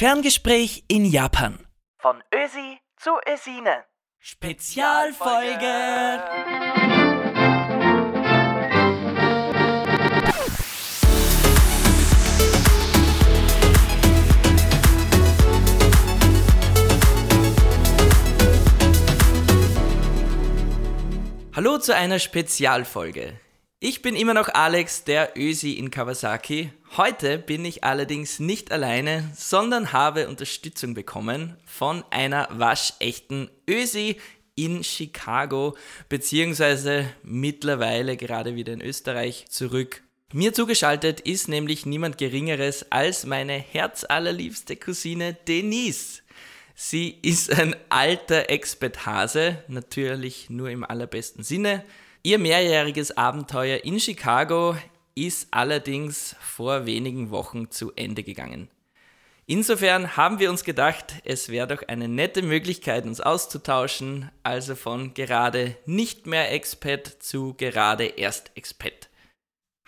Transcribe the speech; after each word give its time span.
Ferngespräch 0.00 0.84
in 0.88 1.04
Japan. 1.04 1.66
Von 1.98 2.22
Ösi 2.34 2.78
zu 2.96 3.10
Ösine. 3.30 3.84
Spezialfolge. 4.18 5.66
Hallo 21.54 21.76
zu 21.76 21.94
einer 21.94 22.18
Spezialfolge. 22.18 23.38
Ich 23.82 24.02
bin 24.02 24.14
immer 24.14 24.34
noch 24.34 24.50
Alex, 24.50 25.04
der 25.04 25.38
Ösi 25.38 25.72
in 25.72 25.90
Kawasaki. 25.90 26.70
Heute 26.98 27.38
bin 27.38 27.64
ich 27.64 27.82
allerdings 27.82 28.38
nicht 28.38 28.72
alleine, 28.72 29.32
sondern 29.34 29.94
habe 29.94 30.28
Unterstützung 30.28 30.92
bekommen 30.92 31.56
von 31.64 32.04
einer 32.10 32.46
waschechten 32.52 33.50
Ösi 33.66 34.18
in 34.54 34.84
Chicago, 34.84 35.78
beziehungsweise 36.10 37.10
mittlerweile 37.22 38.18
gerade 38.18 38.54
wieder 38.54 38.74
in 38.74 38.82
Österreich 38.82 39.46
zurück. 39.48 40.02
Mir 40.30 40.52
zugeschaltet 40.52 41.20
ist 41.20 41.48
nämlich 41.48 41.86
niemand 41.86 42.18
Geringeres 42.18 42.92
als 42.92 43.24
meine 43.24 43.54
herzallerliebste 43.54 44.76
Cousine 44.76 45.38
Denise. 45.48 46.20
Sie 46.74 47.18
ist 47.22 47.50
ein 47.50 47.74
alter 47.88 48.50
Expert-Hase, 48.50 49.64
natürlich 49.68 50.50
nur 50.50 50.68
im 50.68 50.84
allerbesten 50.84 51.42
Sinne. 51.42 51.82
Ihr 52.22 52.38
mehrjähriges 52.38 53.16
Abenteuer 53.16 53.82
in 53.82 53.98
Chicago 53.98 54.76
ist 55.14 55.48
allerdings 55.52 56.36
vor 56.38 56.84
wenigen 56.84 57.30
Wochen 57.30 57.70
zu 57.70 57.92
Ende 57.96 58.22
gegangen. 58.22 58.68
Insofern 59.46 60.18
haben 60.18 60.38
wir 60.38 60.50
uns 60.50 60.64
gedacht, 60.64 61.14
es 61.24 61.48
wäre 61.48 61.66
doch 61.66 61.88
eine 61.88 62.08
nette 62.08 62.42
Möglichkeit, 62.42 63.06
uns 63.06 63.22
auszutauschen, 63.22 64.30
also 64.42 64.74
von 64.74 65.14
gerade 65.14 65.78
nicht 65.86 66.26
mehr 66.26 66.52
Expat 66.52 67.06
zu 67.20 67.54
gerade 67.54 68.04
erst 68.04 68.50
Expat. 68.54 69.08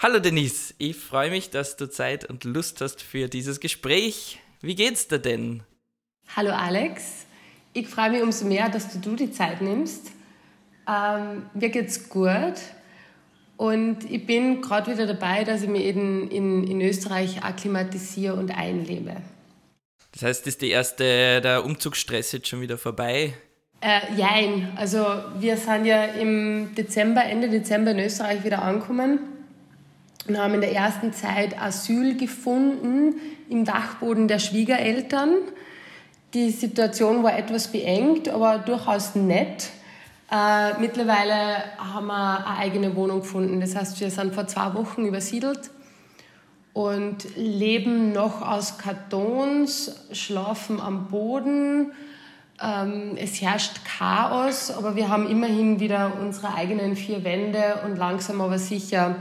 Hallo 0.01 0.19
Denise, 0.19 0.75
ich 0.79 0.97
freue 0.97 1.31
mich, 1.31 1.51
dass 1.51 1.77
du 1.77 1.91
Zeit 1.91 2.25
und 2.25 2.45
Lust 2.45 2.81
hast 2.81 3.03
für 3.03 3.29
dieses 3.29 3.61
Gespräch. 3.61 4.41
Wie 4.63 4.75
geht's 4.75 5.07
dir 5.07 5.19
denn? 5.19 5.65
Hallo 6.35 6.53
Alex, 6.53 7.27
ich 7.75 7.89
freue 7.89 8.11
mich 8.11 8.23
umso 8.23 8.47
mehr, 8.47 8.71
dass 8.71 8.91
du, 8.91 8.99
du 9.01 9.17
die 9.17 9.33
Zeit 9.33 9.61
nimmst. 9.61 10.12
Ähm, 10.93 11.43
mir 11.55 11.71
geht's 11.71 12.09
gut 12.09 12.55
und 13.57 14.11
ich 14.11 14.27
bin 14.27 14.61
gerade 14.61 14.93
wieder 14.93 15.07
dabei, 15.07 15.45
dass 15.45 15.63
ich 15.63 15.69
mich 15.69 15.85
in, 15.85 16.29
in, 16.31 16.67
in 16.67 16.81
Österreich 16.81 17.43
akklimatisiere 17.43 18.35
und 18.35 18.51
einlebe. 18.51 19.17
Das 20.13 20.23
heißt, 20.23 20.47
ist 20.47 20.61
die 20.61 20.71
erste, 20.71 21.41
der 21.41 21.65
Umzugsstress 21.65 22.33
jetzt 22.33 22.49
schon 22.49 22.61
wieder 22.61 22.77
vorbei? 22.77 23.35
Äh, 23.81 24.01
jein, 24.17 24.73
also 24.77 25.07
wir 25.39 25.57
sind 25.57 25.87
ja 25.87 26.05
im 26.05 26.75
Dezember, 26.75 27.25
Ende 27.25 27.49
Dezember 27.49 27.93
in 27.93 28.01
Österreich 28.01 28.45
wieder 28.45 28.63
angekommen 28.63 29.21
und 30.29 30.39
haben 30.39 30.55
in 30.55 30.61
der 30.61 30.73
ersten 30.73 31.13
Zeit 31.13 31.61
Asyl 31.61 32.17
gefunden 32.17 33.15
im 33.49 33.65
Dachboden 33.65 34.29
der 34.29 34.39
Schwiegereltern 34.39 35.37
die 36.35 36.51
Situation 36.51 37.23
war 37.23 37.37
etwas 37.37 37.69
beengt, 37.69 38.29
aber 38.29 38.59
durchaus 38.59 39.15
nett. 39.15 39.69
Äh, 40.33 40.81
mittlerweile 40.81 41.77
haben 41.77 42.07
wir 42.07 42.39
eine 42.47 42.57
eigene 42.57 42.97
Wohnung 42.97 43.21
gefunden. 43.21 43.61
Das 43.61 43.77
heißt, 43.77 44.01
wir 44.01 44.11
sind 44.11 44.35
vor 44.35 44.47
zwei 44.47 44.73
Wochen 44.73 45.05
übersiedelt 45.05 45.71
und 46.73 47.37
leben 47.37 48.13
noch 48.13 48.41
aus 48.41 48.79
Kartons, 48.79 50.07
schlafen 50.13 50.81
am 50.81 51.09
Boden. 51.09 51.93
Ähm, 52.63 53.19
es 53.19 53.43
herrscht 53.43 53.85
Chaos, 53.85 54.71
aber 54.71 54.97
wir 54.97 55.11
haben 55.11 55.29
immerhin 55.29 55.81
wieder 55.81 56.19
unsere 56.19 56.55
eigenen 56.55 56.97
vier 56.97 57.25
Wände 57.25 57.81
und 57.85 57.97
langsam 57.97 58.41
aber 58.41 58.59
sicher 58.59 59.17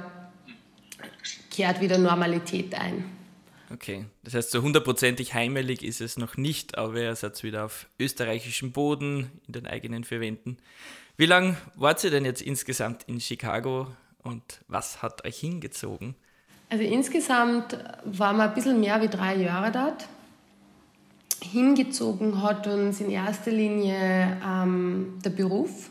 kehrt 1.49 1.81
wieder 1.81 1.97
Normalität 1.97 2.73
ein. 2.73 3.03
Okay, 3.73 4.05
das 4.23 4.33
heißt, 4.33 4.51
so 4.51 4.61
hundertprozentig 4.61 5.33
heimelig 5.33 5.83
ist 5.83 5.99
es 5.99 6.17
noch 6.17 6.37
nicht, 6.37 6.77
aber 6.77 7.01
ihr 7.01 7.15
seid 7.15 7.41
wieder 7.43 7.65
auf 7.65 7.87
österreichischem 7.99 8.71
Boden, 8.71 9.29
in 9.47 9.53
den 9.53 9.67
eigenen 9.67 10.05
vier 10.05 10.21
Wänden. 10.21 10.57
Wie 11.17 11.25
lange 11.25 11.57
wart 11.75 12.03
ihr 12.03 12.11
denn 12.11 12.25
jetzt 12.25 12.41
insgesamt 12.41 13.03
in 13.07 13.19
Chicago 13.19 13.87
und 14.23 14.41
was 14.67 15.01
hat 15.01 15.25
euch 15.25 15.37
hingezogen? 15.37 16.15
Also 16.69 16.83
insgesamt 16.83 17.77
waren 18.05 18.37
wir 18.37 18.43
ein 18.43 18.53
bisschen 18.53 18.79
mehr 18.79 19.01
wie 19.01 19.09
drei 19.09 19.35
Jahre 19.35 19.71
dort. 19.71 20.07
Hingezogen 21.43 22.41
hat 22.41 22.67
uns 22.67 23.01
in 23.01 23.09
erster 23.09 23.51
Linie 23.51 24.37
ähm, 24.45 25.19
der 25.25 25.31
Beruf. 25.31 25.89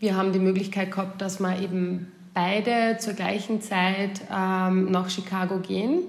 Wir 0.00 0.16
haben 0.16 0.32
die 0.32 0.38
Möglichkeit 0.38 0.92
gehabt, 0.92 1.20
dass 1.20 1.40
wir 1.40 1.60
eben 1.60 2.10
beide 2.32 2.96
zur 2.98 3.14
gleichen 3.14 3.60
Zeit 3.60 4.22
ähm, 4.30 4.90
nach 4.90 5.10
Chicago 5.10 5.58
gehen 5.58 6.04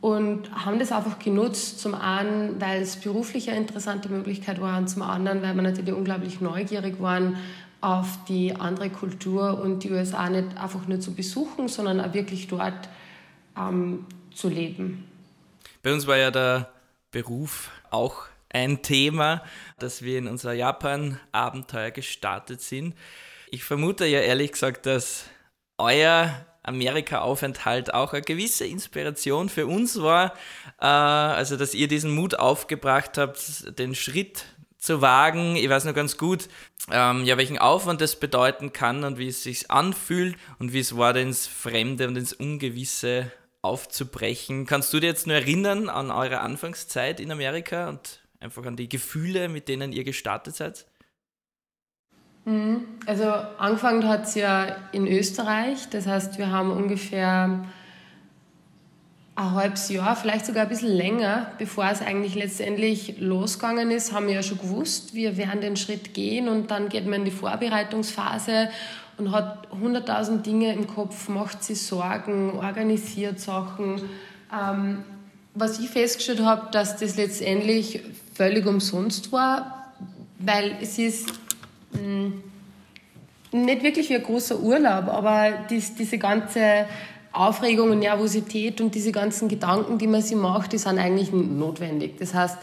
und 0.00 0.50
haben 0.52 0.78
das 0.78 0.92
einfach 0.92 1.18
genutzt, 1.18 1.80
zum 1.80 1.94
einen, 1.94 2.60
weil 2.60 2.82
es 2.82 2.96
beruflich 2.96 3.50
eine 3.50 3.58
interessante 3.58 4.08
Möglichkeit 4.08 4.60
war 4.60 4.78
und 4.78 4.88
zum 4.88 5.02
anderen, 5.02 5.42
weil 5.42 5.54
wir 5.54 5.62
natürlich 5.62 5.94
unglaublich 5.94 6.40
neugierig 6.40 7.00
waren 7.00 7.36
auf 7.82 8.18
die 8.28 8.54
andere 8.54 8.90
Kultur 8.90 9.60
und 9.60 9.84
die 9.84 9.90
USA 9.90 10.28
nicht 10.28 10.56
einfach 10.56 10.86
nur 10.86 11.00
zu 11.00 11.14
besuchen, 11.14 11.68
sondern 11.68 12.00
auch 12.00 12.12
wirklich 12.12 12.48
dort 12.48 12.88
ähm, 13.56 14.06
zu 14.34 14.48
leben. 14.48 15.04
Bei 15.82 15.92
uns 15.92 16.06
war 16.06 16.16
ja 16.16 16.30
der 16.30 16.70
Beruf 17.10 17.70
auch 17.90 18.26
ein 18.50 18.82
Thema, 18.82 19.42
dass 19.78 20.02
wir 20.02 20.18
in 20.18 20.26
unser 20.26 20.52
Japan-Abenteuer 20.52 21.90
gestartet 21.90 22.60
sind. 22.60 22.94
Ich 23.50 23.64
vermute 23.64 24.06
ja 24.06 24.20
ehrlich 24.20 24.52
gesagt, 24.52 24.86
dass 24.86 25.24
euer 25.78 26.44
Amerika-Aufenthalt 26.70 27.92
auch 27.92 28.12
eine 28.12 28.22
gewisse 28.22 28.66
Inspiration 28.66 29.48
für 29.48 29.66
uns 29.66 30.00
war. 30.00 30.34
Äh, 30.80 30.86
also, 30.86 31.56
dass 31.56 31.74
ihr 31.74 31.88
diesen 31.88 32.12
Mut 32.14 32.38
aufgebracht 32.38 33.18
habt, 33.18 33.78
den 33.78 33.94
Schritt 33.94 34.44
zu 34.78 35.02
wagen. 35.02 35.56
Ich 35.56 35.68
weiß 35.68 35.84
noch 35.84 35.94
ganz 35.94 36.16
gut, 36.16 36.48
ähm, 36.90 37.24
ja, 37.24 37.36
welchen 37.36 37.58
Aufwand 37.58 38.00
das 38.00 38.16
bedeuten 38.16 38.72
kann 38.72 39.04
und 39.04 39.18
wie 39.18 39.28
es 39.28 39.42
sich 39.42 39.70
anfühlt 39.70 40.36
und 40.58 40.72
wie 40.72 40.80
es 40.80 40.96
war, 40.96 41.14
ins 41.16 41.46
Fremde 41.46 42.08
und 42.08 42.16
ins 42.16 42.32
Ungewisse 42.32 43.30
aufzubrechen. 43.62 44.66
Kannst 44.66 44.92
du 44.92 45.00
dir 45.00 45.08
jetzt 45.08 45.26
nur 45.26 45.36
erinnern 45.36 45.90
an 45.90 46.10
eure 46.10 46.40
Anfangszeit 46.40 47.20
in 47.20 47.30
Amerika 47.30 47.90
und 47.90 48.20
einfach 48.40 48.64
an 48.64 48.76
die 48.76 48.88
Gefühle, 48.88 49.48
mit 49.48 49.68
denen 49.68 49.92
ihr 49.92 50.04
gestartet 50.04 50.56
seid? 50.56 50.86
Mhm. 52.44 52.84
Also 53.06 53.24
angefangen 53.58 54.08
hat 54.08 54.24
es 54.24 54.34
ja 54.34 54.66
in 54.92 55.06
Österreich. 55.06 55.88
Das 55.90 56.06
heißt, 56.06 56.38
wir 56.38 56.50
haben 56.50 56.70
ungefähr 56.70 57.60
ein 59.40 59.54
halbes 59.54 59.88
Jahr, 59.88 60.16
vielleicht 60.16 60.44
sogar 60.44 60.64
ein 60.64 60.68
bisschen 60.68 60.92
länger, 60.92 61.52
bevor 61.58 61.88
es 61.90 62.02
eigentlich 62.02 62.34
letztendlich 62.34 63.18
losgegangen 63.20 63.90
ist, 63.90 64.12
haben 64.12 64.26
wir 64.26 64.34
ja 64.34 64.42
schon 64.42 64.58
gewusst, 64.58 65.14
wir 65.14 65.38
werden 65.38 65.62
den 65.62 65.76
Schritt 65.76 66.12
gehen 66.12 66.48
und 66.48 66.70
dann 66.70 66.90
geht 66.90 67.06
man 67.06 67.20
in 67.20 67.24
die 67.24 67.30
Vorbereitungsphase 67.30 68.68
und 69.16 69.32
hat 69.32 69.68
hunderttausend 69.70 70.44
Dinge 70.44 70.74
im 70.74 70.86
Kopf, 70.86 71.28
macht 71.28 71.64
sich 71.64 71.80
Sorgen, 71.80 72.52
organisiert 72.52 73.40
Sachen. 73.40 74.02
Ähm, 74.52 75.04
was 75.54 75.78
ich 75.78 75.88
festgestellt 75.88 76.42
habe, 76.42 76.70
dass 76.70 76.96
das 76.96 77.16
letztendlich 77.16 78.02
völlig 78.34 78.66
umsonst 78.66 79.32
war, 79.32 79.92
weil 80.38 80.76
es 80.80 80.98
ist 80.98 81.32
nicht 81.92 83.82
wirklich 83.82 84.08
wie 84.08 84.16
ein 84.16 84.22
großer 84.22 84.60
Urlaub, 84.60 85.08
aber 85.08 85.52
dies, 85.68 85.94
diese 85.94 86.18
ganze 86.18 86.86
Aufregung 87.32 87.90
und 87.90 88.00
Nervosität 88.00 88.80
und 88.80 88.94
diese 88.94 89.12
ganzen 89.12 89.48
Gedanken, 89.48 89.98
die 89.98 90.06
man 90.06 90.22
sich 90.22 90.36
macht, 90.36 90.72
die 90.72 90.78
sind 90.78 90.98
eigentlich 90.98 91.32
notwendig. 91.32 92.16
Das 92.18 92.34
heißt, 92.34 92.58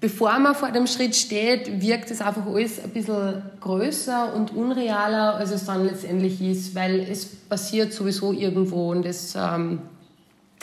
bevor 0.00 0.38
man 0.38 0.54
vor 0.54 0.70
dem 0.70 0.86
Schritt 0.86 1.16
steht, 1.16 1.80
wirkt 1.80 2.10
es 2.10 2.20
einfach 2.20 2.46
alles 2.46 2.82
ein 2.82 2.90
bisschen 2.90 3.42
größer 3.60 4.34
und 4.34 4.54
unrealer, 4.54 5.36
als 5.36 5.50
es 5.52 5.64
dann 5.64 5.86
letztendlich 5.86 6.40
ist, 6.42 6.74
weil 6.74 7.00
es 7.00 7.26
passiert 7.26 7.92
sowieso 7.92 8.32
irgendwo 8.32 8.90
und 8.90 9.06
es 9.06 9.34
ähm, 9.36 9.80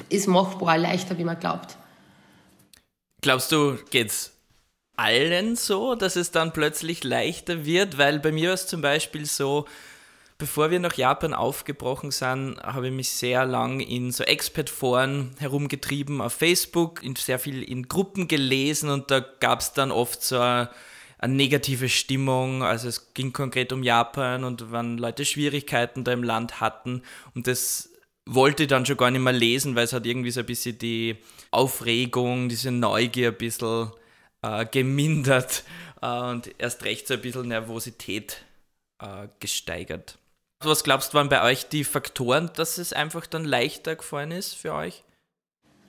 ist 0.10 0.28
machbar, 0.28 0.78
leichter, 0.78 1.18
wie 1.18 1.24
man 1.24 1.40
glaubt. 1.40 1.78
Glaubst 3.22 3.52
du, 3.52 3.78
geht's 3.90 4.32
allen 5.00 5.56
so, 5.56 5.96
dass 5.96 6.16
es 6.16 6.32
dann 6.32 6.52
plötzlich 6.52 7.04
leichter 7.04 7.66
wird? 7.66 7.98
Weil 7.98 8.20
bei 8.20 8.32
mir 8.32 8.50
war 8.50 8.56
es 8.56 8.68
zum 8.68 8.82
Beispiel 8.82 9.26
so, 9.26 9.66
bevor 10.38 10.72
wir 10.72 10.80
nach 10.80 10.96
Japan 10.96 11.34
aufgebrochen 11.34 12.12
sind, 12.12 12.60
habe 12.62 12.88
ich 12.88 12.94
mich 12.94 13.10
sehr 13.12 13.46
lang 13.46 13.80
in 13.80 14.12
so 14.12 14.24
Expat-Foren 14.24 15.32
herumgetrieben 15.40 16.22
auf 16.22 16.34
Facebook, 16.34 17.04
in 17.04 17.16
sehr 17.16 17.40
viel 17.40 17.64
in 17.64 17.88
Gruppen 17.88 18.28
gelesen 18.28 18.90
und 18.90 19.10
da 19.10 19.20
gab 19.20 19.62
es 19.62 19.74
dann 19.74 19.92
oft 19.92 20.22
so 20.22 20.40
eine, 20.40 20.70
eine 21.18 21.34
negative 21.34 21.90
Stimmung. 21.90 22.64
Also 22.64 22.88
es 22.90 23.14
ging 23.14 23.32
konkret 23.32 23.72
um 23.72 23.84
Japan 23.84 24.44
und 24.44 24.72
wann 24.72 24.98
Leute 24.98 25.24
Schwierigkeiten 25.26 26.04
da 26.04 26.12
im 26.12 26.24
Land 26.24 26.60
hatten 26.60 27.04
und 27.36 27.48
das 27.48 27.90
wollte 28.26 28.64
ich 28.64 28.70
dann 28.70 28.86
schon 28.86 28.98
gar 28.98 29.12
nicht 29.12 29.22
mehr 29.22 29.34
lesen, 29.34 29.76
weil 29.76 29.86
es 29.86 29.94
hat 29.94 30.06
irgendwie 30.06 30.32
so 30.32 30.42
ein 30.42 30.46
bisschen 30.46 30.78
die 30.78 31.18
Aufregung, 31.52 32.48
diese 32.48 32.72
Neugier 32.72 33.30
ein 33.30 33.38
bisschen 33.38 33.92
äh, 34.42 34.66
gemindert 34.66 35.64
äh, 36.02 36.08
und 36.08 36.50
erst 36.58 36.84
recht 36.86 37.08
so 37.08 37.16
ein 37.16 37.22
bisschen 37.22 37.48
Nervosität 37.48 38.44
äh, 39.02 39.28
gesteigert. 39.40 40.18
Was 40.64 40.84
glaubst 40.84 41.14
du, 41.14 41.18
waren 41.18 41.30
bei 41.30 41.42
euch 41.44 41.70
die 41.70 41.86
Faktoren, 41.86 42.52
dass 42.56 42.78
es 42.78 42.92
einfach 42.92 43.26
dann 43.26 43.46
leichter 43.46 43.96
gefallen 43.96 44.32
ist 44.32 44.56
für 44.56 44.74
euch? 44.74 45.04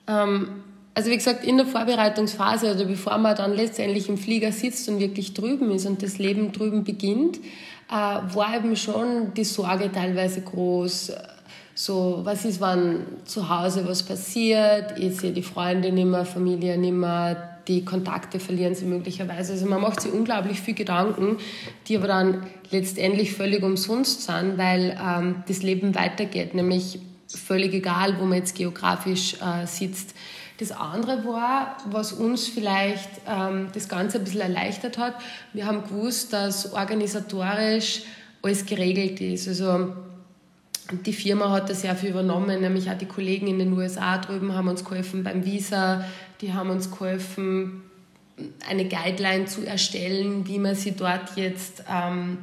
Ähm, 0.07 0.63
also 0.93 1.09
wie 1.09 1.17
gesagt, 1.17 1.43
in 1.43 1.57
der 1.57 1.65
Vorbereitungsphase 1.65 2.73
oder 2.73 2.85
bevor 2.85 3.17
man 3.17 3.35
dann 3.35 3.53
letztendlich 3.53 4.07
im 4.07 4.17
Flieger 4.17 4.51
sitzt 4.51 4.87
und 4.87 4.99
wirklich 4.99 5.33
drüben 5.33 5.71
ist 5.71 5.85
und 5.85 6.01
das 6.03 6.17
Leben 6.19 6.51
drüben 6.51 6.83
beginnt, 6.83 7.39
äh, 7.89 7.93
war 7.93 8.55
eben 8.55 8.75
schon 8.75 9.33
die 9.33 9.43
Sorge 9.43 9.91
teilweise 9.91 10.41
groß. 10.41 11.13
So, 11.75 12.21
was 12.23 12.45
ist, 12.45 12.61
wenn 12.61 13.05
zu 13.25 13.49
Hause 13.49 13.87
was 13.87 14.03
passiert? 14.03 14.97
Ich 14.97 15.19
sehe 15.19 15.31
die 15.31 15.43
Freunde 15.43 15.91
nicht 15.91 16.05
mehr, 16.05 16.25
Familie 16.25 16.77
nicht 16.77 16.93
mehr, 16.93 17.50
die 17.67 17.85
Kontakte 17.85 18.39
verlieren 18.39 18.75
sie 18.75 18.85
möglicherweise. 18.85 19.53
Also 19.53 19.65
man 19.65 19.81
macht 19.81 20.01
sich 20.01 20.11
unglaublich 20.11 20.61
viel 20.61 20.73
Gedanken, 20.73 21.37
die 21.87 21.97
aber 21.97 22.07
dann 22.07 22.47
letztendlich 22.69 23.33
völlig 23.33 23.63
umsonst 23.63 24.23
sind, 24.23 24.57
weil 24.57 24.97
ähm, 25.01 25.43
das 25.47 25.63
Leben 25.63 25.95
weitergeht, 25.95 26.53
nämlich 26.53 26.99
völlig 27.27 27.73
egal, 27.73 28.19
wo 28.19 28.25
man 28.25 28.39
jetzt 28.39 28.55
geografisch 28.55 29.35
äh, 29.41 29.65
sitzt. 29.65 30.15
Das 30.59 30.71
andere 30.71 31.25
war, 31.25 31.77
was 31.89 32.13
uns 32.13 32.47
vielleicht 32.47 33.09
ähm, 33.27 33.69
das 33.73 33.89
Ganze 33.89 34.19
ein 34.19 34.25
bisschen 34.25 34.41
erleichtert 34.41 34.97
hat, 34.97 35.15
wir 35.53 35.65
haben 35.65 35.83
gewusst, 35.83 36.33
dass 36.33 36.73
organisatorisch 36.73 38.03
alles 38.43 38.65
geregelt 38.65 39.21
ist. 39.21 39.47
Also 39.47 39.93
die 41.05 41.13
Firma 41.13 41.49
hat 41.51 41.69
da 41.69 41.73
sehr 41.73 41.95
viel 41.95 42.09
übernommen, 42.09 42.61
nämlich 42.61 42.89
auch 42.89 42.97
die 42.97 43.05
Kollegen 43.05 43.47
in 43.47 43.59
den 43.59 43.73
USA 43.73 44.17
drüben 44.17 44.53
haben 44.53 44.67
uns 44.67 44.83
geholfen 44.83 45.23
beim 45.23 45.45
Visa, 45.45 46.03
die 46.41 46.53
haben 46.53 46.69
uns 46.69 46.91
geholfen, 46.91 47.83
eine 48.67 48.87
Guideline 48.87 49.45
zu 49.45 49.65
erstellen, 49.65 50.47
wie 50.47 50.59
man 50.59 50.75
sie 50.75 50.93
dort 50.93 51.35
jetzt 51.35 51.83
ähm, 51.89 52.39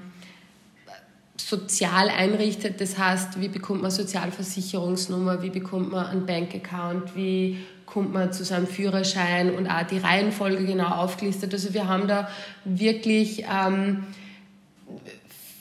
sozial 1.37 2.09
einrichtet. 2.09 2.81
Das 2.81 2.99
heißt, 2.99 3.41
wie 3.41 3.49
bekommt 3.49 3.83
man 3.83 3.91
Sozialversicherungsnummer, 3.91 5.43
wie 5.43 5.51
bekommt 5.51 5.91
man 5.91 6.07
einen 6.07 6.27
Bankaccount, 6.27 7.17
wie 7.17 7.59
kommt 7.87 8.13
man 8.13 8.33
zu 8.33 8.45
seinem 8.45 8.67
Führerschein 8.67 9.55
und 9.55 9.67
auch 9.67 9.83
die 9.83 9.99
Reihenfolge 9.99 10.65
genau 10.65 10.89
aufgelistet. 10.89 11.53
Also 11.55 11.73
wir 11.73 11.89
haben 11.89 12.07
da 12.07 12.29
wirklich 12.65 13.45
ähm, 13.51 14.05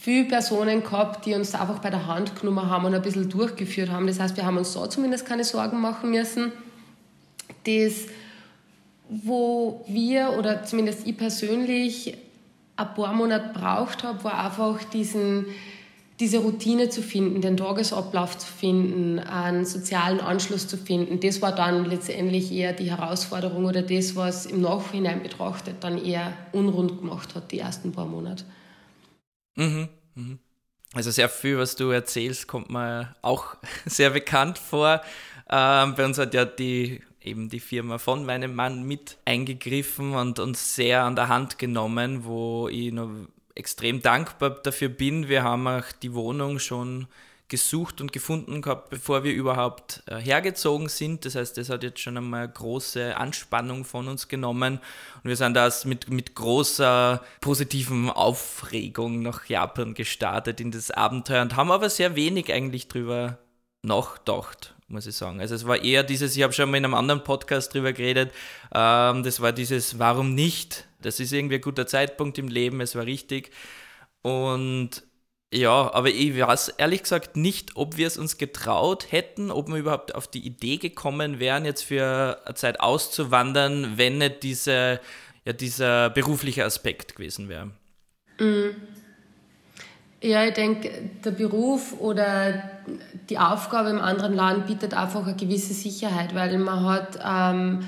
viele 0.01 0.25
Personen 0.25 0.84
gehabt, 0.84 1.25
die 1.25 1.34
uns 1.34 1.56
einfach 1.56 1.80
bei 1.80 1.89
der 1.89 2.06
Hand 2.06 2.39
genommen 2.39 2.69
haben 2.69 2.86
und 2.86 2.94
ein 2.94 3.01
bisschen 3.01 3.30
durchgeführt 3.30 3.89
haben. 3.89 4.07
Das 4.07 4.19
heißt, 4.19 4.36
wir 4.36 4.45
haben 4.45 4.57
uns 4.57 4.74
da 4.74 4.89
zumindest 4.89 5.25
keine 5.25 5.45
Sorgen 5.45 5.80
machen 5.80 6.12
müssen. 6.12 6.51
Das, 7.66 8.07
wo 9.09 9.86
wir 9.88 10.36
oder 10.38 10.63
zumindest 10.63 11.07
ich 11.07 11.18
persönlich 11.18 12.18
ein 12.75 12.94
paar 12.94 13.13
Monate 13.13 13.51
braucht 13.54 14.04
habe, 14.04 14.24
war 14.24 14.45
einfach 14.45 14.83
diesen 14.83 15.45
diese 16.19 16.39
Routine 16.39 16.89
zu 16.89 17.04
finden, 17.04 17.42
den 17.42 17.57
Tagesablauf 17.57 18.38
zu 18.38 18.48
finden, 18.48 19.19
einen 19.19 19.65
sozialen 19.65 20.19
Anschluss 20.19 20.68
zu 20.68 20.77
finden, 20.77 21.19
das 21.19 21.42
war 21.42 21.54
dann 21.54 21.86
letztendlich 21.86 22.51
eher 22.51 22.74
die 22.74 22.89
Herausforderung 22.89 23.65
oder 23.65 23.83
das, 23.83 24.15
was 24.15 24.48
im 24.48 24.62
Nachhinein 24.62 25.21
betrachtet 25.21 25.75
dann 25.81 26.03
eher 26.03 26.33
unrund 26.53 27.00
gemacht 27.00 27.36
hat, 27.36 27.51
die 27.51 27.60
ersten 27.60 27.92
paar 27.92 28.07
Monate. 28.07 28.45
Mhm, 29.56 29.89
mhm. 30.15 30.39
Also 30.94 31.12
sehr 31.12 31.30
viel, 31.30 31.57
was 31.57 31.75
du 31.75 31.92
erzählst, 31.92 32.48
kommt 32.48 32.71
mir 32.71 33.15
auch 33.21 33.57
sehr 33.86 34.10
bekannt 34.10 34.57
vor. 34.57 35.01
Ähm, 35.50 35.94
bei 35.95 36.06
uns 36.06 36.18
hat 36.18 36.33
ja 36.33 36.45
die 36.45 37.01
eben 37.27 37.50
die 37.50 37.59
Firma 37.59 37.97
von 37.97 38.25
meinem 38.25 38.56
Mann 38.56 38.83
mit 38.83 39.18
eingegriffen 39.25 40.13
und 40.13 40.39
uns 40.39 40.75
sehr 40.75 41.03
an 41.03 41.15
der 41.15 41.27
Hand 41.27 41.59
genommen, 41.59 42.25
wo 42.25 42.68
ich 42.69 42.91
noch 42.91 43.09
extrem 43.56 44.01
dankbar 44.01 44.51
dafür 44.51 44.89
bin. 44.89 45.27
Wir 45.27 45.44
haben 45.44 45.68
auch 45.68 45.91
die 46.01 46.13
Wohnung 46.13 46.59
schon 46.59 47.07
gesucht 47.50 48.01
und 48.01 48.12
gefunden 48.12 48.62
gehabt, 48.62 48.89
bevor 48.89 49.24
wir 49.24 49.33
überhaupt 49.33 50.03
äh, 50.07 50.18
hergezogen 50.18 50.89
sind. 50.89 51.24
Das 51.25 51.35
heißt, 51.35 51.57
das 51.57 51.69
hat 51.69 51.83
jetzt 51.83 52.00
schon 52.00 52.18
einmal 52.18 52.47
große 52.47 53.15
Anspannung 53.15 53.85
von 53.85 54.07
uns 54.07 54.27
genommen. 54.27 54.79
Und 55.24 55.29
wir 55.29 55.35
sind 55.35 55.53
das 55.53 55.85
mit, 55.85 56.09
mit 56.09 56.35
großer 56.35 57.21
positiven 57.39 58.09
Aufregung 58.09 59.21
nach 59.21 59.45
Japan 59.45 59.94
gestartet 59.94 60.59
in 60.59 60.71
das 60.71 60.91
Abenteuer 60.91 61.41
und 61.41 61.56
haben 61.56 61.71
aber 61.71 61.89
sehr 61.89 62.15
wenig 62.15 62.51
eigentlich 62.51 62.89
drüber 62.89 63.38
nachgedacht, 63.81 64.75
muss 64.88 65.06
ich 65.07 65.16
sagen. 65.16 65.39
Also 65.39 65.56
es 65.56 65.68
war 65.68 65.81
eher 65.84 66.04
dieses, 66.04 66.36
ich 66.36 66.44
habe 66.44 66.54
schon 66.54 66.72
mal 66.72 66.78
in 66.78 66.86
einem 66.86 66.94
anderen 66.94 67.24
Podcast 67.24 67.74
drüber 67.74 67.94
geredet, 67.94 68.31
ähm, 68.74 69.24
das 69.24 69.42
war 69.42 69.51
dieses 69.51 70.00
Warum 70.00 70.34
nicht? 70.34 70.86
Das 71.01 71.19
ist 71.19 71.34
irgendwie 71.34 71.56
ein 71.56 71.62
guter 71.62 71.88
Zeitpunkt 71.88 72.38
im 72.38 72.48
Leben, 72.48 72.81
es 72.81 72.95
war 72.95 73.06
richtig. 73.06 73.51
Und 74.22 75.04
ja, 75.54 75.94
aber 75.94 76.10
ich 76.10 76.38
weiß 76.38 76.69
ehrlich 76.78 77.04
gesagt 77.04 77.38
nicht, 77.38 77.75
ob 77.75 77.98
wir 77.98 78.07
es 78.07 78.18
uns 78.18 78.38
getraut 78.38 79.12
hätten, 79.12 79.50
ob 79.51 79.69
wir 79.69 79.78
überhaupt 79.78 80.13
auf 80.13 80.28
die 80.28 80.45
Idee 80.45 80.78
gekommen 80.78 81.39
wären, 81.39 81.63
jetzt 81.63 81.84
für 81.84 82.42
eine 82.45 82.56
Zeit 82.56 82.81
auszuwandern, 82.81 83.98
wenn 83.98 84.18
nicht 84.18 84.44
diese, 84.44 85.00
ja, 85.45 85.54
dieser 85.54 86.10
berufliche 86.10 86.66
Aspekt 86.66 87.16
gewesen 87.16 87.48
wäre. 87.48 87.72
Mhm. 88.39 88.75
Ja, 90.21 90.43
ich 90.45 90.53
denke, 90.53 90.89
der 91.23 91.31
Beruf 91.31 91.99
oder 91.99 92.63
die 93.29 93.37
Aufgabe 93.37 93.89
im 93.89 93.99
anderen 93.99 94.33
Land 94.33 94.67
bietet 94.67 94.93
einfach 94.93 95.25
eine 95.25 95.35
gewisse 95.35 95.73
Sicherheit, 95.73 96.33
weil 96.33 96.57
man 96.57 96.85
hat 96.85 97.19
ähm, 97.23 97.83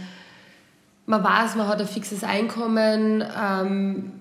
man 1.10 1.24
weiß, 1.24 1.56
man 1.56 1.68
hat 1.68 1.82
ein 1.82 1.88
fixes 1.88 2.24
Einkommen, 2.24 3.24
ähm, 3.36 4.12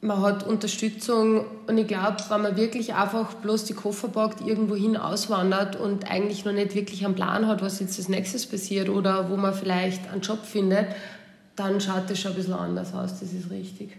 man 0.00 0.20
hat 0.20 0.46
Unterstützung 0.46 1.44
und 1.66 1.76
ich 1.76 1.88
glaube, 1.88 2.18
wenn 2.28 2.42
man 2.42 2.56
wirklich 2.56 2.94
einfach 2.94 3.34
bloß 3.34 3.64
die 3.64 3.74
Koffer 3.74 4.06
packt, 4.06 4.46
irgendwo 4.46 4.76
hin 4.76 4.96
auswandert 4.96 5.74
und 5.74 6.08
eigentlich 6.08 6.44
noch 6.44 6.52
nicht 6.52 6.76
wirklich 6.76 7.04
einen 7.04 7.16
Plan 7.16 7.48
hat, 7.48 7.62
was 7.62 7.80
jetzt 7.80 7.98
als 7.98 8.08
nächstes 8.08 8.46
passiert 8.46 8.88
oder 8.88 9.28
wo 9.28 9.36
man 9.36 9.52
vielleicht 9.52 10.08
einen 10.12 10.20
Job 10.20 10.44
findet, 10.44 10.86
dann 11.56 11.80
schaut 11.80 12.08
das 12.08 12.20
schon 12.20 12.30
ein 12.30 12.36
bisschen 12.36 12.54
anders 12.54 12.94
aus, 12.94 13.18
das 13.18 13.32
ist 13.32 13.50
richtig. 13.50 13.98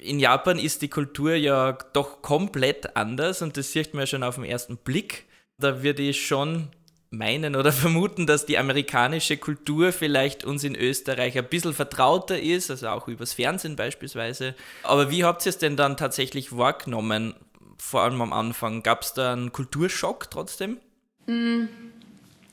In 0.00 0.20
Japan 0.20 0.58
ist 0.58 0.82
die 0.82 0.88
Kultur 0.88 1.34
ja 1.34 1.72
doch 1.92 2.22
komplett 2.22 2.96
anders 2.96 3.42
und 3.42 3.56
das 3.56 3.72
sieht 3.72 3.94
man 3.94 4.02
ja 4.02 4.06
schon 4.06 4.22
auf 4.22 4.36
den 4.36 4.44
ersten 4.44 4.76
Blick. 4.76 5.26
Da 5.58 5.82
würde 5.82 6.02
ich 6.02 6.24
schon 6.24 6.68
meinen 7.10 7.56
oder 7.56 7.72
vermuten, 7.72 8.26
dass 8.26 8.46
die 8.46 8.58
amerikanische 8.58 9.36
Kultur 9.36 9.92
vielleicht 9.92 10.44
uns 10.44 10.64
in 10.64 10.76
Österreich 10.76 11.36
ein 11.36 11.48
bisschen 11.48 11.74
vertrauter 11.74 12.40
ist, 12.40 12.70
also 12.70 12.88
auch 12.88 13.08
übers 13.08 13.32
Fernsehen 13.32 13.76
beispielsweise. 13.76 14.54
Aber 14.82 15.10
wie 15.10 15.24
habt 15.24 15.44
ihr 15.46 15.50
es 15.50 15.58
denn 15.58 15.76
dann 15.76 15.96
tatsächlich 15.96 16.56
wahrgenommen, 16.56 17.34
vor 17.78 18.02
allem 18.02 18.20
am 18.20 18.32
Anfang? 18.32 18.82
Gab 18.82 19.02
es 19.02 19.14
da 19.14 19.32
einen 19.32 19.52
Kulturschock 19.52 20.30
trotzdem? 20.30 20.78
Mm, 21.26 21.64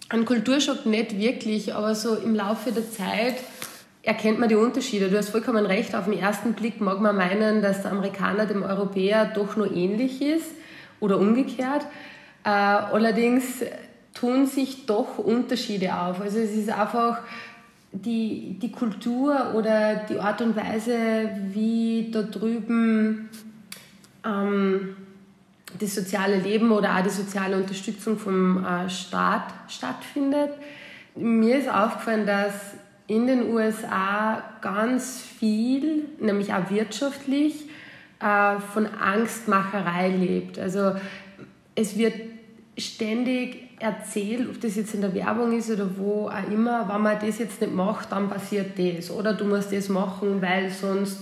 ein 0.10 0.26
Kulturschock 0.26 0.86
nicht 0.86 1.18
wirklich, 1.18 1.74
aber 1.74 1.96
so 1.96 2.16
im 2.16 2.36
Laufe 2.36 2.72
der 2.72 2.90
Zeit 2.90 3.36
erkennt 4.06 4.40
man 4.40 4.50
die 4.50 4.56
Unterschiede. 4.56 5.10
Du 5.10 5.18
hast 5.18 5.30
vollkommen 5.30 5.66
recht, 5.66 5.96
auf 5.96 6.06
den 6.06 6.18
ersten 6.18 6.54
Blick 6.54 6.80
mag 6.80 7.02
man 7.02 7.16
meinen, 7.16 7.62
dass 7.62 7.82
der 7.82 7.92
Amerikaner 7.92 8.46
dem 8.46 8.62
Europäer 8.62 9.26
doch 9.26 9.56
nur 9.56 9.72
ähnlich 9.76 10.22
ist 10.22 10.52
oder 11.00 11.20
umgekehrt. 11.20 11.86
Äh, 12.44 12.50
allerdings 12.50 13.64
tun 14.14 14.46
sich 14.46 14.86
doch 14.86 15.18
Unterschiede 15.18 15.98
auf. 15.98 16.22
Also 16.22 16.38
es 16.38 16.52
ist 16.52 16.70
einfach 16.70 17.20
die, 17.92 18.58
die 18.62 18.72
Kultur 18.72 19.54
oder 19.56 19.96
die 19.96 20.20
Art 20.20 20.42
und 20.42 20.56
Weise, 20.56 21.30
wie 21.52 22.12
da 22.12 22.22
drüben 22.22 23.30
ähm, 24.24 24.96
das 25.80 25.96
soziale 25.96 26.38
Leben 26.38 26.72
oder 26.72 26.96
auch 26.96 27.04
die 27.04 27.10
soziale 27.10 27.58
Unterstützung 27.58 28.20
vom 28.20 28.64
äh, 28.64 28.90
Staat 28.90 29.54
stattfindet. 29.68 30.52
Mir 31.16 31.58
ist 31.58 31.70
aufgefallen, 31.70 32.26
dass 32.26 32.54
in 33.08 33.28
den 33.28 33.54
USA 33.54 34.44
ganz 34.62 35.22
viel, 35.22 36.06
nämlich 36.20 36.54
auch 36.54 36.70
wirtschaftlich, 36.70 37.66
äh, 38.20 38.60
von 38.74 38.88
Angstmacherei 38.88 40.10
lebt. 40.10 40.58
Also 40.58 40.94
es 41.76 41.98
wird 41.98 42.16
ständig 42.78 43.66
erzählt, 43.80 44.50
ob 44.50 44.62
das 44.62 44.76
jetzt 44.76 44.94
in 44.94 45.02
der 45.02 45.14
Werbung 45.14 45.58
ist 45.58 45.70
oder 45.70 45.98
wo 45.98 46.28
auch 46.28 46.52
immer, 46.52 46.88
wenn 46.90 47.02
man 47.02 47.20
das 47.20 47.40
jetzt 47.40 47.62
nicht 47.62 47.74
macht, 47.74 48.12
dann 48.12 48.30
passiert 48.30 48.80
das. 48.80 49.12
Oder 49.12 49.34
du 49.34 49.46
musst 49.46 49.72
das 49.72 49.90
machen, 49.90 50.42
weil 50.42 50.70
sonst 50.70 51.22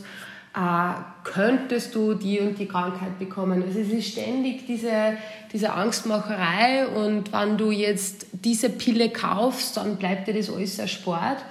äh, 0.56 0.94
könntest 1.24 1.96
du 1.96 2.14
die 2.14 2.40
und 2.40 2.60
die 2.60 2.68
Krankheit 2.68 3.18
bekommen. 3.18 3.64
Also 3.64 3.80
es 3.80 3.90
ist 3.90 4.12
ständig 4.12 4.68
diese, 4.68 5.18
diese 5.52 5.74
Angstmacherei 5.74 6.88
und 6.88 7.34
wenn 7.34 7.58
du 7.58 7.72
jetzt 7.72 8.28
diese 8.32 8.70
Pille 8.70 9.10
kaufst, 9.10 9.78
dann 9.78 9.98
bleibt 9.98 10.28
dir 10.28 10.36
das 10.36 10.52
alles 10.52 10.78
erspart. 10.78 11.44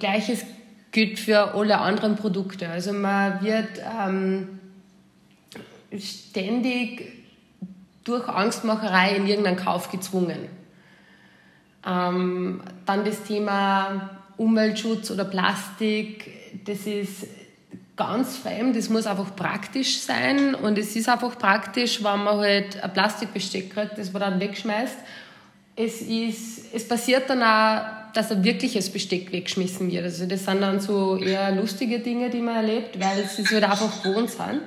Gleiches 0.00 0.44
gilt 0.90 1.18
für 1.18 1.54
alle 1.54 1.78
anderen 1.78 2.16
Produkte. 2.16 2.68
Also 2.68 2.92
man 2.92 3.42
wird 3.42 3.80
ähm, 4.02 4.58
ständig 5.96 7.12
durch 8.04 8.28
Angstmacherei 8.28 9.16
in 9.16 9.26
irgendeinen 9.26 9.56
Kauf 9.56 9.90
gezwungen. 9.90 10.48
Ähm, 11.86 12.62
dann 12.86 13.04
das 13.04 13.22
Thema 13.22 14.18
Umweltschutz 14.36 15.10
oder 15.10 15.24
Plastik, 15.24 16.64
das 16.64 16.86
ist 16.86 17.26
ganz 17.96 18.38
fremd, 18.38 18.76
das 18.76 18.88
muss 18.88 19.06
einfach 19.06 19.36
praktisch 19.36 20.00
sein 20.00 20.54
und 20.54 20.78
es 20.78 20.96
ist 20.96 21.08
einfach 21.08 21.36
praktisch, 21.38 22.02
wenn 22.02 22.24
man 22.24 22.38
halt 22.38 22.82
ein 22.82 22.92
Plastikbesteck 22.92 23.74
kriegt, 23.74 23.98
das 23.98 24.12
man 24.12 24.20
dann 24.20 24.40
wegschmeißt. 24.40 24.96
Es, 25.76 26.00
ist, 26.00 26.74
es 26.74 26.88
passiert 26.88 27.28
dann 27.28 27.42
auch, 27.42 27.99
dass 28.14 28.30
ein 28.30 28.44
wirkliches 28.44 28.90
Besteck 28.90 29.32
weggeschmissen 29.32 29.90
wird. 29.90 30.04
Also 30.04 30.26
das 30.26 30.44
sind 30.44 30.60
dann 30.60 30.80
so 30.80 31.16
eher 31.16 31.54
lustige 31.54 32.00
Dinge, 32.00 32.30
die 32.30 32.40
man 32.40 32.56
erlebt, 32.56 32.98
weil 32.98 33.20
es 33.20 33.50
halt 33.50 33.64
einfach 33.64 34.02
gewohnt 34.02 34.30
sind. 34.30 34.62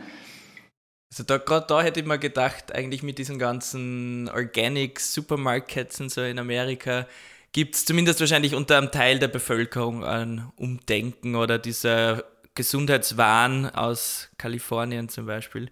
Also 1.12 1.23
da 1.23 1.38
gerade 1.38 1.67
da 1.67 1.81
hätte 1.83 2.00
ich 2.00 2.05
mir 2.05 2.17
gedacht, 2.17 2.73
eigentlich 2.73 3.03
mit 3.03 3.19
diesen 3.19 3.38
ganzen 3.38 4.29
Organic 4.29 5.00
Supermarkets 5.00 6.01
und 6.01 6.09
so 6.09 6.21
in 6.21 6.39
Amerika 6.39 7.07
gibt 7.51 7.75
es 7.75 7.85
zumindest 7.85 8.19
wahrscheinlich 8.19 8.55
unter 8.55 8.77
einem 8.77 8.91
Teil 8.91 9.19
der 9.19 9.27
Bevölkerung 9.27 10.03
ein 10.03 10.51
Umdenken 10.55 11.35
oder 11.35 11.59
dieser 11.59 12.23
Gesundheitswahn 12.55 13.69
aus 13.69 14.29
Kalifornien 14.38 15.07
zum 15.07 15.27
Beispiel. 15.27 15.69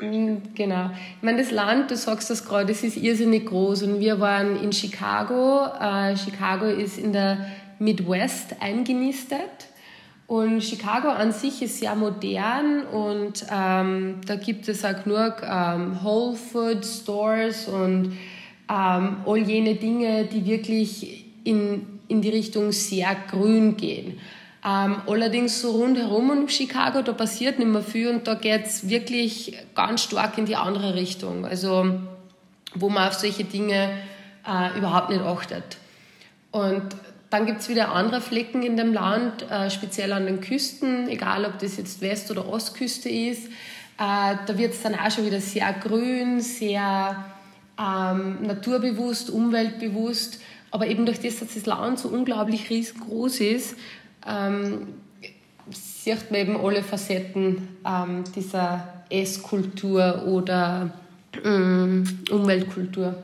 Mm, 0.00 0.54
genau. 0.54 0.90
Ich 1.16 1.22
meine, 1.22 1.38
das 1.38 1.50
Land, 1.50 1.90
du 1.90 1.96
sagst 1.96 2.30
das 2.30 2.44
gerade, 2.44 2.66
das 2.66 2.82
ist 2.82 2.96
irrsinnig 2.96 3.46
groß 3.46 3.82
und 3.82 4.00
wir 4.00 4.20
waren 4.20 4.62
in 4.62 4.72
Chicago. 4.72 5.66
Äh, 5.80 6.16
Chicago 6.16 6.66
ist 6.66 6.98
in 6.98 7.12
der 7.12 7.46
Midwest 7.78 8.56
eingenistet 8.60 9.68
und 10.26 10.62
Chicago 10.62 11.08
an 11.08 11.32
sich 11.32 11.62
ist 11.62 11.78
sehr 11.78 11.94
modern 11.94 12.82
und 12.82 13.46
ähm, 13.50 14.20
da 14.26 14.36
gibt 14.36 14.68
es 14.68 14.84
auch 14.84 15.02
genug 15.02 15.36
ähm, 15.42 15.98
Whole 16.02 16.36
Food 16.36 16.84
Stores 16.84 17.66
und 17.66 18.12
ähm, 18.70 19.16
all 19.26 19.38
jene 19.38 19.74
Dinge, 19.76 20.24
die 20.24 20.44
wirklich 20.44 21.24
in, 21.44 22.00
in 22.08 22.20
die 22.20 22.28
Richtung 22.28 22.72
sehr 22.72 23.16
grün 23.30 23.76
gehen. 23.76 24.18
Ähm, 24.64 25.02
allerdings 25.06 25.60
so 25.60 25.70
rundherum 25.70 26.30
um 26.30 26.48
Chicago, 26.48 27.02
da 27.02 27.12
passiert 27.12 27.58
nicht 27.58 27.68
mehr 27.68 27.82
viel 27.82 28.08
und 28.08 28.26
da 28.26 28.34
geht 28.34 28.66
es 28.66 28.88
wirklich 28.88 29.56
ganz 29.74 30.02
stark 30.02 30.36
in 30.36 30.46
die 30.46 30.56
andere 30.56 30.94
Richtung. 30.94 31.46
Also 31.46 32.00
wo 32.74 32.88
man 32.88 33.08
auf 33.08 33.14
solche 33.14 33.44
Dinge 33.44 33.90
äh, 34.46 34.78
überhaupt 34.78 35.10
nicht 35.10 35.22
achtet. 35.22 35.76
Und 36.50 36.82
dann 37.30 37.46
gibt 37.46 37.60
es 37.60 37.68
wieder 37.68 37.92
andere 37.92 38.20
Flecken 38.20 38.62
in 38.62 38.76
dem 38.76 38.92
Land, 38.92 39.48
äh, 39.50 39.70
speziell 39.70 40.12
an 40.12 40.26
den 40.26 40.40
Küsten, 40.40 41.08
egal 41.08 41.44
ob 41.44 41.58
das 41.58 41.76
jetzt 41.76 42.00
West- 42.00 42.30
oder 42.30 42.48
Ostküste 42.48 43.08
ist. 43.08 43.46
Äh, 43.46 44.36
da 44.46 44.56
wird 44.56 44.74
es 44.74 44.82
dann 44.82 44.94
auch 44.94 45.10
schon 45.10 45.26
wieder 45.26 45.40
sehr 45.40 45.72
grün, 45.74 46.40
sehr 46.40 47.24
ähm, 47.78 48.42
naturbewusst, 48.42 49.30
umweltbewusst. 49.30 50.40
Aber 50.70 50.86
eben 50.86 51.06
durch 51.06 51.20
das, 51.20 51.38
dass 51.38 51.54
das 51.54 51.66
Land 51.66 51.98
so 51.98 52.08
unglaublich 52.08 52.68
riesengroß 52.68 53.40
ist, 53.40 53.76
ähm, 54.26 54.94
sieht 55.70 56.30
man 56.30 56.40
eben 56.40 56.56
alle 56.56 56.82
Facetten 56.82 57.76
ähm, 57.86 58.24
dieser 58.34 59.04
Esskultur 59.10 60.24
oder 60.26 60.92
ähm, 61.44 62.24
Umweltkultur. 62.30 63.22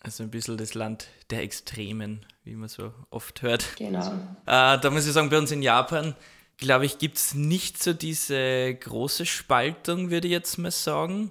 Also 0.00 0.22
ein 0.22 0.30
bisschen 0.30 0.56
das 0.56 0.74
Land 0.74 1.08
der 1.30 1.42
Extremen, 1.42 2.26
wie 2.44 2.54
man 2.54 2.68
so 2.68 2.92
oft 3.10 3.42
hört. 3.42 3.76
Genau. 3.76 4.12
Äh, 4.46 4.78
da 4.78 4.90
muss 4.90 5.06
ich 5.06 5.12
sagen, 5.12 5.30
bei 5.30 5.38
uns 5.38 5.50
in 5.50 5.62
Japan, 5.62 6.14
glaube 6.58 6.84
ich, 6.86 6.98
gibt 6.98 7.16
es 7.16 7.34
nicht 7.34 7.82
so 7.82 7.92
diese 7.92 8.74
große 8.74 9.24
Spaltung, 9.24 10.10
würde 10.10 10.28
ich 10.28 10.32
jetzt 10.32 10.58
mal 10.58 10.70
sagen. 10.70 11.30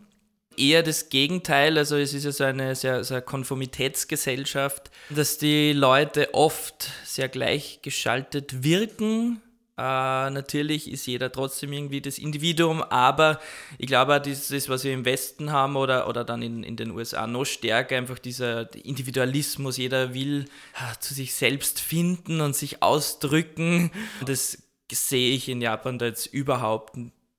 Eher 0.57 0.83
das 0.83 1.09
Gegenteil, 1.09 1.77
also 1.77 1.97
es 1.97 2.13
ist 2.13 2.25
ja 2.25 2.31
so 2.31 2.43
eine 2.43 2.75
sehr, 2.75 3.03
sehr 3.03 3.21
Konformitätsgesellschaft, 3.21 4.91
dass 5.09 5.37
die 5.37 5.73
Leute 5.73 6.33
oft 6.33 6.89
sehr 7.05 7.29
gleichgeschaltet 7.29 8.63
wirken, 8.63 9.41
Uh, 9.75 10.29
natürlich 10.29 10.91
ist 10.91 11.07
jeder 11.07 11.31
trotzdem 11.31 11.73
irgendwie 11.73 11.99
das 11.99 12.19
Individuum, 12.19 12.83
aber 12.83 13.39
ich 13.79 13.87
glaube, 13.87 14.21
das 14.21 14.51
ist, 14.51 14.69
was 14.69 14.83
wir 14.83 14.93
im 14.93 15.03
Westen 15.03 15.51
haben 15.51 15.77
oder, 15.77 16.07
oder 16.07 16.23
dann 16.23 16.43
in, 16.43 16.61
in 16.61 16.75
den 16.75 16.91
USA 16.91 17.25
noch 17.25 17.45
stärker, 17.45 17.97
einfach 17.97 18.19
dieser 18.19 18.71
Individualismus. 18.75 19.77
Jeder 19.77 20.13
will 20.13 20.45
uh, 20.75 20.99
zu 20.99 21.15
sich 21.15 21.33
selbst 21.33 21.79
finden 21.79 22.39
und 22.41 22.55
sich 22.55 22.83
ausdrücken. 22.83 23.89
Das 24.23 24.61
sehe 24.91 25.33
ich 25.33 25.49
in 25.49 25.59
Japan 25.59 25.97
da 25.97 26.05
jetzt 26.05 26.27
überhaupt 26.27 26.95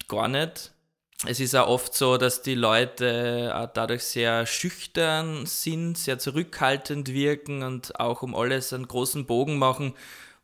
gar 0.08 0.26
nicht. 0.26 0.73
Es 1.26 1.40
ist 1.40 1.54
auch 1.54 1.68
oft 1.68 1.94
so, 1.94 2.16
dass 2.18 2.42
die 2.42 2.54
Leute 2.54 3.70
dadurch 3.74 4.04
sehr 4.04 4.46
schüchtern 4.46 5.46
sind, 5.46 5.96
sehr 5.96 6.18
zurückhaltend 6.18 7.08
wirken 7.08 7.62
und 7.62 7.98
auch 7.98 8.22
um 8.22 8.34
alles 8.34 8.72
einen 8.72 8.88
großen 8.88 9.26
Bogen 9.26 9.58
machen 9.58 9.94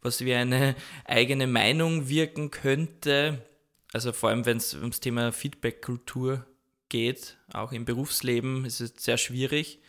was 0.03 0.25
wie 0.25 0.35
eine 0.35 0.75
eigene 1.05 1.47
Meinung 1.47 2.09
wirken 2.09 2.51
könnte. 2.51 3.45
Also 3.93 4.13
vor 4.13 4.31
allem, 4.31 4.47
wenn 4.47 4.59
es 4.59 4.75
ums 4.75 5.01
Thema 5.01 5.33
Feedback-Kultur 5.33 6.47
geht, 6.89 7.37
auch 7.53 7.73
im 7.73 7.85
Berufsleben, 7.85 8.65
ist 8.65 8.81
es 8.81 8.93
sehr 8.97 9.19
schwierig. 9.19 9.81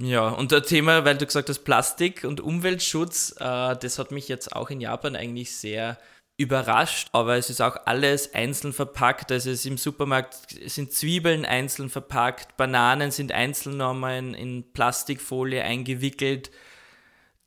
Ja, 0.00 0.28
und 0.28 0.52
das 0.52 0.68
Thema, 0.68 1.04
weil 1.04 1.18
du 1.18 1.26
gesagt 1.26 1.48
hast, 1.48 1.64
Plastik 1.64 2.22
und 2.22 2.40
Umweltschutz, 2.40 3.34
äh, 3.40 3.76
das 3.76 3.98
hat 3.98 4.12
mich 4.12 4.28
jetzt 4.28 4.54
auch 4.54 4.70
in 4.70 4.80
Japan 4.80 5.16
eigentlich 5.16 5.56
sehr 5.56 5.98
überrascht, 6.38 7.08
aber 7.12 7.36
es 7.36 7.50
ist 7.50 7.60
auch 7.60 7.76
alles 7.84 8.32
einzeln 8.32 8.72
verpackt. 8.72 9.30
Also 9.32 9.50
es 9.50 9.66
im 9.66 9.76
Supermarkt 9.76 10.36
sind 10.66 10.92
Zwiebeln 10.92 11.44
einzeln 11.44 11.90
verpackt, 11.90 12.56
Bananen 12.56 13.10
sind 13.10 13.32
einzeln 13.32 13.76
nochmal 13.76 14.18
in, 14.18 14.34
in 14.34 14.72
Plastikfolie 14.72 15.62
eingewickelt. 15.62 16.50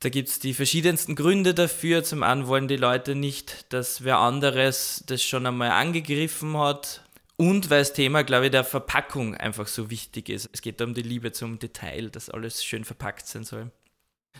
Da 0.00 0.10
gibt 0.10 0.28
es 0.28 0.40
die 0.40 0.52
verschiedensten 0.52 1.14
Gründe 1.14 1.54
dafür. 1.54 2.04
Zum 2.04 2.22
einen 2.22 2.48
wollen 2.48 2.68
die 2.68 2.76
Leute 2.76 3.14
nicht, 3.14 3.72
dass 3.72 4.04
wer 4.04 4.18
anderes 4.18 5.04
das 5.06 5.22
schon 5.22 5.46
einmal 5.46 5.70
angegriffen 5.70 6.58
hat. 6.58 7.02
Und 7.36 7.70
weil 7.70 7.80
das 7.80 7.94
Thema, 7.94 8.24
glaube 8.24 8.46
ich, 8.46 8.50
der 8.50 8.64
Verpackung 8.64 9.36
einfach 9.36 9.68
so 9.68 9.90
wichtig 9.90 10.28
ist. 10.28 10.50
Es 10.52 10.60
geht 10.60 10.82
um 10.82 10.92
die 10.92 11.02
Liebe 11.02 11.32
zum 11.32 11.58
Detail, 11.58 12.10
dass 12.10 12.28
alles 12.28 12.62
schön 12.62 12.84
verpackt 12.84 13.26
sein 13.26 13.44
soll. 13.44 13.70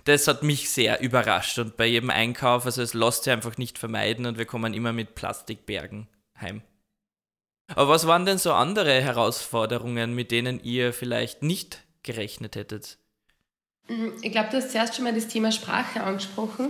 Das 0.04 0.26
hat 0.26 0.42
mich 0.42 0.70
sehr 0.70 1.00
überrascht 1.00 1.58
und 1.58 1.76
bei 1.76 1.86
jedem 1.86 2.10
Einkauf, 2.10 2.66
also 2.66 2.82
es 2.82 2.94
lässt 2.94 3.24
sich 3.24 3.32
einfach 3.32 3.56
nicht 3.56 3.78
vermeiden 3.78 4.26
und 4.26 4.38
wir 4.38 4.46
kommen 4.46 4.74
immer 4.74 4.92
mit 4.92 5.14
Plastikbergen 5.14 6.08
heim. 6.40 6.62
Aber 7.68 7.88
was 7.88 8.06
waren 8.06 8.26
denn 8.26 8.38
so 8.38 8.52
andere 8.52 9.00
Herausforderungen, 9.00 10.14
mit 10.14 10.30
denen 10.30 10.62
ihr 10.62 10.92
vielleicht 10.92 11.42
nicht 11.42 11.84
gerechnet 12.02 12.56
hättet? 12.56 12.98
Mhm, 13.88 14.12
ich 14.22 14.32
glaube, 14.32 14.48
du 14.50 14.56
hast 14.56 14.72
zuerst 14.72 14.96
schon 14.96 15.04
mal 15.04 15.14
das 15.14 15.28
Thema 15.28 15.52
Sprache 15.52 16.02
angesprochen, 16.02 16.68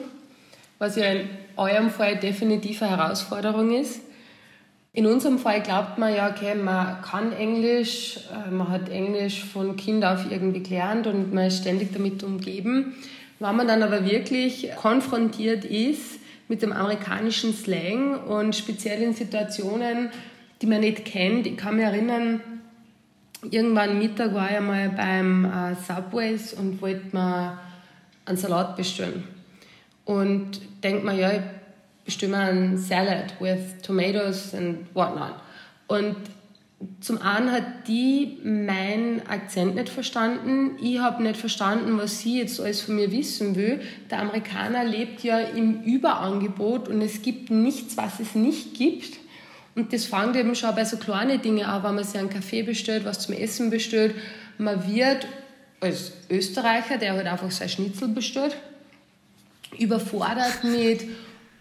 was 0.79 0.97
ja 0.97 1.07
in 1.07 1.29
eurem 1.57 1.91
Fall 1.91 2.19
definitiv 2.19 2.83
eine 2.83 2.97
Herausforderung 2.97 3.73
ist. 3.75 4.01
In 4.95 5.07
unserem 5.07 5.39
Fall 5.39 5.63
glaubt 5.63 5.97
man 5.97 6.15
ja, 6.15 6.29
okay, 6.29 6.55
man 6.55 7.01
kann 7.01 7.33
Englisch, 7.33 8.19
äh, 8.31 8.51
man 8.51 8.69
hat 8.69 8.91
Englisch 8.91 9.43
von 9.43 9.75
Kind 9.77 10.05
auf 10.05 10.31
irgendwie 10.31 10.63
gelernt 10.63 11.07
und 11.07 11.33
man 11.33 11.47
ist 11.47 11.63
ständig 11.63 11.95
damit 11.95 12.23
umgeben. 12.23 12.95
Wenn 13.39 13.57
man 13.57 13.67
dann 13.67 13.83
aber 13.83 14.05
wirklich 14.05 14.69
konfrontiert 14.77 15.65
ist 15.65 16.21
mit 16.49 16.61
dem 16.61 16.73
amerikanischen 16.73 17.55
Slang 17.55 18.21
und 18.25 18.55
speziell 18.55 19.01
in 19.01 19.15
Situationen, 19.15 20.11
die 20.61 20.67
man 20.67 20.81
nicht 20.81 21.07
kennt, 21.07 21.47
ich 21.47 21.57
kann 21.57 21.77
mich 21.77 21.87
erinnern, 21.87 22.43
irgendwann 23.51 23.99
Mittag 23.99 24.35
war 24.35 24.51
ich 24.51 24.61
mal 24.61 24.91
beim 24.91 25.47
äh, 25.47 25.75
Subways 25.75 26.53
und 26.53 26.83
wollte 26.83 27.17
mir 27.17 27.59
einen 28.27 28.37
Salat 28.37 28.77
bestellen. 28.77 29.25
Und 30.05 30.61
denkt 30.85 31.03
mir, 31.03 31.15
ja, 31.15 31.33
ich 31.33 31.41
mir 32.23 32.39
einen 32.39 32.79
Salad 32.79 33.35
with 33.41 33.83
tomatoes 33.83 34.55
and 34.55 34.87
whatnot. 34.95 35.35
Und 35.89 36.17
zum 37.01 37.21
einen 37.23 37.51
hat 37.51 37.87
die 37.87 38.39
meinen 38.43 39.27
Akzent 39.29 39.75
nicht 39.75 39.89
verstanden. 39.89 40.77
Ich 40.83 40.99
habe 40.99 41.23
nicht 41.23 41.37
verstanden, 41.37 41.99
was 41.99 42.21
sie 42.21 42.39
jetzt 42.39 42.61
alles 42.61 42.81
von 42.81 42.97
mir 42.97 43.13
wissen 43.13 43.55
will. 43.55 43.81
Der 44.11 44.21
Amerikaner 44.21 44.85
lebt 44.85 45.23
ja 45.23 45.39
im 45.39 45.83
Überangebot 45.83 46.89
und 46.89 47.01
es 47.03 47.23
gibt 47.23 47.51
nichts, 47.51 47.97
was 47.97 48.21
es 48.21 48.35
nicht 48.35 48.75
gibt. 48.75 49.19
Und 49.75 49.93
das 49.93 50.05
fängt 50.05 50.37
eben 50.37 50.55
schon 50.55 50.75
bei 50.75 50.85
so 50.85 50.97
kleinen 50.97 51.41
Dingen 51.41 51.65
an, 51.65 51.83
wenn 51.83 51.95
man 51.95 52.05
sich 52.05 52.19
einen 52.19 52.31
Kaffee 52.31 52.63
bestellt, 52.63 53.05
was 53.05 53.21
zum 53.21 53.35
Essen 53.35 53.71
bestellt. 53.71 54.15
Man 54.59 54.93
wird 54.93 55.27
als 55.81 56.13
Österreicher, 56.31 56.99
der 56.99 57.15
halt 57.15 57.27
einfach 57.27 57.51
sein 57.51 57.69
Schnitzel 57.69 58.09
bestellt, 58.09 58.57
überfordert 59.79 60.65
mit 60.65 61.03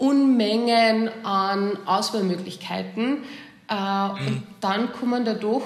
Unmengen 0.02 1.12
an 1.24 1.78
Auswahlmöglichkeiten. 1.86 3.20
Äh, 3.70 3.76
mhm. 3.76 4.28
Und 4.28 4.44
dann 4.60 4.92
kommen 4.92 5.24
da 5.26 5.36
doch, 5.36 5.62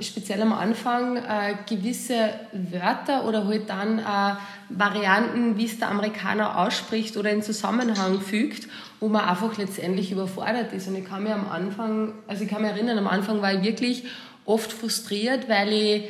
speziell 0.00 0.42
am 0.42 0.52
Anfang, 0.52 1.16
äh, 1.16 1.54
gewisse 1.68 2.30
Wörter 2.52 3.24
oder 3.26 3.46
halt 3.46 3.70
dann 3.70 4.00
äh, 4.00 4.34
Varianten, 4.70 5.56
wie 5.56 5.66
es 5.66 5.78
der 5.78 5.88
Amerikaner 5.88 6.58
ausspricht 6.58 7.16
oder 7.16 7.30
in 7.30 7.42
Zusammenhang 7.42 8.20
fügt, 8.20 8.66
wo 8.98 9.06
man 9.06 9.24
einfach 9.24 9.56
letztendlich 9.56 10.10
überfordert 10.10 10.72
ist. 10.72 10.88
Und 10.88 10.96
ich 10.96 11.04
kann 11.04 11.22
mir 11.22 11.34
am 11.34 11.48
Anfang, 11.48 12.12
also 12.26 12.42
ich 12.42 12.50
kann 12.50 12.62
mich 12.62 12.72
erinnern, 12.72 12.98
am 12.98 13.06
Anfang 13.06 13.40
war 13.40 13.54
ich 13.54 13.62
wirklich 13.62 14.02
oft 14.44 14.72
frustriert, 14.72 15.48
weil 15.48 15.72
ich 15.72 16.04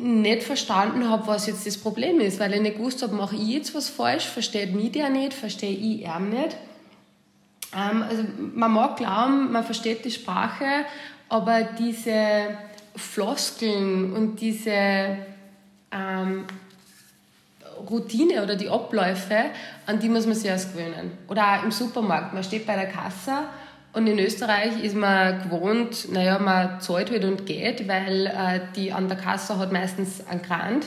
nicht 0.00 0.44
verstanden 0.44 1.10
habe, 1.10 1.26
was 1.26 1.48
jetzt 1.48 1.66
das 1.66 1.76
Problem 1.76 2.20
ist, 2.20 2.38
weil 2.38 2.54
ich 2.54 2.60
nicht 2.60 2.76
gewusst 2.76 3.02
habe, 3.02 3.16
mache 3.16 3.34
ich 3.34 3.48
jetzt 3.48 3.74
was 3.74 3.88
falsch, 3.88 4.26
versteht 4.26 4.72
mich 4.72 4.92
der 4.92 5.10
nicht, 5.10 5.34
verstehe 5.34 5.72
ich 5.72 6.04
ihn 6.04 6.30
nicht. 6.30 6.56
Ähm, 7.74 8.02
also 8.02 8.24
man 8.54 8.72
mag 8.72 8.96
glauben, 8.96 9.52
man 9.52 9.64
versteht 9.64 10.04
die 10.04 10.10
Sprache, 10.10 10.84
aber 11.28 11.62
diese 11.62 12.58
Floskeln 12.96 14.12
und 14.12 14.40
diese 14.40 15.18
ähm, 15.90 16.44
Routine 17.88 18.42
oder 18.42 18.56
die 18.56 18.68
Abläufe, 18.68 19.44
an 19.86 20.00
die 20.00 20.08
muss 20.08 20.26
man 20.26 20.34
sich 20.34 20.46
erst 20.46 20.72
gewöhnen. 20.72 21.12
Oder 21.28 21.58
auch 21.58 21.64
im 21.64 21.70
Supermarkt, 21.70 22.34
man 22.34 22.42
steht 22.42 22.66
bei 22.66 22.74
der 22.74 22.86
Kasse 22.88 23.44
und 23.92 24.06
in 24.06 24.18
Österreich 24.18 24.82
ist 24.82 24.94
man 24.94 25.42
gewohnt, 25.42 26.12
naja, 26.12 26.38
man 26.38 26.80
zahlt 26.80 27.10
wird 27.10 27.24
und 27.24 27.46
geht, 27.46 27.88
weil 27.88 28.26
äh, 28.26 28.60
die 28.76 28.92
an 28.92 29.08
der 29.08 29.16
Kasse 29.16 29.58
hat 29.58 29.72
meistens 29.72 30.26
einen 30.26 30.42
Grant. 30.42 30.86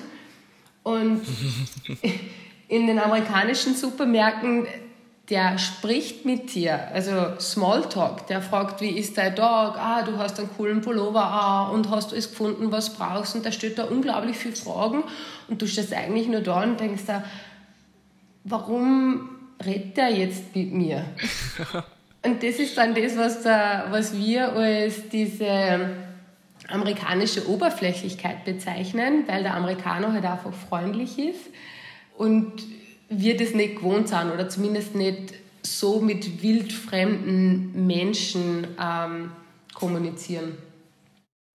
Und 0.83 1.21
in 2.67 2.87
den 2.87 2.99
amerikanischen 2.99 3.75
Supermärkten, 3.75 4.65
der 5.31 5.57
spricht 5.57 6.25
mit 6.25 6.53
dir, 6.53 6.89
also 6.93 7.39
Smalltalk, 7.39 8.27
der 8.27 8.41
fragt, 8.41 8.81
wie 8.81 8.89
ist 8.89 9.17
dein 9.17 9.33
Tag, 9.33 9.77
ah, 9.77 10.01
du 10.03 10.17
hast 10.17 10.37
einen 10.39 10.49
coolen 10.57 10.81
Pullover 10.81 11.23
ah, 11.23 11.69
und 11.69 11.89
hast 11.89 12.11
alles 12.11 12.29
gefunden, 12.29 12.69
was 12.69 12.91
du 12.91 12.99
brauchst. 12.99 13.33
Und 13.35 13.45
der 13.45 13.53
stellt 13.53 13.79
da 13.79 13.85
unglaublich 13.85 14.35
viele 14.35 14.57
Fragen. 14.57 15.03
Und 15.47 15.61
du 15.61 15.67
stehst 15.67 15.93
eigentlich 15.93 16.27
nur 16.27 16.41
da 16.41 16.61
und 16.61 16.81
denkst 16.81 17.03
da, 17.07 17.23
warum 18.43 19.29
redet 19.65 19.95
der 19.95 20.09
jetzt 20.09 20.53
mit 20.53 20.73
mir? 20.73 21.05
Und 22.23 22.43
das 22.43 22.57
ist 22.57 22.77
dann 22.77 22.93
das, 22.93 23.17
was, 23.17 23.41
da, 23.41 23.87
was 23.89 24.15
wir 24.15 24.53
als 24.53 25.09
diese 25.09 25.89
amerikanische 26.67 27.49
Oberflächlichkeit 27.49 28.45
bezeichnen, 28.45 29.23
weil 29.25 29.41
der 29.41 29.55
Amerikaner 29.55 30.13
halt 30.13 30.25
einfach 30.25 30.53
freundlich 30.53 31.17
ist. 31.17 31.49
Und 32.15 32.61
wir 33.11 33.37
das 33.37 33.53
nicht 33.53 33.77
gewohnt 33.77 34.07
sind 34.07 34.31
oder 34.31 34.49
zumindest 34.49 34.95
nicht 34.95 35.33
so 35.63 35.99
mit 35.99 36.41
wildfremden 36.41 37.85
Menschen 37.85 38.67
ähm, 38.79 39.31
kommunizieren. 39.73 40.57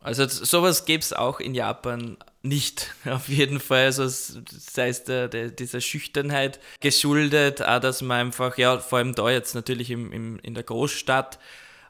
Also 0.01 0.29
sowas 0.29 0.85
gäbe 0.85 1.01
es 1.01 1.13
auch 1.13 1.41
in 1.41 1.55
Japan 1.55 2.17
nicht, 2.43 2.95
auf 3.05 3.29
jeden 3.29 3.59
Fall. 3.59 3.87
Also 3.87 4.07
sei 4.07 4.89
es 4.89 5.05
der, 5.05 5.29
der, 5.29 5.49
dieser 5.49 5.81
Schüchternheit 5.81 6.61
geschuldet, 6.81 7.63
auch 7.63 7.81
dass 7.81 8.03
man 8.03 8.27
einfach, 8.27 8.57
ja, 8.59 8.79
vor 8.79 8.99
allem 8.99 9.15
da 9.15 9.31
jetzt 9.31 9.55
natürlich 9.55 9.91
im, 9.91 10.13
im, 10.13 10.39
in 10.41 10.55
der 10.55 10.63
Großstadt, 10.63 11.39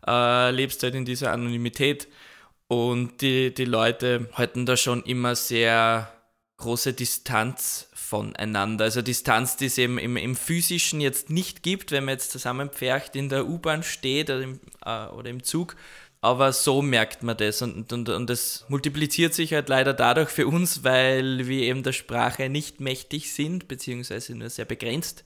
äh, 0.07 0.51
lebst 0.53 0.83
halt 0.83 0.95
in 0.95 1.05
dieser 1.05 1.33
Anonymität 1.33 2.09
und 2.69 3.21
die, 3.21 3.53
die 3.53 3.65
Leute 3.65 4.29
halten 4.33 4.67
da 4.67 4.77
schon 4.77 5.03
immer 5.03 5.37
sehr 5.37 6.13
große 6.57 6.95
Distanz 6.95 7.89
voneinander. 8.09 8.85
Also 8.85 9.03
Distanz, 9.03 9.57
die 9.57 9.67
es 9.67 9.79
eben 9.79 9.99
im, 9.99 10.17
im 10.17 10.37
physischen 10.37 11.01
jetzt 11.01 11.31
nicht 11.31 11.63
gibt, 11.63 11.91
wenn 11.93 12.05
man 12.05 12.13
jetzt 12.13 12.31
zusammenpfercht 12.31 13.17
in 13.17 13.29
der 13.29 13.47
U-Bahn 13.47 13.83
steht 13.83 14.31
oder 14.31 14.43
im, 14.43 14.61
äh, 14.85 15.07
oder 15.07 15.31
im 15.31 15.43
Zug, 15.43 15.77
aber 16.21 16.53
so 16.53 16.83
merkt 16.83 17.23
man 17.23 17.37
das 17.37 17.63
und, 17.63 17.93
und, 17.93 18.09
und 18.09 18.31
das 18.31 18.65
multipliziert 18.69 19.35
sich 19.35 19.53
halt 19.53 19.69
leider 19.69 19.95
dadurch 19.95 20.31
für 20.31 20.47
uns, 20.47 20.83
weil 20.83 21.47
wir 21.47 21.63
eben 21.63 21.83
der 21.83 21.93
Sprache 21.93 22.49
nicht 22.49 22.81
mächtig 22.81 23.33
sind, 23.33 23.69
beziehungsweise 23.69 24.35
nur 24.35 24.51
sehr 24.51 24.65
begrenzt. 24.65 25.25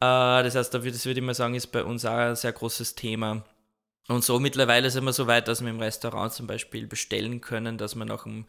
Äh, 0.00 0.42
das 0.44 0.54
heißt, 0.54 0.74
das 0.74 0.84
würde 0.84 1.20
ich 1.20 1.26
mal 1.26 1.34
sagen, 1.34 1.54
ist 1.54 1.68
bei 1.68 1.82
uns 1.84 2.04
auch 2.04 2.12
ein 2.12 2.36
sehr 2.36 2.52
großes 2.52 2.94
Thema. 2.94 3.44
Und 4.08 4.22
so 4.24 4.38
mittlerweile 4.38 4.90
sind 4.90 5.04
wir 5.04 5.12
so 5.12 5.26
weit, 5.26 5.48
dass 5.48 5.62
wir 5.62 5.70
im 5.70 5.80
Restaurant 5.80 6.32
zum 6.32 6.46
Beispiel 6.46 6.86
bestellen 6.86 7.40
können, 7.40 7.78
dass 7.78 7.96
wir 7.96 8.04
nach 8.04 8.26
einem, 8.26 8.46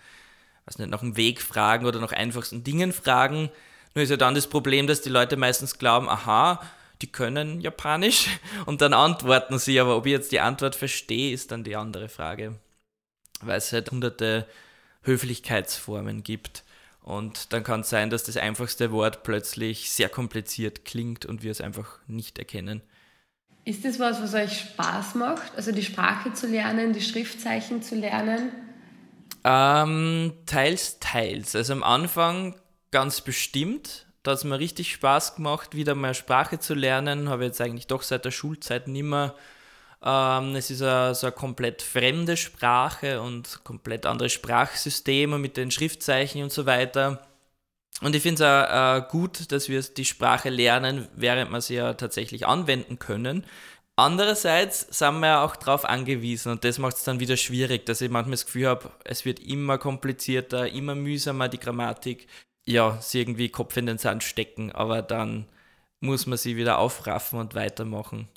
was 0.67 0.77
nicht, 0.77 0.89
nach 0.89 1.01
einem 1.01 1.17
Weg 1.17 1.41
fragen 1.41 1.85
oder 1.85 1.99
nach 1.99 2.11
einfachsten 2.11 2.63
Dingen 2.63 2.93
fragen. 2.93 3.49
Nur 3.95 4.03
ist 4.03 4.09
ja 4.09 4.17
dann 4.17 4.35
das 4.35 4.47
Problem, 4.47 4.85
dass 4.85 5.01
die 5.01 5.09
Leute 5.09 5.37
meistens 5.37 5.79
glauben, 5.79 6.09
aha, 6.09 6.61
die 7.01 7.07
können 7.07 7.61
Japanisch 7.61 8.27
und 8.65 8.81
dann 8.81 8.93
antworten 8.93 9.57
sie, 9.57 9.79
aber 9.79 9.97
ob 9.97 10.05
ich 10.05 10.11
jetzt 10.11 10.31
die 10.31 10.41
Antwort 10.41 10.75
verstehe, 10.75 11.33
ist 11.33 11.51
dann 11.51 11.63
die 11.63 11.75
andere 11.75 12.09
Frage. 12.09 12.59
Weil 13.41 13.57
es 13.57 13.71
halt 13.71 13.91
hunderte 13.91 14.47
Höflichkeitsformen 15.03 16.23
gibt. 16.23 16.63
Und 17.01 17.53
dann 17.53 17.63
kann 17.63 17.81
es 17.81 17.89
sein, 17.89 18.09
dass 18.09 18.25
das 18.25 18.35
einfachste 18.35 18.91
Wort 18.91 19.23
plötzlich 19.23 19.91
sehr 19.91 20.09
kompliziert 20.09 20.83
klingt 20.83 21.25
und 21.25 21.43
wir 21.43 21.51
es 21.51 21.61
einfach 21.61 21.99
nicht 22.07 22.37
erkennen. 22.37 22.81
Ist 23.63 23.85
das 23.85 23.99
was, 23.99 24.21
was 24.21 24.33
euch 24.33 24.59
Spaß 24.59 25.15
macht? 25.15 25.55
Also 25.55 25.71
die 25.71 25.83
Sprache 25.83 26.33
zu 26.33 26.47
lernen, 26.47 26.91
die 26.91 27.01
Schriftzeichen 27.01 27.81
zu 27.81 27.95
lernen? 27.95 28.51
Ähm, 29.47 30.33
teils, 30.45 30.99
teils. 30.99 31.55
Also 31.55 31.73
am 31.73 31.83
Anfang 31.83 32.55
ganz 32.91 33.21
bestimmt 33.21 34.07
da 34.27 34.31
hat 34.31 34.39
es 34.39 34.43
mir 34.43 34.59
richtig 34.59 34.91
Spaß 34.91 35.35
gemacht, 35.35 35.73
wieder 35.73 35.95
mal 35.95 36.13
Sprache 36.13 36.59
zu 36.59 36.73
lernen. 36.73 37.29
Habe 37.29 37.45
jetzt 37.45 37.61
eigentlich 37.61 37.87
doch 37.87 38.01
seit 38.01 38.25
der 38.25 38.31
Schulzeit 38.31 38.89
nicht 38.89 39.03
mehr. 39.03 39.33
Ähm, 40.03 40.53
es 40.53 40.69
ist 40.69 40.81
eine, 40.81 41.15
so 41.15 41.27
eine 41.27 41.31
komplett 41.31 41.81
fremde 41.81 42.35
Sprache 42.35 43.21
und 43.21 43.63
komplett 43.63 44.05
andere 44.05 44.27
Sprachsysteme 44.27 45.39
mit 45.39 45.55
den 45.55 45.71
Schriftzeichen 45.71 46.43
und 46.43 46.51
so 46.51 46.65
weiter. 46.65 47.25
Und 48.01 48.17
ich 48.17 48.21
finde 48.21 48.43
es 48.43 48.49
auch 48.49 48.97
äh, 48.97 49.01
gut, 49.09 49.49
dass 49.53 49.69
wir 49.69 49.81
die 49.81 50.03
Sprache 50.03 50.49
lernen, 50.49 51.07
während 51.15 51.49
wir 51.49 51.61
sie 51.61 51.75
ja 51.75 51.93
tatsächlich 51.93 52.45
anwenden 52.45 52.99
können. 52.99 53.45
Andererseits 53.99 54.81
sind 54.97 55.19
wir 55.19 55.27
ja 55.27 55.43
auch 55.43 55.55
darauf 55.55 55.83
angewiesen 55.83 56.51
und 56.51 56.63
das 56.63 56.77
macht 56.77 56.97
es 56.97 57.03
dann 57.03 57.19
wieder 57.19 57.35
schwierig, 57.35 57.85
dass 57.87 57.99
ich 57.99 58.11
manchmal 58.11 58.33
das 58.33 58.45
Gefühl 58.45 58.67
habe, 58.67 58.91
es 59.03 59.25
wird 59.25 59.39
immer 59.39 59.79
komplizierter, 59.79 60.69
immer 60.71 60.93
mühsamer 60.93 61.49
die 61.49 61.59
Grammatik 61.59 62.27
ja, 62.67 62.99
sie 63.01 63.21
irgendwie 63.21 63.49
Kopf 63.49 63.77
in 63.77 63.85
den 63.85 63.97
Sand 63.97 64.23
stecken, 64.23 64.71
aber 64.71 65.01
dann 65.01 65.45
muss 66.01 66.27
man 66.27 66.37
sie 66.37 66.57
wieder 66.57 66.77
aufraffen 66.77 67.39
und 67.39 67.55
weitermachen, 67.55 68.27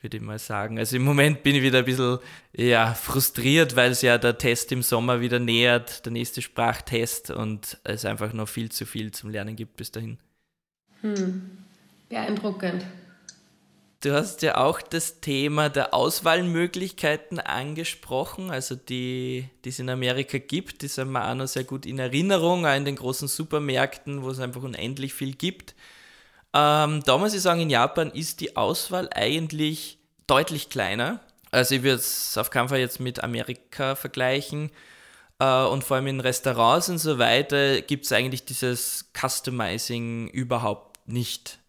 würde 0.00 0.16
ich 0.16 0.22
mal 0.22 0.38
sagen. 0.38 0.78
Also 0.78 0.96
im 0.96 1.04
Moment 1.04 1.42
bin 1.42 1.54
ich 1.54 1.62
wieder 1.62 1.80
ein 1.80 1.84
bisschen 1.84 2.18
ja, 2.52 2.94
frustriert, 2.94 3.76
weil 3.76 3.92
es 3.92 4.02
ja 4.02 4.16
der 4.16 4.38
Test 4.38 4.72
im 4.72 4.82
Sommer 4.82 5.20
wieder 5.20 5.38
nähert, 5.38 6.06
der 6.06 6.12
nächste 6.12 6.40
Sprachtest 6.40 7.30
und 7.30 7.78
es 7.84 8.06
einfach 8.06 8.32
noch 8.32 8.48
viel 8.48 8.72
zu 8.72 8.86
viel 8.86 9.12
zum 9.12 9.30
Lernen 9.30 9.56
gibt 9.56 9.76
bis 9.76 9.92
dahin. 9.92 10.18
Hm. 11.02 11.58
Beeindruckend. 12.08 12.86
Du 14.02 14.14
hast 14.14 14.40
ja 14.40 14.56
auch 14.56 14.80
das 14.80 15.20
Thema 15.20 15.68
der 15.68 15.92
Auswahlmöglichkeiten 15.92 17.38
angesprochen, 17.38 18.50
also 18.50 18.74
die, 18.74 19.50
die 19.62 19.68
es 19.68 19.78
in 19.78 19.90
Amerika 19.90 20.38
gibt, 20.38 20.80
die 20.80 20.88
sind 20.88 21.12
mir 21.12 21.28
auch 21.28 21.34
noch 21.34 21.46
sehr 21.46 21.64
gut 21.64 21.84
in 21.84 21.98
Erinnerung, 21.98 22.64
auch 22.64 22.74
in 22.74 22.86
den 22.86 22.96
großen 22.96 23.28
Supermärkten, 23.28 24.22
wo 24.22 24.30
es 24.30 24.40
einfach 24.40 24.62
unendlich 24.62 25.12
viel 25.12 25.34
gibt. 25.34 25.74
Ähm, 26.54 27.02
da 27.04 27.18
muss 27.18 27.34
ich 27.34 27.42
sagen, 27.42 27.60
in 27.60 27.68
Japan 27.68 28.10
ist 28.10 28.40
die 28.40 28.56
Auswahl 28.56 29.10
eigentlich 29.14 29.98
deutlich 30.26 30.70
kleiner. 30.70 31.20
Also 31.50 31.74
ich 31.74 31.82
würde 31.82 31.96
es 31.96 32.38
auf 32.38 32.48
keinen 32.48 32.70
Fall 32.70 32.80
jetzt 32.80 33.00
mit 33.00 33.22
Amerika 33.22 33.96
vergleichen. 33.96 34.70
Äh, 35.38 35.64
und 35.64 35.84
vor 35.84 35.96
allem 35.96 36.06
in 36.06 36.20
Restaurants 36.20 36.88
und 36.88 36.98
so 36.98 37.18
weiter 37.18 37.82
gibt 37.82 38.06
es 38.06 38.12
eigentlich 38.12 38.46
dieses 38.46 39.10
Customizing 39.14 40.28
überhaupt 40.28 41.06
nicht. 41.06 41.59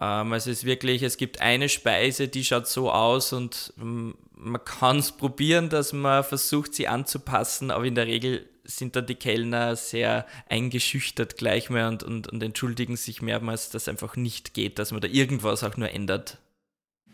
Ähm, 0.00 0.32
also 0.32 0.50
es 0.50 0.58
ist 0.58 0.64
wirklich, 0.64 1.02
es 1.02 1.16
gibt 1.16 1.40
eine 1.40 1.68
Speise, 1.68 2.28
die 2.28 2.44
schaut 2.44 2.66
so 2.66 2.90
aus 2.90 3.32
und 3.32 3.72
ähm, 3.80 4.14
man 4.32 4.64
kann 4.64 4.98
es 4.98 5.12
probieren, 5.16 5.68
dass 5.68 5.92
man 5.92 6.24
versucht, 6.24 6.74
sie 6.74 6.88
anzupassen, 6.88 7.70
aber 7.70 7.84
in 7.84 7.94
der 7.94 8.06
Regel 8.06 8.46
sind 8.64 8.96
dann 8.96 9.06
die 9.06 9.14
Kellner 9.14 9.74
sehr 9.76 10.26
eingeschüchtert 10.48 11.36
gleich 11.36 11.70
mehr 11.70 11.88
und, 11.88 12.02
und, 12.02 12.28
und 12.28 12.42
entschuldigen 12.42 12.96
sich 12.96 13.20
mehrmals, 13.20 13.70
dass 13.70 13.82
es 13.82 13.88
einfach 13.88 14.16
nicht 14.16 14.54
geht, 14.54 14.78
dass 14.78 14.92
man 14.92 15.00
da 15.00 15.08
irgendwas 15.08 15.64
auch 15.64 15.76
nur 15.76 15.90
ändert. 15.90 16.38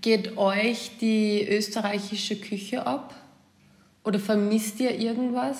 Geht 0.03 0.37
euch 0.37 0.91
die 1.01 1.47
österreichische 1.49 2.39
Küche 2.39 2.87
ab? 2.87 3.15
Oder 4.05 4.21
vermisst 4.21 4.79
ihr 4.81 4.97
irgendwas? 4.97 5.59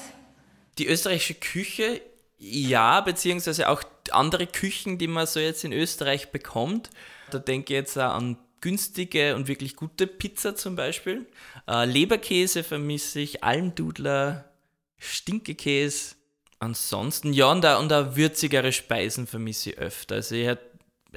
Die 0.79 0.87
österreichische 0.87 1.35
Küche, 1.35 2.01
ja, 2.39 3.01
beziehungsweise 3.01 3.69
auch 3.69 3.83
andere 4.11 4.47
Küchen, 4.47 4.99
die 4.99 5.09
man 5.09 5.27
so 5.27 5.41
jetzt 5.41 5.65
in 5.65 5.73
Österreich 5.73 6.31
bekommt. 6.31 6.91
Da 7.31 7.39
denke 7.39 7.73
ich 7.73 7.79
jetzt 7.79 7.99
auch 7.99 8.15
an 8.15 8.39
günstige 8.61 9.37
und 9.37 9.49
wirklich 9.49 9.77
gute 9.77 10.07
Pizza 10.07 10.57
zum 10.57 10.77
Beispiel. 10.77 11.27
Äh, 11.69 11.85
Leberkäse 11.85 12.65
vermisse 12.65 13.21
ich, 13.21 13.45
Almdudler, 13.45 14.51
Stinkekäse. 14.99 16.17
Ansonsten, 16.59 17.33
ja, 17.33 17.53
und 17.53 17.65
auch, 17.67 17.81
und 17.81 17.93
auch 17.93 18.17
würzigere 18.17 18.73
Speisen 18.73 19.27
vermisse 19.27 19.71
ich 19.71 19.79
öfter. 19.79 20.17
Also 20.17 20.35
ich 20.35 20.57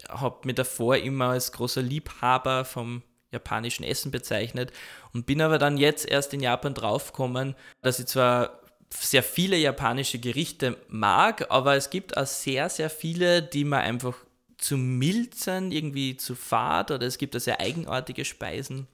habe 0.10 0.48
mich 0.48 0.56
davor 0.56 0.98
immer 0.98 1.30
als 1.30 1.52
großer 1.52 1.82
Liebhaber 1.82 2.66
vom 2.66 3.04
japanischen 3.32 3.84
Essen 3.84 4.12
bezeichnet 4.12 4.72
und 5.14 5.26
bin 5.26 5.42
aber 5.42 5.58
dann 5.58 5.78
jetzt 5.78 6.08
erst 6.08 6.34
in 6.34 6.42
Japan 6.42 6.74
draufgekommen, 6.74 7.56
dass 7.82 8.00
ich 8.00 8.08
zwar 8.08 8.60
sehr 8.90 9.24
viele 9.24 9.56
japanische 9.58 10.20
Gerichte 10.20 10.78
mag, 10.88 11.46
aber 11.50 11.76
es 11.76 11.90
gibt 11.90 12.18
auch 12.18 12.26
sehr, 12.26 12.70
sehr 12.70 12.90
viele, 12.90 13.44
die 13.44 13.64
man 13.64 13.82
einfach 13.82 14.16
zu 14.60 14.78
mild 14.78 15.36
sind, 15.36 15.72
irgendwie 15.72 16.18
zu 16.18 16.36
fad 16.36 16.92
oder 16.92 17.08
es 17.08 17.18
gibt 17.18 17.34
da 17.34 17.40
sehr 17.40 17.60
eigenartige 17.60 18.26
Speisen. 18.26 18.88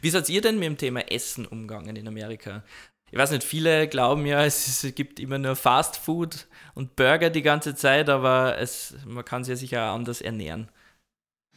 Wie 0.00 0.10
seid 0.10 0.28
ihr 0.28 0.40
denn 0.40 0.58
mit 0.58 0.66
dem 0.66 0.76
Thema 0.76 1.10
Essen 1.10 1.46
umgegangen 1.46 1.96
in 1.96 2.08
Amerika? 2.08 2.62
Ich 3.10 3.18
weiß 3.18 3.30
nicht, 3.30 3.44
viele 3.44 3.88
glauben 3.88 4.26
ja, 4.26 4.44
es, 4.44 4.86
gibt 4.94 5.20
immer 5.20 5.38
nur 5.38 5.54
Fast 5.54 5.96
Food 5.96 6.48
und 6.74 6.96
Burger 6.96 7.30
die 7.30 7.42
ganze 7.42 7.74
Zeit, 7.74 8.08
aber 8.08 8.58
es, 8.58 8.94
man 9.06 9.24
kann 9.24 9.44
sich 9.44 9.50
ja 9.50 9.56
sicher 9.56 9.82
anders 9.92 10.20
ernähren. 10.20 10.68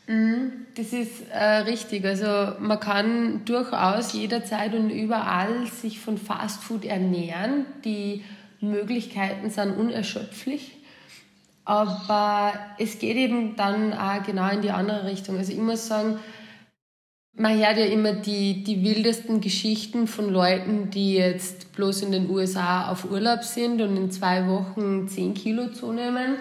Mhm, 0.07 0.67
das 0.75 0.93
ist 0.93 1.27
äh, 1.31 1.43
richtig. 1.43 2.05
Also 2.05 2.55
man 2.59 2.79
kann 2.79 3.45
durchaus 3.45 4.13
jederzeit 4.13 4.73
und 4.73 4.89
überall 4.91 5.65
sich 5.67 5.99
von 5.99 6.17
Fast 6.17 6.63
Food 6.63 6.85
ernähren. 6.85 7.65
Die 7.83 8.23
Möglichkeiten 8.61 9.49
sind 9.49 9.75
unerschöpflich. 9.75 10.78
Aber 11.69 12.53
es 12.79 12.97
geht 12.97 13.15
eben 13.15 13.55
dann 13.55 13.93
auch 13.93 14.23
genau 14.23 14.49
in 14.49 14.63
die 14.63 14.71
andere 14.71 15.05
Richtung. 15.05 15.37
Also 15.37 15.51
ich 15.51 15.59
muss 15.59 15.87
sagen, 15.87 16.17
man 17.33 17.59
hört 17.59 17.77
ja 17.77 17.85
immer 17.85 18.13
die, 18.13 18.63
die 18.63 18.83
wildesten 18.83 19.39
Geschichten 19.39 20.07
von 20.07 20.33
Leuten, 20.33 20.89
die 20.89 21.13
jetzt 21.13 21.71
bloß 21.73 22.01
in 22.01 22.11
den 22.11 22.27
USA 22.27 22.89
auf 22.89 23.11
Urlaub 23.11 23.43
sind 23.43 23.83
und 23.83 23.95
in 23.97 24.09
zwei 24.09 24.47
Wochen 24.47 25.07
10 25.07 25.35
Kilo 25.35 25.67
zunehmen. 25.67 26.37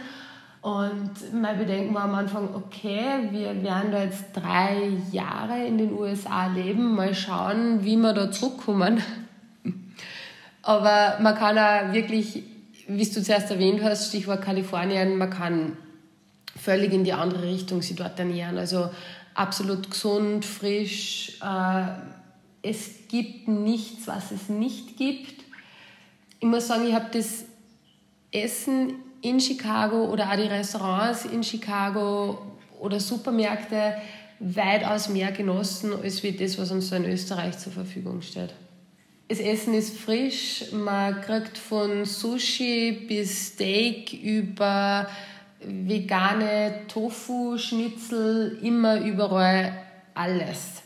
Und 0.63 1.11
mein 1.35 1.59
Bedenken 1.59 1.95
war 1.95 2.05
am 2.05 2.15
Anfang, 2.15 2.49
okay, 2.55 3.29
wir 3.31 3.63
werden 3.63 3.93
da 3.93 4.05
jetzt 4.05 4.33
drei 4.33 4.93
Jahre 5.13 5.63
in 5.67 5.77
den 5.77 5.93
USA 5.93 6.47
leben, 6.47 6.95
mal 6.95 7.15
schauen, 7.15 7.85
wie 7.85 7.99
wir 7.99 8.15
da 8.15 8.31
zurückkommen. 8.31 9.03
Aber 10.63 11.19
man 11.21 11.35
kann 11.35 11.59
auch 11.59 11.93
wirklich 11.93 12.45
wie 12.89 13.05
du 13.05 13.23
zuerst 13.23 13.51
erwähnt 13.51 13.83
hast, 13.83 14.09
Stichwort 14.09 14.43
Kalifornien, 14.43 15.17
man 15.17 15.31
kann 15.31 15.77
völlig 16.61 16.93
in 16.93 17.05
die 17.05 17.13
andere 17.13 17.43
Richtung 17.45 17.83
sich 17.83 17.97
dort 17.97 18.19
ernähren. 18.19 18.59
Also 18.59 18.91
absolut 19.35 19.91
gesund, 19.91 20.45
frisch. 20.45 21.39
Äh, 21.43 21.87
es 22.63 23.09
gibt 23.09 23.47
nichts, 23.47 24.09
was 24.09 24.33
es 24.33 24.49
nicht 24.49 24.97
gibt. 24.97 25.45
Ich 26.41 26.47
muss 26.47 26.67
sagen, 26.67 26.87
ich 26.87 26.95
habe 26.95 27.07
das 27.13 27.45
Essen 28.33 28.95
in 29.23 29.41
Chicago 29.41 30.07
oder 30.07 30.31
auch 30.31 30.37
die 30.37 30.43
Restaurants 30.43 31.25
in 31.25 31.43
Chicago 31.43 32.39
oder 32.81 33.01
Supermärkte 33.01 33.95
weitaus 34.41 35.09
mehr 35.09 35.33
genossen, 35.33 35.93
als 35.93 36.23
wie 36.23 36.33
das, 36.33 36.59
was 36.59 36.71
uns 36.71 36.89
so 36.89 36.97
in 36.97 37.05
Österreich 37.05 37.59
zur 37.59 37.73
Verfügung 37.73 38.23
steht. 38.23 38.55
Das 39.29 39.41
Essen 39.41 39.75
ist 39.75 39.99
frisch. 39.99 40.73
Man 40.73 41.21
kriegt 41.21 41.59
von 41.59 42.07
Sushi 42.07 43.05
bis 43.07 43.49
Steak 43.49 44.15
über 44.15 45.07
vegane 45.61 46.87
Tofu-Schnitzel 46.89 48.59
immer 48.63 49.01
überall 49.01 49.75
alles. 50.15 50.83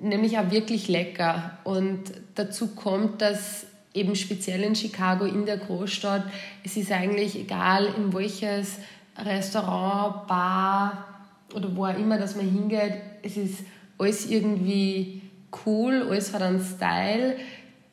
Nämlich 0.00 0.36
auch 0.38 0.50
wirklich 0.50 0.88
lecker. 0.88 1.58
Und 1.62 2.00
dazu 2.34 2.74
kommt, 2.74 3.22
dass 3.22 3.66
eben 3.92 4.16
speziell 4.16 4.64
in 4.64 4.74
Chicago, 4.74 5.24
in 5.24 5.46
der 5.46 5.58
Großstadt, 5.58 6.24
es 6.64 6.76
ist 6.76 6.90
eigentlich 6.90 7.38
egal, 7.38 7.86
in 7.96 8.12
welches 8.12 8.78
Restaurant, 9.16 10.26
Bar 10.26 11.22
oder 11.54 11.76
wo 11.76 11.84
auch 11.84 11.96
immer, 11.96 12.18
dass 12.18 12.34
man 12.34 12.50
hingeht, 12.50 12.94
es 13.22 13.36
ist 13.36 13.60
alles 13.98 14.26
irgendwie 14.26 15.22
cool, 15.64 16.08
alles 16.10 16.32
hat 16.32 16.42
einen 16.42 16.60
Style 16.60 17.36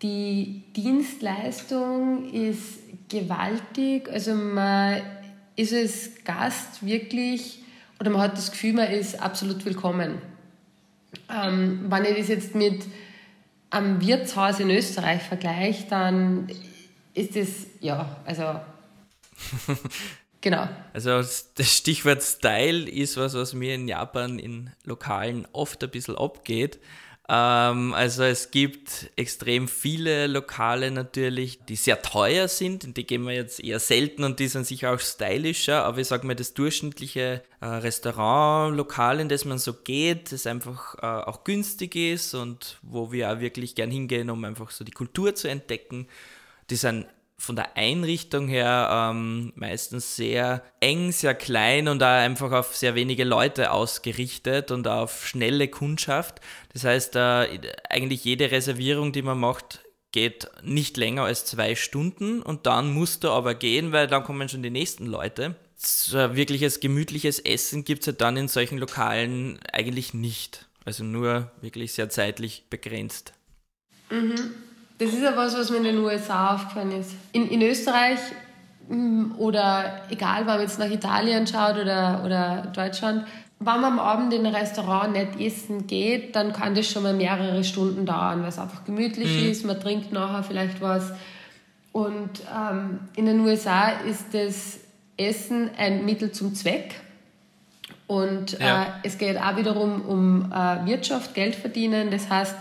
die 0.01 0.63
Dienstleistung 0.75 2.31
ist 2.31 2.79
gewaltig. 3.09 4.09
Also 4.09 4.33
man 4.35 5.01
ist 5.55 5.73
als 5.73 6.23
Gast 6.23 6.85
wirklich, 6.85 7.63
oder 7.99 8.09
man 8.09 8.21
hat 8.21 8.37
das 8.37 8.51
Gefühl, 8.51 8.73
man 8.73 8.91
ist 8.91 9.21
absolut 9.21 9.63
willkommen. 9.65 10.21
Ähm, 11.29 11.85
wenn 11.89 12.05
ich 12.05 12.17
das 12.17 12.27
jetzt 12.29 12.55
mit 12.55 12.83
einem 13.69 14.01
Wirtshaus 14.01 14.59
in 14.59 14.69
Österreich 14.69 15.21
vergleiche, 15.21 15.85
dann 15.89 16.49
ist 17.13 17.35
das, 17.35 17.47
ja, 17.79 18.17
also 18.25 18.59
Genau. 20.41 20.67
Also 20.93 21.21
das 21.21 21.77
Stichwort 21.77 22.23
Style 22.23 22.89
ist 22.89 23.15
was, 23.15 23.35
was 23.35 23.53
mir 23.53 23.75
in 23.75 23.87
Japan 23.87 24.39
in 24.39 24.71
Lokalen 24.83 25.47
oft 25.53 25.83
ein 25.83 25.91
bisschen 25.91 26.17
abgeht. 26.17 26.79
Ähm, 27.33 27.93
also 27.93 28.23
es 28.23 28.51
gibt 28.51 29.09
extrem 29.15 29.69
viele 29.69 30.27
Lokale 30.27 30.91
natürlich, 30.91 31.63
die 31.63 31.77
sehr 31.77 32.01
teuer 32.01 32.49
sind, 32.49 32.83
in 32.83 32.93
die 32.93 33.07
gehen 33.07 33.23
wir 33.23 33.33
jetzt 33.33 33.63
eher 33.63 33.79
selten 33.79 34.25
und 34.25 34.41
die 34.41 34.49
sind 34.49 34.67
sicher 34.67 34.93
auch 34.93 34.99
stylischer, 34.99 35.85
aber 35.85 35.99
ich 35.99 36.07
sage 36.07 36.27
mal, 36.27 36.35
das 36.35 36.53
durchschnittliche 36.53 37.41
äh, 37.61 37.65
Restaurantlokal, 37.65 39.21
in 39.21 39.29
das 39.29 39.45
man 39.45 39.59
so 39.59 39.71
geht, 39.71 40.33
das 40.33 40.45
einfach 40.45 40.95
äh, 40.95 41.05
auch 41.05 41.45
günstig 41.45 41.95
ist 41.95 42.33
und 42.33 42.79
wo 42.81 43.13
wir 43.13 43.31
auch 43.31 43.39
wirklich 43.39 43.75
gern 43.75 43.91
hingehen, 43.91 44.29
um 44.29 44.43
einfach 44.43 44.69
so 44.69 44.83
die 44.83 44.91
Kultur 44.91 45.33
zu 45.33 45.47
entdecken. 45.47 46.09
Die 46.69 46.75
sind 46.75 47.05
von 47.41 47.55
der 47.55 47.75
Einrichtung 47.75 48.47
her 48.47 49.09
ähm, 49.11 49.51
meistens 49.55 50.15
sehr 50.15 50.63
eng, 50.79 51.11
sehr 51.11 51.33
klein 51.33 51.87
und 51.87 51.97
da 51.97 52.19
einfach 52.19 52.51
auf 52.51 52.75
sehr 52.75 52.93
wenige 52.93 53.23
Leute 53.23 53.71
ausgerichtet 53.71 54.69
und 54.69 54.87
auf 54.87 55.25
schnelle 55.25 55.67
Kundschaft. 55.67 56.39
Das 56.71 56.83
heißt, 56.83 57.15
äh, 57.15 57.59
eigentlich 57.89 58.23
jede 58.25 58.51
Reservierung, 58.51 59.11
die 59.11 59.23
man 59.23 59.39
macht, 59.39 59.83
geht 60.11 60.49
nicht 60.61 60.97
länger 60.97 61.23
als 61.23 61.45
zwei 61.45 61.73
Stunden 61.73 62.43
und 62.43 62.67
dann 62.67 62.93
musst 62.93 63.23
du 63.23 63.29
aber 63.29 63.55
gehen, 63.55 63.91
weil 63.91 64.05
dann 64.05 64.23
kommen 64.23 64.47
schon 64.47 64.61
die 64.61 64.69
nächsten 64.69 65.07
Leute. 65.07 65.55
So 65.77 66.35
wirkliches 66.35 66.79
gemütliches 66.79 67.39
Essen 67.39 67.83
gibt 67.85 68.01
es 68.01 68.05
ja 68.05 68.11
dann 68.13 68.37
in 68.37 68.49
solchen 68.49 68.77
Lokalen 68.77 69.59
eigentlich 69.73 70.13
nicht. 70.13 70.67
Also 70.85 71.03
nur 71.03 71.49
wirklich 71.61 71.93
sehr 71.93 72.09
zeitlich 72.09 72.65
begrenzt. 72.69 73.33
Mhm. 74.11 74.53
Das 75.01 75.13
ist 75.13 75.23
ja 75.23 75.35
was, 75.35 75.57
was 75.57 75.71
mir 75.71 75.77
in 75.77 75.83
den 75.85 75.97
USA 75.97 76.53
aufgefallen 76.53 76.91
ist. 76.91 77.15
In, 77.31 77.49
in 77.49 77.63
Österreich 77.63 78.19
mm, 78.87 79.31
oder 79.39 80.03
egal, 80.11 80.41
wenn 80.41 80.45
man 80.45 80.61
jetzt 80.61 80.77
nach 80.77 80.91
Italien 80.91 81.47
schaut 81.47 81.75
oder, 81.75 82.21
oder 82.23 82.71
Deutschland, 82.71 83.25
wenn 83.57 83.81
man 83.81 83.93
am 83.93 83.99
Abend 83.99 84.31
in 84.31 84.45
ein 84.45 84.53
Restaurant 84.53 85.13
nicht 85.13 85.39
essen 85.39 85.87
geht, 85.87 86.35
dann 86.35 86.53
kann 86.53 86.75
das 86.75 86.87
schon 86.87 87.01
mal 87.01 87.15
mehrere 87.15 87.63
Stunden 87.63 88.05
dauern, 88.05 88.43
weil 88.43 88.49
es 88.49 88.59
einfach 88.59 88.85
gemütlich 88.85 89.41
mhm. 89.41 89.49
ist, 89.49 89.65
man 89.65 89.79
trinkt 89.79 90.11
nachher 90.11 90.43
vielleicht 90.43 90.81
was. 90.81 91.11
Und 91.91 92.29
ähm, 92.55 92.99
in 93.15 93.25
den 93.25 93.39
USA 93.39 93.89
ist 94.07 94.25
das 94.33 94.81
Essen 95.17 95.71
ein 95.77 96.05
Mittel 96.05 96.31
zum 96.31 96.53
Zweck. 96.53 96.93
Und 98.05 98.59
ja. 98.59 98.83
äh, 98.83 98.85
es 99.01 99.17
geht 99.17 99.41
auch 99.41 99.57
wiederum 99.57 100.01
um 100.03 100.51
äh, 100.51 100.85
Wirtschaft, 100.85 101.33
Geld 101.33 101.55
verdienen. 101.55 102.11
Das 102.11 102.29
heißt, 102.29 102.55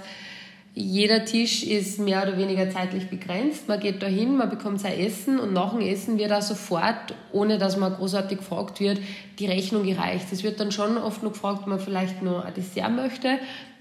jeder 0.75 1.25
Tisch 1.25 1.65
ist 1.65 1.99
mehr 1.99 2.23
oder 2.23 2.39
weniger 2.39 2.71
zeitlich 2.71 3.09
begrenzt. 3.09 3.67
Man 3.69 3.81
geht 3.81 4.03
da 4.03 4.07
hin, 4.07 4.37
man 4.37 4.49
bekommt 4.49 4.81
sein 4.81 4.99
Essen 4.99 5.41
und 5.41 5.53
nach 5.53 5.73
dem 5.73 5.81
Essen 5.81 6.17
wird 6.17 6.33
auch 6.33 6.43
sofort, 6.43 7.15
ohne 7.33 7.59
dass 7.59 7.77
man 7.77 7.95
großartig 7.95 8.39
gefragt 8.39 8.79
wird, 8.79 8.99
die 9.39 9.47
Rechnung 9.47 9.85
gereicht. 9.85 10.27
Es 10.31 10.45
wird 10.45 10.61
dann 10.61 10.71
schon 10.71 10.97
oft 10.97 11.23
noch 11.23 11.33
gefragt, 11.33 11.63
ob 11.63 11.67
man 11.67 11.81
vielleicht 11.81 12.23
noch 12.23 12.45
ein 12.45 12.55
Dessert 12.55 12.93
möchte. 12.93 13.39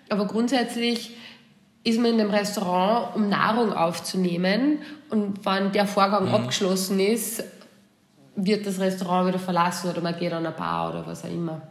Aber 0.10 0.26
grundsätzlich 0.26 1.12
ist 1.84 2.00
man 2.00 2.14
in 2.14 2.20
einem 2.20 2.32
Restaurant, 2.32 3.16
um 3.16 3.30
Nahrung 3.30 3.72
aufzunehmen. 3.72 4.80
Und 5.10 5.46
wenn 5.46 5.72
der 5.72 5.86
Vorgang 5.86 6.28
mhm. 6.28 6.36
abgeschlossen 6.36 7.00
ist, 7.00 7.44
wird 8.36 8.66
das 8.66 8.80
Restaurant 8.80 9.28
wieder 9.28 9.40
verlassen 9.40 9.92
oder 9.92 10.02
man 10.02 10.18
geht 10.18 10.34
an 10.34 10.46
eine 10.46 10.56
Bar 10.56 10.90
oder 10.90 11.06
was 11.06 11.24
auch 11.24 11.30
immer. 11.30 11.62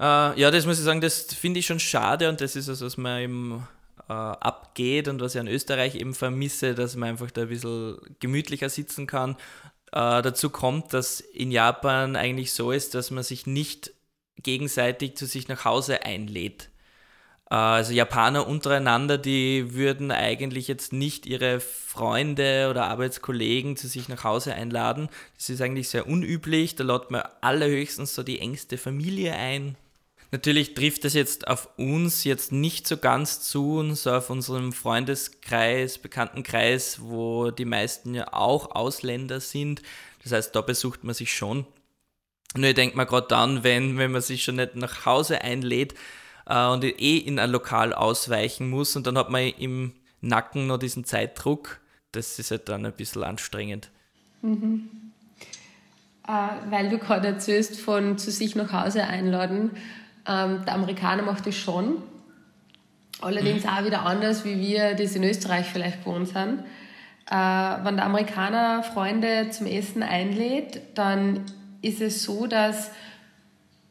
Uh, 0.00 0.32
ja, 0.36 0.50
das 0.50 0.66
muss 0.66 0.78
ich 0.78 0.84
sagen, 0.84 1.00
das 1.00 1.22
finde 1.34 1.60
ich 1.60 1.66
schon 1.66 1.78
schade 1.78 2.28
und 2.28 2.40
das 2.40 2.56
ist 2.56 2.68
es, 2.68 2.80
was 2.80 2.96
man 2.96 3.22
im 3.22 3.62
äh, 4.08 4.12
abgeht 4.12 5.08
und 5.08 5.20
was 5.20 5.34
ich 5.34 5.40
an 5.40 5.48
Österreich 5.48 5.94
eben 5.94 6.14
vermisse, 6.14 6.74
dass 6.74 6.96
man 6.96 7.10
einfach 7.10 7.30
da 7.30 7.42
ein 7.42 7.48
bisschen 7.48 7.98
gemütlicher 8.20 8.68
sitzen 8.68 9.06
kann. 9.06 9.36
Äh, 9.92 10.22
dazu 10.22 10.50
kommt, 10.50 10.92
dass 10.94 11.20
in 11.20 11.50
Japan 11.50 12.16
eigentlich 12.16 12.52
so 12.52 12.72
ist, 12.72 12.94
dass 12.94 13.10
man 13.10 13.24
sich 13.24 13.46
nicht 13.46 13.92
gegenseitig 14.42 15.16
zu 15.16 15.26
sich 15.26 15.48
nach 15.48 15.64
Hause 15.64 16.04
einlädt. 16.04 16.70
Äh, 17.50 17.54
also 17.54 17.92
Japaner 17.92 18.46
untereinander, 18.46 19.18
die 19.18 19.74
würden 19.74 20.10
eigentlich 20.10 20.68
jetzt 20.68 20.92
nicht 20.92 21.26
ihre 21.26 21.60
Freunde 21.60 22.68
oder 22.70 22.84
Arbeitskollegen 22.86 23.76
zu 23.76 23.86
sich 23.88 24.08
nach 24.08 24.24
Hause 24.24 24.54
einladen. 24.54 25.08
Das 25.36 25.50
ist 25.50 25.60
eigentlich 25.60 25.90
sehr 25.90 26.06
unüblich. 26.08 26.74
Da 26.74 26.84
lädt 26.84 27.10
man 27.10 27.22
allerhöchstens 27.42 28.14
so 28.14 28.22
die 28.22 28.40
engste 28.40 28.78
Familie 28.78 29.34
ein. 29.34 29.76
Natürlich 30.32 30.72
trifft 30.72 31.04
das 31.04 31.12
jetzt 31.12 31.46
auf 31.46 31.68
uns 31.76 32.24
jetzt 32.24 32.52
nicht 32.52 32.88
so 32.88 32.96
ganz 32.96 33.42
zu, 33.42 33.76
und 33.76 33.94
so 33.96 34.12
auf 34.12 34.30
unserem 34.30 34.72
Freundeskreis, 34.72 35.98
Bekanntenkreis, 35.98 37.00
wo 37.02 37.50
die 37.50 37.66
meisten 37.66 38.14
ja 38.14 38.32
auch 38.32 38.74
Ausländer 38.74 39.40
sind. 39.40 39.82
Das 40.22 40.32
heißt, 40.32 40.56
da 40.56 40.62
besucht 40.62 41.04
man 41.04 41.14
sich 41.14 41.34
schon. 41.34 41.66
Nur 42.56 42.70
ich 42.70 42.74
denke 42.74 42.96
mal 42.96 43.04
gerade 43.04 43.28
dann, 43.28 43.62
wenn, 43.62 43.98
wenn 43.98 44.10
man 44.10 44.22
sich 44.22 44.42
schon 44.42 44.56
nicht 44.56 44.74
nach 44.74 45.04
Hause 45.04 45.42
einlädt 45.42 45.94
äh, 46.46 46.66
und 46.66 46.82
eh 46.82 47.18
in 47.18 47.38
ein 47.38 47.50
Lokal 47.50 47.92
ausweichen 47.92 48.70
muss 48.70 48.96
und 48.96 49.06
dann 49.06 49.18
hat 49.18 49.28
man 49.28 49.42
im 49.42 49.92
Nacken 50.22 50.66
noch 50.66 50.78
diesen 50.78 51.04
Zeitdruck, 51.04 51.80
das 52.12 52.38
ist 52.38 52.50
halt 52.50 52.70
dann 52.70 52.86
ein 52.86 52.92
bisschen 52.92 53.22
anstrengend. 53.22 53.90
Mhm. 54.40 54.88
Äh, 56.26 56.70
weil 56.70 56.88
du 56.88 56.98
gerade 56.98 57.28
erzählst 57.28 57.78
von 57.78 58.16
zu 58.16 58.30
sich 58.30 58.54
nach 58.54 58.72
Hause 58.72 59.04
einladen. 59.04 59.72
Ähm, 60.26 60.64
der 60.64 60.74
Amerikaner 60.74 61.22
macht 61.22 61.46
das 61.46 61.56
schon. 61.56 61.96
Allerdings 63.20 63.66
auch 63.66 63.84
wieder 63.84 64.04
anders, 64.04 64.44
wie 64.44 64.58
wir 64.58 64.94
das 64.94 65.14
in 65.14 65.24
Österreich 65.24 65.66
vielleicht 65.66 66.04
gewohnt 66.04 66.28
sind. 66.28 66.60
Äh, 67.30 67.34
wenn 67.34 67.96
der 67.96 68.04
Amerikaner 68.04 68.82
Freunde 68.82 69.50
zum 69.50 69.66
Essen 69.66 70.02
einlädt, 70.02 70.80
dann 70.94 71.40
ist 71.80 72.00
es 72.00 72.22
so, 72.24 72.46
dass 72.46 72.90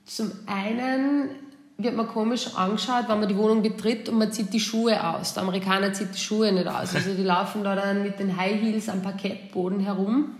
zum 0.05 0.31
einen 0.47 1.29
wird 1.77 1.95
man 1.95 2.07
komisch 2.07 2.55
angeschaut, 2.55 3.05
wenn 3.07 3.19
man 3.19 3.29
die 3.29 3.37
Wohnung 3.37 3.61
betritt 3.61 4.09
und 4.09 4.17
man 4.17 4.31
zieht 4.31 4.53
die 4.53 4.59
Schuhe 4.59 5.03
aus. 5.03 5.33
Der 5.33 5.43
Amerikaner 5.43 5.93
zieht 5.93 6.13
die 6.13 6.19
Schuhe 6.19 6.51
nicht 6.51 6.67
aus. 6.67 6.93
Also 6.95 7.13
die 7.13 7.23
laufen 7.23 7.63
da 7.63 7.75
dann 7.75 8.03
mit 8.03 8.19
den 8.19 8.37
High 8.37 8.61
Heels 8.61 8.89
am 8.89 9.01
Parkettboden 9.01 9.79
herum. 9.79 10.35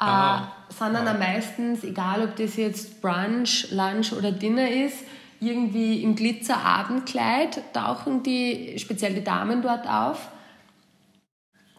Äh, 0.00 0.38
sind 0.68 0.94
dann 0.94 1.08
ah. 1.08 1.14
meistens, 1.14 1.84
egal 1.84 2.22
ob 2.22 2.36
das 2.36 2.56
jetzt 2.56 3.00
Brunch, 3.00 3.68
Lunch 3.70 4.12
oder 4.12 4.32
Dinner 4.32 4.70
ist, 4.70 4.98
irgendwie 5.40 6.02
im 6.02 6.14
Glitzer-Abendkleid 6.14 7.74
tauchen 7.74 8.22
die, 8.22 8.78
speziell 8.78 9.14
die 9.14 9.24
Damen 9.24 9.62
dort 9.62 9.86
auf. 9.88 10.28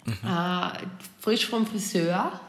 Mhm. 0.06 0.14
Äh, 0.24 0.86
frisch 1.20 1.48
vom 1.48 1.66
Friseur. 1.66 2.40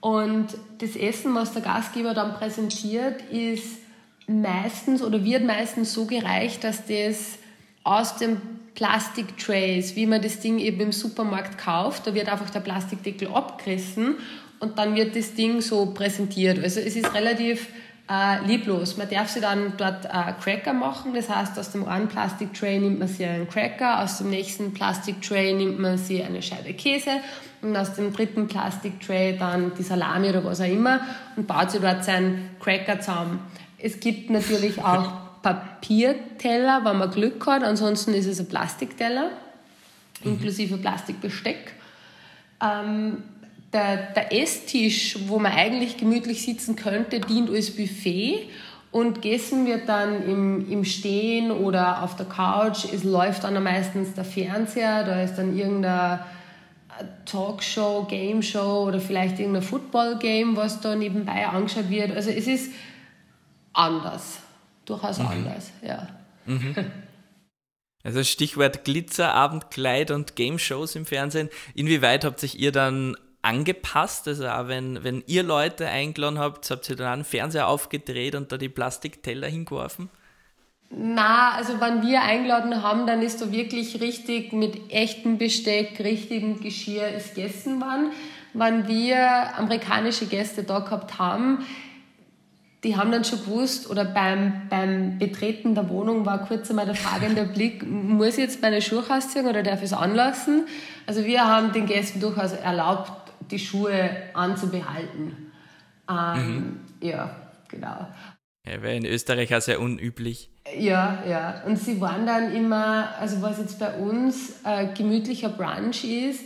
Und 0.00 0.48
das 0.78 0.96
Essen, 0.96 1.34
was 1.34 1.52
der 1.52 1.62
Gastgeber 1.62 2.14
dann 2.14 2.34
präsentiert, 2.34 3.22
ist 3.30 3.78
meistens 4.26 5.02
oder 5.02 5.24
wird 5.24 5.44
meistens 5.44 5.92
so 5.92 6.06
gereicht, 6.06 6.64
dass 6.64 6.86
das 6.86 7.38
aus 7.84 8.16
dem 8.16 8.40
Plastiktrays, 8.74 9.96
wie 9.96 10.06
man 10.06 10.22
das 10.22 10.40
Ding 10.40 10.58
eben 10.58 10.80
im 10.80 10.92
Supermarkt 10.92 11.58
kauft, 11.58 12.06
da 12.06 12.14
wird 12.14 12.28
einfach 12.28 12.50
der 12.50 12.60
Plastikdeckel 12.60 13.28
abgerissen 13.28 14.16
und 14.60 14.78
dann 14.78 14.94
wird 14.94 15.16
das 15.16 15.34
Ding 15.34 15.60
so 15.60 15.86
präsentiert. 15.86 16.62
Also 16.62 16.80
es 16.80 16.94
ist 16.94 17.12
relativ 17.14 17.68
äh, 18.10 18.44
lieblos. 18.44 18.96
Man 18.96 19.08
darf 19.08 19.28
sie 19.28 19.40
dann 19.40 19.74
dort 19.76 20.04
äh, 20.04 20.32
Cracker 20.42 20.72
machen, 20.72 21.14
das 21.14 21.28
heißt 21.28 21.58
aus 21.58 21.72
dem 21.72 21.86
einen 21.86 22.08
Plastiktray 22.08 22.78
nimmt 22.78 22.98
man 22.98 23.08
sie 23.08 23.24
einen 23.24 23.48
Cracker, 23.48 24.02
aus 24.02 24.18
dem 24.18 24.30
nächsten 24.30 24.74
Plastiktray 24.74 25.54
nimmt 25.54 25.78
man 25.78 25.96
sie 25.96 26.22
eine 26.22 26.42
Scheibe 26.42 26.74
Käse 26.74 27.10
und 27.62 27.76
aus 27.76 27.94
dem 27.94 28.12
dritten 28.12 28.48
Plastiktray 28.48 29.36
dann 29.38 29.72
die 29.78 29.82
Salami 29.82 30.28
oder 30.28 30.44
was 30.44 30.60
auch 30.60 30.66
immer 30.66 31.00
und 31.36 31.46
baut 31.46 31.70
sie 31.70 31.80
dort 31.80 32.04
seinen 32.04 32.50
Cracker 32.60 33.00
zusammen. 33.00 33.40
Es 33.78 34.00
gibt 34.00 34.28
natürlich 34.28 34.78
auch 34.84 35.12
Papierteller, 35.42 36.84
wenn 36.84 36.98
man 36.98 37.10
Glück 37.10 37.46
hat. 37.46 37.62
Ansonsten 37.62 38.12
ist 38.12 38.26
es 38.26 38.40
ein 38.40 38.48
Plastikteller, 38.48 39.30
inklusive 40.22 40.76
Plastikbesteck. 40.76 41.72
Ähm, 42.62 43.22
der, 43.72 44.12
der 44.12 44.32
Esstisch, 44.32 45.16
wo 45.26 45.38
man 45.38 45.52
eigentlich 45.52 45.96
gemütlich 45.96 46.42
sitzen 46.42 46.76
könnte, 46.76 47.20
dient 47.20 47.50
als 47.50 47.70
Buffet. 47.70 48.48
Und 48.92 49.22
gegessen 49.22 49.66
wird 49.66 49.88
dann 49.88 50.24
im, 50.24 50.68
im 50.68 50.84
Stehen 50.84 51.52
oder 51.52 52.02
auf 52.02 52.16
der 52.16 52.26
Couch. 52.26 52.86
Es 52.92 53.04
läuft 53.04 53.44
dann 53.44 53.62
meistens 53.62 54.14
der 54.14 54.24
Fernseher, 54.24 55.04
da 55.04 55.22
ist 55.22 55.36
dann 55.36 55.56
irgendeine 55.56 56.24
Talkshow, 57.24 58.04
Game 58.08 58.42
Show 58.42 58.86
oder 58.88 58.98
vielleicht 58.98 59.38
irgendein 59.38 59.62
Football-Game, 59.62 60.56
was 60.56 60.80
da 60.80 60.96
nebenbei 60.96 61.46
angeschaut 61.46 61.88
wird. 61.88 62.10
Also 62.16 62.30
es 62.30 62.48
ist 62.48 62.72
anders. 63.72 64.40
Durchaus 64.86 65.18
mhm. 65.20 65.26
anders, 65.26 65.70
ja. 65.82 66.08
Mhm. 66.46 66.74
Also 68.02 68.24
Stichwort 68.24 68.86
Glitzer, 68.86 69.34
Abendkleid 69.34 70.10
und 70.10 70.34
Game 70.34 70.58
Shows 70.58 70.96
im 70.96 71.04
Fernsehen. 71.04 71.50
Inwieweit 71.74 72.24
habt 72.24 72.40
sich 72.40 72.58
ihr 72.58 72.72
dann 72.72 73.14
angepasst? 73.42 74.28
Also 74.28 74.48
auch 74.48 74.68
wenn, 74.68 75.02
wenn 75.04 75.22
ihr 75.26 75.42
Leute 75.42 75.88
eingeladen 75.88 76.38
habt, 76.38 76.70
habt 76.70 76.88
ihr 76.90 76.96
dann 76.96 77.06
einen 77.06 77.24
Fernseher 77.24 77.68
aufgedreht 77.68 78.34
und 78.34 78.52
da 78.52 78.56
die 78.56 78.68
Plastikteller 78.68 79.48
hingeworfen? 79.48 80.10
Na, 80.90 81.52
also 81.52 81.80
wenn 81.80 82.02
wir 82.02 82.22
eingeladen 82.22 82.82
haben, 82.82 83.06
dann 83.06 83.22
ist 83.22 83.40
da 83.40 83.52
wirklich 83.52 84.00
richtig 84.00 84.52
mit 84.52 84.92
echtem 84.92 85.38
Besteck, 85.38 86.00
richtigem 86.00 86.60
Geschirr 86.60 87.08
ist 87.08 87.36
gegessen 87.36 87.80
worden. 87.80 88.10
Wenn 88.54 88.88
wir 88.88 89.56
amerikanische 89.56 90.26
Gäste 90.26 90.64
da 90.64 90.80
gehabt 90.80 91.20
haben, 91.20 91.64
die 92.82 92.96
haben 92.96 93.12
dann 93.12 93.24
schon 93.24 93.40
gewusst, 93.40 93.90
oder 93.90 94.04
beim, 94.04 94.68
beim 94.70 95.18
Betreten 95.18 95.74
der 95.74 95.88
Wohnung 95.90 96.24
war 96.24 96.46
kurz 96.46 96.70
einmal 96.70 96.86
der 96.86 96.94
fragende 96.94 97.44
Blick, 97.54 97.86
muss 97.86 98.34
ich 98.34 98.38
jetzt 98.38 98.62
meine 98.62 98.80
Schuhe 98.80 99.04
ausziehen 99.08 99.46
oder 99.46 99.62
darf 99.62 99.80
ich 99.80 99.86
es 99.86 99.92
anlassen? 99.92 100.66
Also 101.06 101.24
wir 101.24 101.46
haben 101.46 101.72
den 101.72 101.86
Gästen 101.86 102.20
durchaus 102.20 102.52
erlaubt, 102.52 103.12
die 103.50 103.58
Schuhe 103.58 104.10
anzubehalten. 104.34 105.52
Ähm, 106.08 106.54
mhm. 106.54 106.80
Ja, 107.00 107.36
genau. 107.68 108.08
Ja, 108.66 108.82
wäre 108.82 108.96
in 108.96 109.06
Österreich 109.06 109.54
auch 109.54 109.60
sehr 109.60 109.80
unüblich. 109.80 110.50
Ja, 110.78 111.22
ja. 111.26 111.62
Und 111.64 111.78
sie 111.78 112.00
waren 112.00 112.26
dann 112.26 112.54
immer, 112.54 113.14
also 113.18 113.40
was 113.42 113.58
jetzt 113.58 113.78
bei 113.78 113.96
uns 113.96 114.60
äh, 114.64 114.88
gemütlicher 114.94 115.48
Brunch 115.48 116.04
ist, 116.04 116.44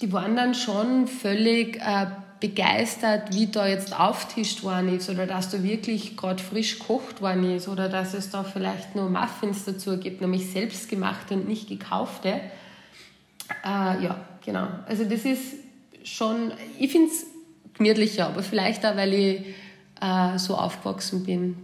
die 0.00 0.12
waren 0.12 0.34
dann 0.34 0.54
schon 0.54 1.06
völlig 1.06 1.76
äh, 1.76 2.06
begeistert, 2.40 3.32
wie 3.34 3.46
da 3.46 3.68
jetzt 3.68 3.98
auftischt 3.98 4.64
worden 4.64 4.96
ist 4.96 5.08
oder 5.08 5.26
dass 5.26 5.50
da 5.50 5.62
wirklich 5.62 6.16
gerade 6.16 6.42
frisch 6.42 6.80
gekocht 6.80 7.20
worden 7.20 7.54
ist 7.54 7.68
oder 7.68 7.88
dass 7.88 8.14
es 8.14 8.30
da 8.30 8.42
vielleicht 8.42 8.96
nur 8.96 9.08
Muffins 9.08 9.64
dazu 9.64 9.96
gibt, 9.98 10.20
nämlich 10.20 10.50
selbstgemachte 10.50 11.34
und 11.34 11.46
nicht 11.46 11.68
gekaufte. 11.68 12.40
Äh, 13.64 14.02
ja, 14.02 14.20
genau. 14.44 14.66
Also 14.88 15.04
das 15.04 15.24
ist 15.24 15.54
schon, 16.04 16.52
ich 16.78 16.90
finde 16.92 17.10
es 17.10 17.26
gemütlicher, 17.74 18.26
aber 18.26 18.42
vielleicht 18.42 18.84
auch, 18.84 18.96
weil 18.96 19.12
ich 19.14 19.46
äh, 20.00 20.38
so 20.38 20.56
aufgewachsen 20.56 21.24
bin, 21.24 21.56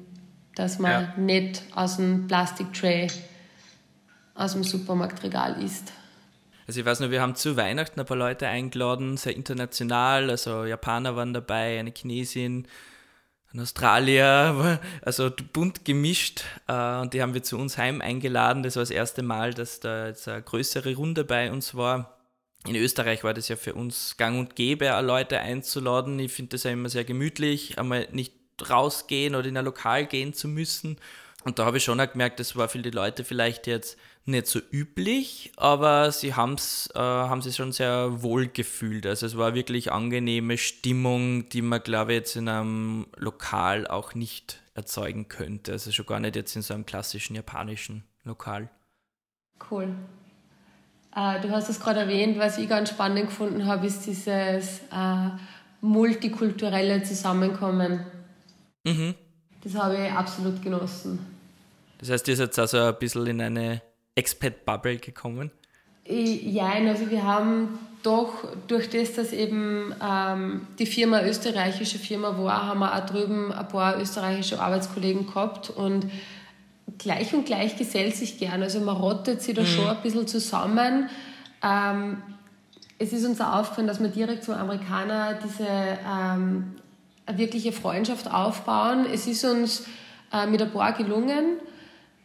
dass 0.55 0.79
man 0.79 0.91
ja. 0.91 1.15
nicht 1.17 1.63
aus 1.75 1.97
dem 1.97 2.27
Plastiktray 2.27 3.09
aus 4.35 4.53
dem 4.53 4.65
Supermarktregal 4.65 5.63
isst. 5.63 5.93
Also 6.67 6.81
ich 6.81 6.87
weiß 6.87 7.01
nur, 7.01 7.11
wir 7.11 7.23
haben 7.23 7.35
zu 7.35 7.57
Weihnachten 7.57 7.99
ein 7.99 8.07
paar 8.07 8.17
Leute 8.17 8.47
eingeladen, 8.47 9.17
sehr 9.17 9.35
international, 9.35 10.31
also 10.31 10.65
Japaner 10.65 11.17
waren 11.17 11.33
dabei, 11.33 11.81
eine 11.81 11.93
Chinesin, 11.97 12.69
ein 13.53 13.61
Australier, 13.61 14.79
also 15.03 15.31
bunt 15.53 15.85
gemischt 15.85 16.45
äh, 16.69 17.01
und 17.01 17.15
die 17.15 17.23
haben 17.23 17.35
wir 17.35 17.43
zu 17.43 17.57
uns 17.57 17.79
heim 17.79 18.01
eingeladen. 18.01 18.63
Das 18.63 18.77
war 18.77 18.83
das 18.83 18.91
erste 18.91 19.23
Mal, 19.23 19.55
dass 19.55 19.81
da 19.81 20.09
jetzt 20.09 20.29
eine 20.29 20.43
größere 20.43 20.95
Runde 20.95 21.25
bei 21.25 21.51
uns 21.51 21.75
war. 21.75 22.18
In 22.69 22.77
Österreich 22.77 23.25
war 23.25 23.35
das 23.35 23.49
ja 23.49 23.57
für 23.57 23.75
uns 23.75 24.17
gang 24.17 24.39
und 24.39 24.57
gäbe, 24.57 24.91
Leute 25.01 25.41
einzuladen. 25.41 26.19
Ich 26.19 26.33
finde 26.33 26.51
das 26.51 26.65
ja 26.65 26.71
immer 26.71 26.89
sehr 26.89 27.05
gemütlich, 27.05 27.79
einmal 27.79 28.09
nicht 28.13 28.35
rausgehen 28.69 29.35
oder 29.35 29.49
in 29.49 29.57
ein 29.57 29.65
Lokal 29.65 30.07
gehen 30.07 30.35
zu 30.35 30.49
müssen. 30.49 30.99
Und 31.45 31.59
da 31.59 31.65
habe 31.65 31.79
ich 31.79 31.85
schon 31.85 32.01
auch 32.01 32.11
gemerkt, 32.11 32.41
das 32.41 32.57
war 32.57 32.69
für 32.69 32.81
die 32.81 32.91
Leute 32.91 33.25
vielleicht 33.25 33.67
jetzt 33.67 33.97
nicht 34.27 34.47
so 34.47 34.61
üblich, 34.71 35.53
aber 35.57 36.13
sie 36.13 36.35
haben's, 36.35 36.91
äh, 36.95 36.99
haben 36.99 37.41
sich 37.41 37.57
schon 37.57 37.73
sehr 37.73 38.23
wohl 38.23 38.49
gefühlt. 38.49 39.07
Also 39.07 39.25
es 39.25 39.39
war 39.39 39.55
wirklich 39.55 39.91
angenehme 39.91 40.59
Stimmung, 40.59 41.49
die 41.49 41.63
man, 41.63 41.83
glaube 41.83 42.13
ich, 42.13 42.19
jetzt 42.19 42.37
in 42.37 42.49
einem 42.49 43.07
Lokal 43.17 43.87
auch 43.87 44.15
nicht 44.15 44.61
erzeugen 44.75 45.29
könnte. 45.29 45.73
Also 45.73 45.91
schon 45.93 46.07
gar 46.07 46.21
nicht 46.21 46.37
jetzt 46.37 46.55
in 46.57 46.63
so 46.63 46.75
einem 46.75 46.85
klassischen 46.85 47.35
japanischen 47.35 48.05
Lokal. 48.25 48.69
Cool. 49.71 49.95
Äh, 51.15 51.41
du 51.41 51.51
hast 51.51 51.69
es 51.69 51.81
gerade 51.81 52.01
erwähnt, 52.01 52.39
was 52.39 52.59
ich 52.59 52.69
ganz 52.69 52.91
spannend 52.91 53.27
gefunden 53.27 53.67
habe, 53.67 53.87
ist 53.87 54.07
dieses 54.07 54.81
äh, 54.93 55.31
multikulturelle 55.81 57.03
Zusammenkommen. 57.03 58.05
Mhm. 58.85 59.15
Das 59.63 59.75
habe 59.75 59.97
ich 59.97 60.13
absolut 60.13 60.63
genossen. 60.63 61.19
Das 61.99 62.11
heißt, 62.11 62.29
ihr 62.29 62.37
seid 62.37 62.59
also 62.59 62.79
ein 62.79 62.97
bisschen 62.99 63.27
in 63.27 63.41
eine 63.41 63.83
Expat-Bubble 64.19 64.99
gekommen? 64.99 65.51
Ja, 66.05 66.73
also 66.73 67.11
wir 67.11 67.23
haben 67.23 67.79
doch 68.03 68.45
durch 68.67 68.89
das, 68.91 69.15
dass 69.15 69.33
eben 69.33 69.95
ähm, 70.03 70.67
die 70.79 70.87
Firma 70.87 71.23
österreichische 71.23 71.99
Firma 71.99 72.37
war, 72.39 72.67
haben 72.67 72.81
wir 72.81 72.95
auch 72.95 73.07
drüben 73.07 73.53
ein 73.53 73.69
paar 73.69 74.01
österreichische 74.01 74.61
Arbeitskollegen 74.61 75.27
gehabt 75.27 75.71
und 75.71 76.07
gleich 76.99 77.33
und 77.35 77.47
gleich 77.47 77.77
gesellt 77.77 78.17
sich 78.17 78.39
gern. 78.39 78.63
Also 78.63 78.81
man 78.81 78.97
rottet 78.97 79.41
sich 79.43 79.55
da 79.55 79.63
mhm. 79.63 79.67
schon 79.67 79.87
ein 79.87 80.03
bisschen 80.03 80.27
zusammen. 80.27 81.09
Ähm, 81.63 82.23
es 82.99 83.13
ist 83.13 83.25
uns 83.25 83.41
auch 83.41 83.55
aufgefallen, 83.55 83.87
dass 83.87 84.01
wir 84.01 84.09
direkt 84.09 84.45
zum 84.45 84.55
Amerikaner 84.55 85.39
diese 85.43 85.67
ähm, 85.67 86.75
wirkliche 87.33 87.73
Freundschaft 87.73 88.31
aufbauen. 88.31 89.07
Es 89.13 89.27
ist 89.27 89.45
uns 89.45 89.87
äh, 90.33 90.47
mit 90.47 90.61
ein 90.61 90.71
paar 90.71 90.93
gelungen. 90.93 91.59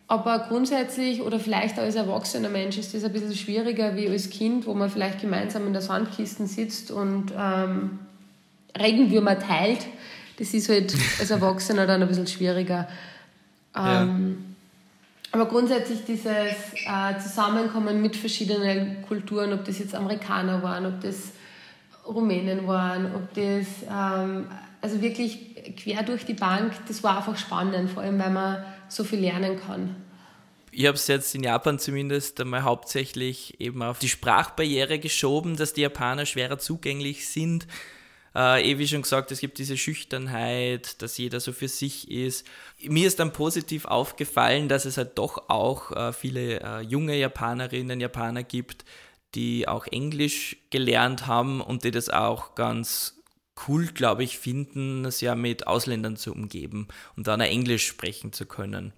Aber 0.08 0.40
grundsätzlich 0.40 1.22
oder 1.22 1.40
vielleicht 1.40 1.80
als 1.80 1.96
erwachsener 1.96 2.50
Mensch 2.50 2.78
ist 2.78 2.94
das 2.94 3.04
ein 3.04 3.14
bisschen 3.14 3.36
schwieriger 3.36 3.96
wie 3.96 4.10
als 4.10 4.30
Kind, 4.30 4.68
wo 4.68 4.74
man 4.74 4.90
vielleicht 4.90 5.22
gemeinsam 5.22 5.66
in 5.66 5.74
der 5.74 5.82
Sandkiste 5.82 6.46
sitzt 6.46 6.92
und 6.92 7.32
ähm, 7.38 8.00
Regenwürmer 8.78 9.40
teilt. 9.40 9.86
Das 10.38 10.54
ist 10.54 10.70
halt 10.70 10.94
als 11.20 11.32
Erwachsener 11.32 11.88
dann 11.88 12.02
ein 12.02 12.08
bisschen 12.08 12.28
schwieriger. 12.28 12.88
Ähm, 13.76 14.38
ja. 14.38 14.53
Aber 15.34 15.48
grundsätzlich 15.48 16.06
dieses 16.06 16.32
äh, 16.32 17.20
Zusammenkommen 17.20 18.04
mit 18.04 18.16
verschiedenen 18.16 19.02
Kulturen, 19.02 19.52
ob 19.52 19.66
das 19.66 19.80
jetzt 19.80 19.96
Amerikaner 19.96 20.62
waren, 20.62 20.86
ob 20.86 21.02
das 21.02 21.32
Rumänen 22.06 22.68
waren, 22.68 23.16
ob 23.16 23.34
das 23.34 23.66
ähm, 23.90 24.48
also 24.80 25.02
wirklich 25.02 25.56
quer 25.76 26.04
durch 26.04 26.26
die 26.26 26.36
Bank, 26.36 26.74
das 26.88 27.02
war 27.02 27.18
einfach 27.18 27.36
spannend, 27.36 27.90
vor 27.90 28.04
allem 28.04 28.20
weil 28.20 28.30
man 28.30 28.64
so 28.90 29.04
viel 29.04 29.22
lernen 29.22 29.60
kann. 29.60 29.96
Ich 30.72 30.86
habe 30.86 30.98
es 30.98 31.08
jetzt 31.08 31.34
in 31.34 31.44
Japan 31.44 31.80
zumindest 31.80 32.40
einmal 32.40 32.62
hauptsächlich 32.62 33.60
eben 33.60 33.82
auf 33.82 33.98
die 33.98 34.10
Sprachbarriere 34.10 35.00
geschoben, 35.00 35.56
dass 35.56 35.74
die 35.74 35.82
Japaner 35.82 36.28
schwerer 36.28 36.60
zugänglich 36.60 37.28
sind. 37.28 37.66
Äh, 38.36 38.72
eh 38.72 38.78
wie 38.80 38.88
schon 38.88 39.04
gesagt, 39.04 39.32
es 39.32 39.40
gibt 39.40 39.60
diese 39.60 39.78
Schüchternheit, 39.78 41.02
dass 41.02 41.18
jeder 41.18 41.40
so 41.40 41.54
für 41.54 41.68
sich 41.68 42.10
ist. 42.10 42.48
Mir 42.82 43.08
ist 43.08 43.20
dann 43.20 43.32
positiv 43.34 43.86
aufgefallen, 43.86 44.70
dass 44.70 44.86
es 44.86 44.98
halt 44.98 45.18
doch 45.18 45.50
auch 45.50 45.92
äh, 45.92 46.14
viele 46.14 46.60
äh, 46.62 46.82
junge 46.82 47.16
Japanerinnen, 47.16 48.00
Japaner 48.00 48.44
gibt, 48.44 48.86
die 49.36 49.68
auch 49.68 49.86
Englisch 49.88 50.58
gelernt 50.70 51.28
haben 51.28 51.62
und 51.62 51.84
die 51.84 51.92
das 51.92 52.10
auch 52.10 52.56
ganz 52.56 53.22
cool, 53.68 53.88
glaube 53.88 54.24
ich, 54.24 54.40
finden, 54.40 55.06
es 55.06 55.22
ja 55.22 55.36
mit 55.36 55.68
Ausländern 55.68 56.18
zu 56.18 56.32
umgeben 56.32 56.88
und 57.16 57.28
dann 57.28 57.40
Englisch 57.42 57.86
sprechen 57.86 58.34
zu 58.34 58.46
können. 58.46 58.94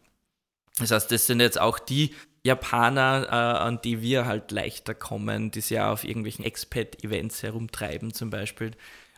Das 0.78 0.92
heißt, 0.92 1.12
das 1.12 1.28
sind 1.28 1.40
jetzt 1.40 1.60
auch 1.60 1.80
die 1.80 2.14
Japaner, 2.44 3.28
äh, 3.28 3.64
an 3.64 3.80
die 3.84 4.02
wir 4.02 4.26
halt 4.26 4.52
leichter 4.52 4.94
kommen, 4.94 5.52
die 5.52 5.62
sich 5.62 5.72
ja 5.72 5.92
auf 5.92 6.04
irgendwelchen 6.04 6.46
Expat-Events 6.46 7.44
herumtreiben 7.44 8.14
zum 8.14 8.30
Beispiel. 8.30 8.72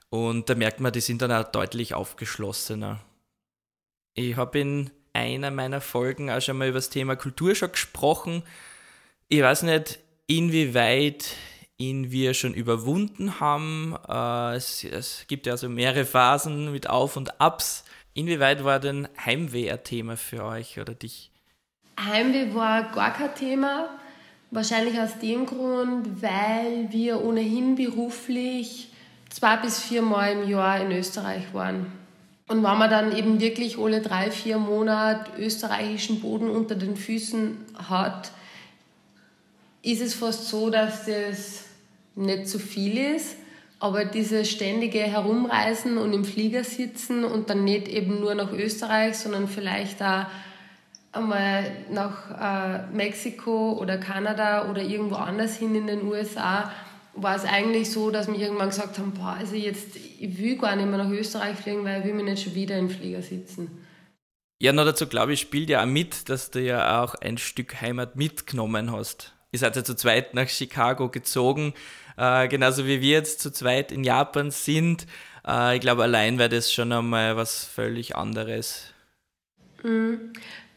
Und 0.09 0.49
da 0.49 0.55
merkt 0.55 0.79
man, 0.79 0.93
die 0.93 1.01
sind 1.01 1.21
dann 1.21 1.31
auch 1.31 1.43
deutlich 1.43 1.93
aufgeschlossener. 1.93 2.99
Ich 4.13 4.35
habe 4.35 4.59
in 4.59 4.91
einer 5.13 5.51
meiner 5.51 5.81
Folgen 5.81 6.29
auch 6.29 6.41
schon 6.41 6.57
mal 6.57 6.69
über 6.69 6.77
das 6.77 6.89
Thema 6.89 7.15
Kulturschock 7.15 7.73
gesprochen. 7.73 8.43
Ich 9.27 9.41
weiß 9.41 9.63
nicht, 9.63 9.99
inwieweit 10.27 11.35
ihn 11.77 12.11
wir 12.11 12.33
schon 12.33 12.53
überwunden 12.53 13.39
haben. 13.39 13.95
Äh, 14.07 14.55
es, 14.55 14.83
es, 14.83 15.25
gibt 15.27 15.45
ja 15.45 15.53
also 15.53 15.69
mehrere 15.69 16.05
Phasen 16.05 16.71
mit 16.71 16.89
Auf 16.89 17.17
und 17.17 17.39
Abs. 17.39 17.83
Inwieweit 18.13 18.63
war 18.63 18.79
denn 18.79 19.07
Heimweh 19.23 19.71
ein 19.71 19.83
Thema 19.83 20.17
für 20.17 20.43
euch 20.43 20.79
oder 20.79 20.95
dich? 20.95 21.31
Heimweh 21.99 22.53
war 22.53 22.91
gar 22.91 23.13
kein 23.13 23.35
Thema. 23.35 23.89
Wahrscheinlich 24.49 24.97
aus 24.99 25.19
dem 25.19 25.45
Grund, 25.45 26.21
weil 26.21 26.87
wir 26.91 27.21
ohnehin 27.21 27.75
beruflich 27.75 28.89
zwei 29.29 29.57
bis 29.57 29.79
vier 29.79 30.01
Mal 30.01 30.33
im 30.33 30.49
Jahr 30.49 30.81
in 30.81 30.91
Österreich 30.91 31.53
waren. 31.53 31.91
Und 32.47 32.63
wenn 32.63 32.77
man 32.77 32.89
dann 32.89 33.15
eben 33.15 33.41
wirklich 33.41 33.77
alle 33.77 34.01
drei, 34.01 34.31
vier 34.31 34.57
Monate 34.57 35.31
österreichischen 35.37 36.21
Boden 36.21 36.49
unter 36.49 36.75
den 36.75 36.95
Füßen 36.95 37.57
hat, 37.89 38.31
ist 39.81 40.01
es 40.01 40.13
fast 40.13 40.47
so, 40.47 40.69
dass 40.69 41.05
das 41.05 41.65
nicht 42.15 42.47
zu 42.47 42.59
viel 42.59 42.97
ist. 42.97 43.35
Aber 43.79 44.05
dieses 44.05 44.49
ständige 44.49 44.99
Herumreisen 44.99 45.97
und 45.97 46.13
im 46.13 46.25
Flieger 46.25 46.63
sitzen 46.63 47.23
und 47.23 47.49
dann 47.49 47.63
nicht 47.63 47.87
eben 47.87 48.19
nur 48.19 48.33
nach 48.33 48.51
Österreich, 48.51 49.17
sondern 49.17 49.47
vielleicht 49.47 50.01
auch 50.01 50.25
einmal 51.11 51.71
nach 51.91 52.31
äh, 52.31 52.95
Mexiko 52.95 53.73
oder 53.73 53.97
Kanada 53.97 54.69
oder 54.69 54.81
irgendwo 54.81 55.15
anders 55.15 55.57
hin 55.57 55.75
in 55.75 55.87
den 55.87 56.03
USA, 56.03 56.71
war 57.17 57.35
es 57.35 57.45
eigentlich 57.45 57.91
so, 57.91 58.11
dass 58.11 58.27
wir 58.27 58.37
irgendwann 58.37 58.69
gesagt 58.69 58.99
haben, 58.99 59.11
boah, 59.11 59.35
also 59.39 59.55
jetzt, 59.55 59.95
ich 59.95 60.37
will 60.37 60.57
gar 60.57 60.75
nicht 60.75 60.87
mehr 60.87 60.97
nach 60.97 61.09
Österreich 61.09 61.57
fliegen, 61.57 61.83
weil 61.83 61.99
ich 61.99 62.05
will 62.05 62.13
mir 62.13 62.23
nicht 62.23 62.43
schon 62.43 62.55
wieder 62.55 62.77
im 62.77 62.89
Flieger 62.89 63.21
sitzen. 63.21 63.85
Ja, 64.59 64.71
noch 64.71 64.85
dazu 64.85 65.07
glaube 65.07 65.33
ich, 65.33 65.41
spielt 65.41 65.69
ja 65.69 65.81
auch 65.81 65.87
mit, 65.87 66.29
dass 66.29 66.51
du 66.51 66.61
ja 66.61 67.03
auch 67.03 67.15
ein 67.15 67.37
Stück 67.37 67.81
Heimat 67.81 68.15
mitgenommen 68.15 68.91
hast. 68.91 69.33
Ihr 69.51 69.59
seid 69.59 69.75
ja 69.75 69.83
zu 69.83 69.95
zweit 69.95 70.33
nach 70.33 70.49
Chicago 70.49 71.09
gezogen, 71.09 71.73
äh, 72.17 72.47
genauso 72.47 72.85
wie 72.85 73.01
wir 73.01 73.11
jetzt 73.11 73.39
zu 73.39 73.51
zweit 73.51 73.91
in 73.91 74.03
Japan 74.03 74.51
sind. 74.51 75.05
Äh, 75.45 75.75
ich 75.75 75.81
glaube, 75.81 76.03
allein 76.03 76.37
wäre 76.37 76.49
das 76.49 76.71
schon 76.71 76.91
einmal 76.91 77.37
was 77.37 77.65
völlig 77.65 78.15
anderes. 78.15 78.93
Mhm. 79.83 80.33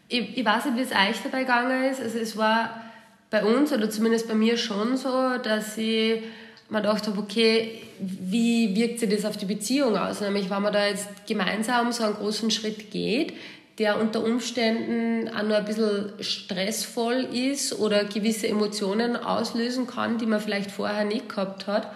Ich, 0.09 0.37
ich 0.39 0.45
weiß 0.45 0.67
nicht, 0.67 0.77
wie 0.77 0.81
es 0.81 0.93
euch 0.93 1.23
dabei 1.23 1.41
gegangen 1.41 1.91
ist. 1.91 2.01
Also 2.01 2.19
es 2.19 2.37
war 2.37 2.90
bei 3.31 3.45
uns 3.45 3.73
oder 3.73 3.89
zumindest 3.91 4.29
bei 4.29 4.35
mir 4.35 4.57
schon 4.57 4.97
so, 4.97 5.39
dass 5.43 5.79
ich 5.79 6.23
mir 6.69 6.81
gedacht 6.81 7.07
habe, 7.07 7.19
okay, 7.19 7.83
wie 7.99 8.75
wirkt 8.77 9.01
sich 9.01 9.09
das 9.09 9.25
auf 9.25 9.37
die 9.37 9.47
Beziehung 9.47 9.97
aus? 9.97 10.21
Nämlich, 10.21 10.51
wenn 10.51 10.63
man 10.63 10.73
da 10.73 10.87
jetzt 10.87 11.09
gemeinsam 11.27 11.93
so 11.93 12.05
einen 12.05 12.15
großen 12.15 12.51
Schritt 12.51 12.91
geht, 12.91 13.35
der 13.79 14.01
unter 14.01 14.23
Umständen 14.25 15.29
auch 15.35 15.43
nur 15.43 15.57
ein 15.57 15.65
bisschen 15.65 16.13
stressvoll 16.21 17.29
ist 17.33 17.79
oder 17.79 18.05
gewisse 18.05 18.47
Emotionen 18.47 19.17
auslösen 19.17 19.87
kann, 19.87 20.19
die 20.19 20.27
man 20.27 20.41
vielleicht 20.41 20.71
vorher 20.71 21.05
nicht 21.05 21.29
gehabt 21.29 21.67
hat. 21.67 21.91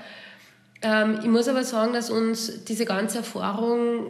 Ähm, 0.83 1.19
ich 1.23 1.29
muss 1.29 1.49
aber 1.49 1.63
sagen, 1.65 1.93
dass 1.93 2.11
uns 2.11 2.65
diese 2.65 2.85
ganze 2.85 3.19
Erfahrung 3.19 4.07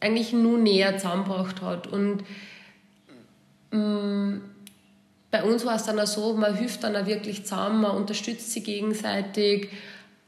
eigentlich 0.00 0.32
nur 0.32 0.58
näher 0.58 0.96
zusammengebracht 0.96 1.60
hat. 1.60 1.86
Und 1.86 2.24
ähm, 3.72 4.42
bei 5.30 5.42
uns 5.42 5.64
war 5.66 5.76
es 5.76 5.84
dann 5.84 6.00
auch 6.00 6.06
so, 6.06 6.34
man 6.34 6.56
hilft 6.56 6.84
dann 6.84 6.96
auch 6.96 7.06
wirklich 7.06 7.44
zusammen, 7.44 7.82
man 7.82 7.96
unterstützt 7.96 8.52
sie 8.52 8.62
gegenseitig, 8.62 9.70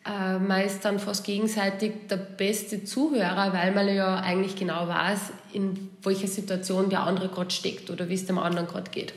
äh, 0.05 0.39
man 0.39 0.63
ist 0.63 0.85
dann 0.85 0.99
fast 0.99 1.25
gegenseitig 1.25 1.93
der 2.09 2.17
beste 2.17 2.85
Zuhörer, 2.85 3.53
weil 3.53 3.73
man 3.73 3.89
ja 3.95 4.17
eigentlich 4.17 4.57
genau 4.57 4.89
weiß, 4.89 5.33
in 5.53 5.91
welcher 6.03 6.29
Situation 6.29 6.91
der 6.91 7.01
andere 7.03 7.29
gerade 7.29 7.51
steckt 7.51 7.91
oder 7.91 8.09
wie 8.09 8.15
es 8.15 8.27
dem 8.27 8.39
anderen 8.39 8.67
gerade 8.67 8.91
geht. 8.91 9.15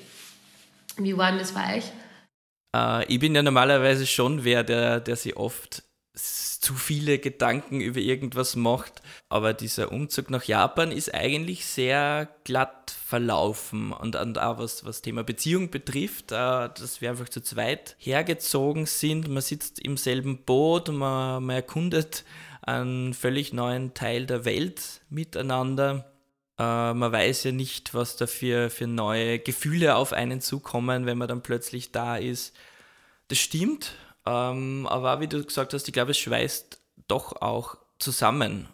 Wie 0.97 1.17
war 1.17 1.29
denn 1.31 1.39
das 1.39 1.53
bei 1.53 1.77
euch? 1.77 1.85
Äh, 2.75 3.05
ich 3.13 3.19
bin 3.19 3.35
ja 3.35 3.43
normalerweise 3.43 4.05
schon 4.05 4.43
wer, 4.43 4.63
der, 4.63 4.99
der 4.99 5.15
sich 5.15 5.35
oft 5.35 5.83
zu 6.15 6.75
viele 6.75 7.19
Gedanken 7.19 7.81
über 7.81 7.99
irgendwas 7.99 8.55
macht. 8.55 9.01
Aber 9.29 9.53
dieser 9.53 9.91
Umzug 9.91 10.29
nach 10.29 10.43
Japan 10.43 10.91
ist 10.91 11.13
eigentlich 11.13 11.65
sehr 11.65 12.29
glatt 12.43 12.91
verlaufen. 13.13 13.91
Und, 13.91 14.15
und 14.15 14.39
auch 14.39 14.57
was, 14.57 14.85
was 14.85 15.03
Thema 15.03 15.23
Beziehung 15.23 15.69
betrifft, 15.69 16.31
äh, 16.31 16.35
dass 16.35 16.99
wir 16.99 17.11
einfach 17.11 17.29
zu 17.29 17.43
zweit 17.43 17.95
hergezogen 17.99 18.87
sind. 18.87 19.27
Man 19.27 19.43
sitzt 19.43 19.79
im 19.79 19.97
selben 19.97 20.39
Boot, 20.39 20.87
man, 20.87 21.43
man 21.43 21.55
erkundet 21.57 22.23
einen 22.63 23.13
völlig 23.13 23.53
neuen 23.53 23.93
Teil 23.93 24.25
der 24.25 24.45
Welt 24.45 25.01
miteinander. 25.11 26.11
Äh, 26.57 26.63
man 26.95 27.11
weiß 27.11 27.43
ja 27.43 27.51
nicht, 27.51 27.93
was 27.93 28.15
da 28.15 28.25
für, 28.25 28.71
für 28.71 28.87
neue 28.87 29.37
Gefühle 29.37 29.95
auf 29.95 30.11
einen 30.11 30.41
zukommen, 30.41 31.05
wenn 31.05 31.19
man 31.19 31.27
dann 31.27 31.43
plötzlich 31.43 31.91
da 31.91 32.17
ist. 32.17 32.55
Das 33.27 33.37
stimmt, 33.37 33.91
ähm, 34.25 34.87
aber 34.89 35.19
wie 35.19 35.27
du 35.27 35.43
gesagt 35.43 35.75
hast, 35.75 35.87
ich 35.87 35.93
glaube, 35.93 36.11
es 36.11 36.17
schweißt 36.17 36.81
doch 37.07 37.43
auch 37.43 37.77
zusammen. 37.99 38.69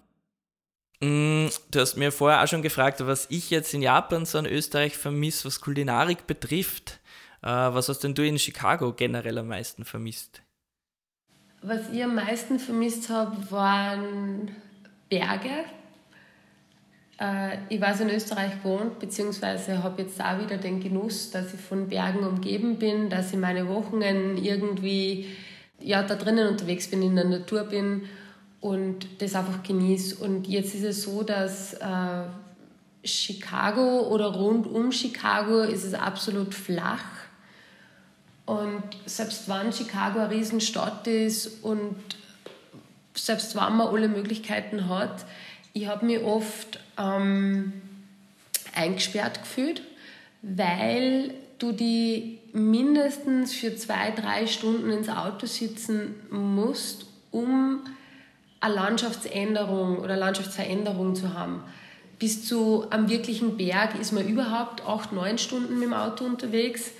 Mm, 1.01 1.47
du 1.71 1.79
hast 1.79 1.95
mir 1.95 2.11
vorher 2.11 2.43
auch 2.43 2.47
schon 2.47 2.61
gefragt, 2.61 3.05
was 3.05 3.27
ich 3.29 3.49
jetzt 3.49 3.73
in 3.73 3.81
Japan 3.81 4.25
so 4.25 4.37
an 4.37 4.45
Österreich 4.45 4.97
vermisse, 4.97 5.45
was 5.45 5.61
Kulinarik 5.61 6.27
betrifft. 6.27 6.99
Äh, 7.41 7.47
was 7.47 7.87
hast 7.87 7.99
denn 7.99 8.13
du 8.13 8.25
in 8.25 8.37
Chicago 8.37 8.91
generell 8.93 9.37
am 9.37 9.47
meisten 9.47 9.85
vermisst? 9.85 10.41
Was 11.61 11.89
ich 11.89 12.03
am 12.03 12.15
meisten 12.15 12.59
vermisst 12.59 13.09
habe, 13.09 13.49
waren 13.49 14.51
Berge. 15.09 15.65
Äh, 17.17 17.57
ich 17.69 17.79
war 17.79 17.99
in 17.99 18.09
Österreich 18.09 18.61
gewohnt, 18.61 18.99
beziehungsweise 18.99 19.81
habe 19.83 20.01
jetzt 20.01 20.21
auch 20.21 20.39
wieder 20.39 20.57
den 20.57 20.81
Genuss, 20.81 21.31
dass 21.31 21.53
ich 21.53 21.61
von 21.61 21.87
Bergen 21.87 22.25
umgeben 22.25 22.77
bin, 22.77 23.09
dass 23.09 23.31
ich 23.31 23.37
meine 23.37 23.69
Wochen 23.69 24.01
irgendwie 24.01 25.29
ja, 25.81 26.03
da 26.03 26.15
drinnen 26.15 26.49
unterwegs 26.49 26.89
bin, 26.89 27.01
in 27.01 27.15
der 27.15 27.25
Natur 27.25 27.63
bin 27.63 28.03
und 28.61 29.07
das 29.19 29.35
einfach 29.35 29.63
genieße. 29.63 30.23
Und 30.23 30.47
jetzt 30.47 30.75
ist 30.75 30.83
es 30.83 31.03
so, 31.03 31.23
dass 31.23 31.73
äh, 31.73 32.23
Chicago 33.03 34.07
oder 34.09 34.27
rund 34.27 34.67
um 34.67 34.91
Chicago 34.91 35.61
ist 35.61 35.85
es 35.85 35.93
absolut 35.93 36.53
flach. 36.53 37.05
Und 38.45 38.83
selbst 39.05 39.47
wenn 39.47 39.71
Chicago 39.71 40.19
eine 40.19 40.31
Riesenstadt 40.31 41.07
ist 41.07 41.63
und 41.63 41.95
selbst 43.13 43.55
wenn 43.55 43.77
man 43.77 43.87
alle 43.87 44.07
Möglichkeiten 44.07 44.89
hat, 44.89 45.25
ich 45.73 45.87
habe 45.87 46.05
mich 46.05 46.23
oft 46.23 46.79
ähm, 46.97 47.73
eingesperrt 48.73 49.41
gefühlt, 49.41 49.83
weil 50.41 51.33
du 51.59 51.71
die 51.71 52.39
mindestens 52.53 53.53
für 53.53 53.75
zwei, 53.75 54.11
drei 54.11 54.47
Stunden 54.47 54.89
ins 54.89 55.09
Auto 55.09 55.45
sitzen 55.45 56.15
musst, 56.31 57.05
um 57.31 57.81
eine 58.61 58.73
Landschaftsänderung 58.73 59.99
oder 59.99 60.17
Landschaftsveränderung 60.17 61.15
zu 61.15 61.33
haben. 61.33 61.63
Bis 62.17 62.45
zu 62.45 62.89
einem 62.89 63.09
wirklichen 63.09 63.55
Berg 63.55 63.97
ist 63.99 64.11
man 64.11 64.27
überhaupt 64.27 64.85
acht, 64.85 65.13
neun 65.13 65.37
Stunden 65.37 65.75
mit 65.75 65.83
dem 65.83 65.93
Auto 65.93 66.25
unterwegs. 66.25 66.91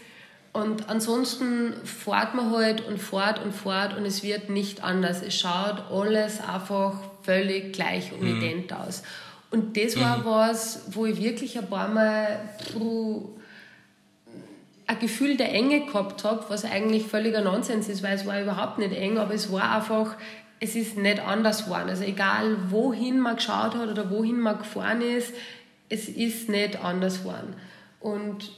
Und 0.54 0.90
ansonsten 0.90 1.74
fährt 1.84 2.34
man 2.34 2.52
halt 2.52 2.88
und 2.88 3.00
fährt 3.00 3.44
und 3.44 3.54
fährt 3.54 3.96
und 3.98 4.06
es 4.06 4.24
wird 4.24 4.50
nicht 4.50 4.84
anders. 4.84 5.22
Es 5.22 5.36
schaut 5.36 5.92
alles 5.92 6.40
einfach 6.42 6.96
völlig 7.24 7.74
gleich 7.74 8.12
und 8.14 8.22
mhm. 8.22 8.38
ident 8.38 8.74
aus. 8.74 9.04
Und 9.52 9.78
das 9.78 10.00
war 10.00 10.20
mhm. 10.20 10.26
was, 10.26 10.84
wo 10.92 11.06
ich 11.06 11.22
wirklich 11.22 11.58
ein 11.58 11.68
paar 11.68 11.90
Mal 11.90 12.40
ein 14.88 15.00
Gefühl 15.00 15.38
der 15.38 15.54
Enge 15.54 15.86
gehabt 15.86 16.24
habe, 16.24 16.46
was 16.50 16.66
eigentlich 16.66 17.06
völliger 17.06 17.42
Nonsens 17.42 17.88
ist, 17.90 18.02
weil 18.02 18.16
es 18.16 18.26
war 18.26 18.42
überhaupt 18.42 18.80
nicht 18.80 18.94
eng, 18.94 19.20
aber 19.20 19.36
es 19.36 19.52
war 19.52 19.76
einfach, 19.76 20.16
es 20.60 20.76
ist 20.76 20.98
nicht 20.98 21.20
anders 21.20 21.66
geworden. 21.66 21.90
Also 21.90 22.04
egal, 22.04 22.58
wohin 22.70 23.20
man 23.20 23.38
geschaut 23.38 23.76
hat 23.76 23.90
oder 23.90 24.10
wohin 24.10 24.40
man 24.40 24.58
gefahren 24.58 25.02
ist, 25.02 25.34
es 25.90 26.08
ist 26.08 26.50
nicht 26.50 26.84
anders 26.84 27.20
geworden. 27.20 27.56
Und 28.00 28.52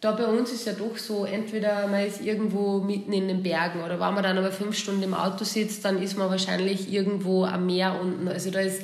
da 0.00 0.12
bei 0.12 0.26
uns 0.26 0.50
ist 0.50 0.66
ja 0.66 0.72
doch 0.72 0.96
so, 0.96 1.24
entweder 1.24 1.86
man 1.86 2.06
ist 2.06 2.22
irgendwo 2.22 2.80
mitten 2.80 3.12
in 3.12 3.28
den 3.28 3.42
Bergen 3.42 3.82
oder 3.82 4.00
wenn 4.00 4.14
man 4.14 4.22
dann 4.22 4.38
aber 4.38 4.50
fünf 4.50 4.76
Stunden 4.76 5.02
im 5.02 5.14
Auto 5.14 5.44
sitzt, 5.44 5.84
dann 5.84 6.02
ist 6.02 6.16
man 6.16 6.30
wahrscheinlich 6.30 6.90
irgendwo 6.90 7.44
am 7.44 7.66
Meer 7.66 8.00
unten. 8.00 8.26
Also 8.28 8.50
da 8.50 8.60
ist 8.60 8.82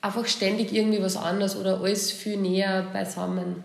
einfach 0.00 0.26
ständig 0.26 0.72
irgendwie 0.72 1.02
was 1.02 1.16
anderes 1.16 1.56
oder 1.56 1.80
alles 1.80 2.10
viel 2.10 2.36
näher 2.36 2.86
beisammen. 2.92 3.62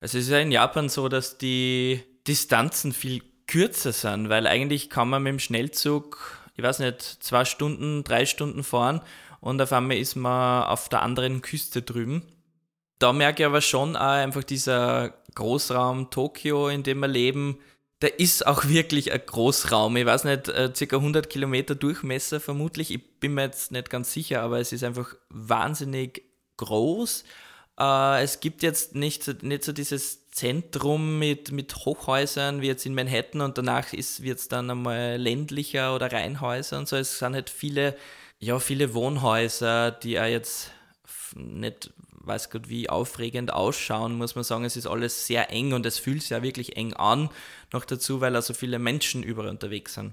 Es 0.00 0.14
ist 0.14 0.28
ja 0.28 0.38
in 0.38 0.52
Japan 0.52 0.88
so, 0.88 1.08
dass 1.08 1.38
die 1.38 2.00
Distanzen 2.26 2.92
viel 2.92 3.22
kürzer 3.46 3.92
sind, 3.92 4.28
weil 4.28 4.46
eigentlich 4.46 4.90
kann 4.90 5.08
man 5.08 5.22
mit 5.22 5.32
dem 5.32 5.38
Schnellzug, 5.38 6.39
ich 6.60 6.64
weiß 6.64 6.78
nicht, 6.80 7.02
zwei 7.02 7.44
Stunden, 7.44 8.04
drei 8.04 8.26
Stunden 8.26 8.62
fahren 8.62 9.00
und 9.40 9.60
auf 9.60 9.72
einmal 9.72 9.96
ist 9.96 10.14
man 10.14 10.64
auf 10.64 10.88
der 10.88 11.02
anderen 11.02 11.42
Küste 11.42 11.82
drüben. 11.82 12.22
Da 12.98 13.12
merke 13.14 13.42
ich 13.42 13.46
aber 13.46 13.62
schon 13.62 13.96
auch 13.96 14.00
einfach 14.00 14.44
dieser 14.44 15.14
Großraum 15.34 16.10
Tokio, 16.10 16.68
in 16.68 16.82
dem 16.82 17.00
wir 17.00 17.08
leben, 17.08 17.58
der 18.02 18.18
ist 18.20 18.46
auch 18.46 18.64
wirklich 18.68 19.12
ein 19.12 19.22
Großraum. 19.24 19.96
Ich 19.96 20.06
weiß 20.06 20.24
nicht, 20.24 20.48
äh, 20.48 20.72
circa 20.74 20.96
100 20.96 21.30
Kilometer 21.30 21.74
Durchmesser 21.74 22.40
vermutlich. 22.40 22.90
Ich 22.90 23.18
bin 23.20 23.34
mir 23.34 23.44
jetzt 23.44 23.72
nicht 23.72 23.88
ganz 23.90 24.12
sicher, 24.12 24.42
aber 24.42 24.60
es 24.60 24.72
ist 24.72 24.84
einfach 24.84 25.14
wahnsinnig 25.30 26.22
groß. 26.58 27.24
Äh, 27.78 28.22
es 28.22 28.40
gibt 28.40 28.62
jetzt 28.62 28.94
nicht, 28.94 29.42
nicht 29.42 29.64
so 29.64 29.72
dieses 29.72 30.19
Zentrum 30.30 31.18
mit, 31.18 31.50
mit 31.52 31.74
Hochhäusern 31.74 32.60
wie 32.60 32.68
jetzt 32.68 32.86
in 32.86 32.94
Manhattan 32.94 33.40
und 33.40 33.58
danach 33.58 33.92
wird 33.92 34.38
es 34.38 34.48
dann 34.48 34.70
einmal 34.70 35.16
ländlicher 35.16 35.94
oder 35.94 36.12
Reihenhäuser 36.12 36.78
und 36.78 36.88
so. 36.88 36.96
Es 36.96 37.18
sind 37.18 37.34
halt 37.34 37.50
viele, 37.50 37.96
ja, 38.38 38.58
viele 38.58 38.94
Wohnhäuser, 38.94 39.90
die 39.90 40.20
auch 40.20 40.24
jetzt 40.24 40.70
nicht 41.34 41.92
weiß 42.22 42.50
Gott 42.50 42.68
wie 42.68 42.88
aufregend 42.88 43.52
ausschauen, 43.52 44.14
muss 44.14 44.34
man 44.34 44.44
sagen, 44.44 44.64
es 44.64 44.76
ist 44.76 44.86
alles 44.86 45.26
sehr 45.26 45.50
eng 45.50 45.72
und 45.72 45.86
es 45.86 45.98
fühlt 45.98 46.20
sich 46.20 46.30
ja 46.30 46.42
wirklich 46.42 46.76
eng 46.76 46.92
an, 46.94 47.30
noch 47.72 47.84
dazu, 47.84 48.20
weil 48.20 48.36
also 48.36 48.54
viele 48.54 48.78
Menschen 48.78 49.22
überall 49.22 49.48
unterwegs 49.48 49.94
sind. 49.94 50.12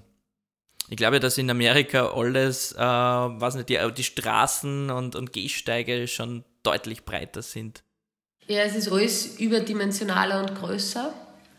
Ich 0.90 0.96
glaube, 0.96 1.20
dass 1.20 1.36
in 1.36 1.50
Amerika 1.50 2.12
alles, 2.12 2.72
äh, 2.72 2.78
weiß 2.78 3.56
nicht, 3.56 3.68
die, 3.68 3.78
die 3.94 4.04
Straßen 4.04 4.90
und, 4.90 5.16
und 5.16 5.32
Gehsteige 5.34 6.08
schon 6.08 6.44
deutlich 6.62 7.04
breiter 7.04 7.42
sind. 7.42 7.82
Ja, 8.48 8.62
es 8.62 8.74
ist 8.74 8.90
alles 8.90 9.38
überdimensionaler 9.38 10.40
und 10.40 10.54
größer. 10.54 11.12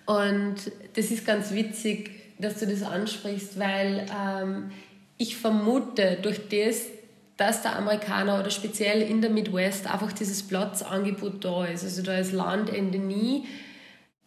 Und 0.07 0.55
das 0.95 1.11
ist 1.11 1.25
ganz 1.25 1.51
witzig, 1.51 2.09
dass 2.39 2.59
du 2.59 2.65
das 2.65 2.81
ansprichst, 2.81 3.59
weil 3.59 4.07
ähm, 4.11 4.71
ich 5.17 5.37
vermute, 5.37 6.17
durch 6.21 6.49
das, 6.49 6.85
dass 7.37 7.61
der 7.61 7.75
Amerikaner 7.75 8.39
oder 8.39 8.49
speziell 8.49 9.03
in 9.03 9.21
der 9.21 9.29
Midwest 9.29 9.85
einfach 9.85 10.11
dieses 10.13 10.41
Platzangebot 10.41 11.45
da 11.45 11.65
ist. 11.65 11.83
Also 11.83 12.01
da 12.01 12.17
ist 12.17 12.31
Landende 12.31 12.97
nie. 12.97 13.45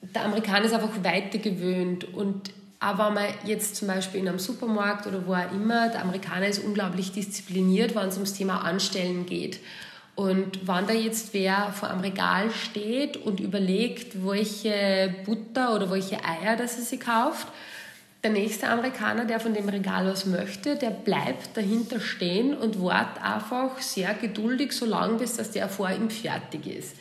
Der 0.00 0.24
Amerikaner 0.24 0.66
ist 0.66 0.72
einfach 0.72 1.02
weiter 1.02 1.38
gewöhnt 1.38 2.04
und 2.14 2.52
auch 2.78 2.98
wenn 2.98 3.14
man 3.14 3.26
jetzt 3.44 3.76
zum 3.76 3.88
Beispiel 3.88 4.20
in 4.20 4.28
einem 4.28 4.40
Supermarkt 4.40 5.06
oder 5.06 5.26
wo 5.26 5.34
auch 5.34 5.52
immer, 5.52 5.88
der 5.88 6.02
Amerikaner 6.02 6.48
ist 6.48 6.64
unglaublich 6.64 7.12
diszipliniert, 7.12 7.94
wenn 7.94 8.08
es 8.08 8.14
ums 8.14 8.34
Thema 8.34 8.62
Anstellen 8.62 9.24
geht. 9.24 9.60
Und 10.14 10.68
wenn 10.68 10.86
da 10.86 10.92
jetzt 10.92 11.32
wer 11.32 11.72
vor 11.72 11.90
einem 11.90 12.00
Regal 12.00 12.50
steht 12.50 13.16
und 13.16 13.40
überlegt, 13.40 14.26
welche 14.26 15.14
Butter 15.24 15.74
oder 15.74 15.90
welche 15.90 16.18
Eier 16.22 16.56
das 16.56 16.76
er 16.76 16.84
sich 16.84 17.00
kauft, 17.00 17.48
der 18.22 18.30
nächste 18.30 18.68
Amerikaner, 18.68 19.24
der 19.24 19.40
von 19.40 19.52
dem 19.52 19.68
Regal 19.68 20.06
was 20.06 20.26
möchte, 20.26 20.76
der 20.76 20.90
bleibt 20.90 21.56
dahinter 21.56 21.98
stehen 21.98 22.54
und 22.54 22.80
wartet 22.80 23.22
einfach 23.22 23.80
sehr 23.80 24.14
geduldig 24.14 24.72
so 24.72 24.86
lange, 24.86 25.18
bis 25.18 25.36
dass 25.36 25.50
der 25.50 25.68
vor 25.68 25.90
ihm 25.90 26.08
fertig 26.08 26.66
ist. 26.66 26.96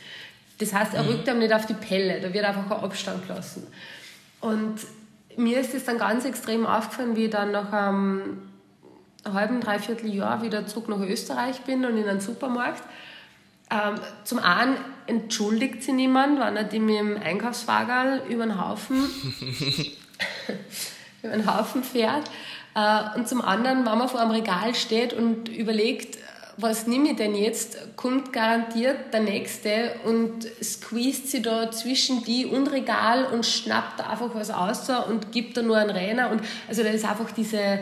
Das 0.58 0.72
heißt, 0.72 0.94
er 0.94 1.04
mhm. 1.04 1.08
rückt 1.10 1.28
ihm 1.28 1.38
nicht 1.38 1.52
auf 1.52 1.66
die 1.66 1.74
Pelle, 1.74 2.20
da 2.20 2.32
wird 2.32 2.44
einfach 2.44 2.64
ein 2.64 2.84
Abstand 2.84 3.26
gelassen. 3.26 3.66
Und 4.40 4.80
mir 5.36 5.60
ist 5.60 5.74
es 5.74 5.84
dann 5.84 5.98
ganz 5.98 6.24
extrem 6.24 6.66
aufgefallen, 6.66 7.14
wie 7.14 7.26
ich 7.26 7.30
dann 7.30 7.52
nach 7.52 7.72
einem 7.72 8.51
halben, 9.24 9.60
dreiviertel 9.60 10.12
Jahr 10.12 10.42
wieder 10.42 10.66
zurück 10.66 10.88
nach 10.88 11.00
Österreich 11.00 11.60
bin 11.62 11.84
und 11.84 11.96
in 11.96 12.08
einen 12.08 12.20
Supermarkt. 12.20 12.82
Ähm, 13.70 13.94
zum 14.24 14.38
einen 14.38 14.76
entschuldigt 15.06 15.82
sich 15.82 15.94
niemand, 15.94 16.38
wenn 16.40 16.56
er 16.56 16.64
die 16.64 16.78
mit 16.78 16.98
dem 16.98 17.16
Einkaufswagen 17.16 18.26
über 18.28 18.44
den 18.44 18.60
Haufen 18.60 18.96
über 21.22 21.32
einen 21.32 21.46
Haufen 21.46 21.82
fährt. 21.82 22.30
Äh, 22.74 23.18
und 23.18 23.28
zum 23.28 23.40
anderen, 23.40 23.86
wenn 23.86 23.98
man 23.98 24.08
vor 24.08 24.20
einem 24.20 24.32
Regal 24.32 24.74
steht 24.74 25.12
und 25.12 25.48
überlegt, 25.48 26.18
was 26.58 26.86
nehme 26.86 27.10
ich 27.10 27.16
denn 27.16 27.34
jetzt, 27.34 27.96
kommt 27.96 28.32
garantiert 28.32 29.12
der 29.12 29.20
Nächste 29.20 29.94
und 30.04 30.46
squeezed 30.62 31.28
sie 31.28 31.42
da 31.42 31.70
zwischen 31.70 32.24
die 32.24 32.44
und 32.44 32.66
Regal 32.68 33.24
und 33.24 33.46
schnappt 33.46 34.00
da 34.00 34.10
einfach 34.10 34.34
was 34.34 34.50
aus 34.50 34.88
und 35.08 35.32
gibt 35.32 35.56
da 35.56 35.62
nur 35.62 35.78
einen 35.78 35.90
Renner. 35.90 36.30
Und 36.30 36.42
also 36.68 36.82
da 36.82 36.90
ist 36.90 37.04
einfach 37.04 37.30
diese, 37.30 37.78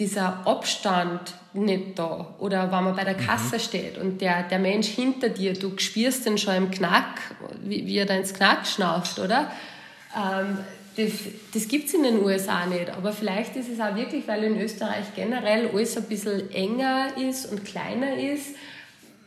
dieser 0.00 0.46
Abstand 0.46 1.34
nicht 1.52 1.98
da. 1.98 2.34
Oder 2.38 2.72
wenn 2.72 2.84
man 2.84 2.96
bei 2.96 3.04
der 3.04 3.16
mhm. 3.16 3.26
Kasse 3.26 3.56
mhm. 3.56 3.60
steht 3.60 3.98
und 3.98 4.20
der, 4.20 4.42
der 4.44 4.58
Mensch 4.58 4.88
hinter 4.88 5.28
dir, 5.28 5.52
du 5.52 5.78
spürst 5.78 6.26
den 6.26 6.38
schon 6.38 6.54
im 6.54 6.70
Knack, 6.70 7.20
wie, 7.62 7.86
wie 7.86 7.98
er 7.98 8.06
da 8.06 8.14
ins 8.14 8.34
Knack 8.34 8.66
schnauft, 8.66 9.18
oder? 9.18 9.52
Ähm, 10.16 10.58
das, 10.96 11.12
das 11.54 11.68
gibt 11.68 11.88
es 11.88 11.94
in 11.94 12.02
den 12.02 12.24
USA 12.24 12.66
nicht. 12.66 12.90
Aber 12.90 13.12
vielleicht 13.12 13.54
ist 13.56 13.68
es 13.68 13.78
auch 13.78 13.94
wirklich, 13.94 14.26
weil 14.26 14.42
in 14.42 14.60
Österreich 14.60 15.06
generell 15.14 15.70
alles 15.72 15.96
ein 15.96 16.04
bisschen 16.04 16.50
enger 16.52 17.16
ist 17.16 17.46
und 17.46 17.64
kleiner 17.64 18.16
ist. 18.16 18.56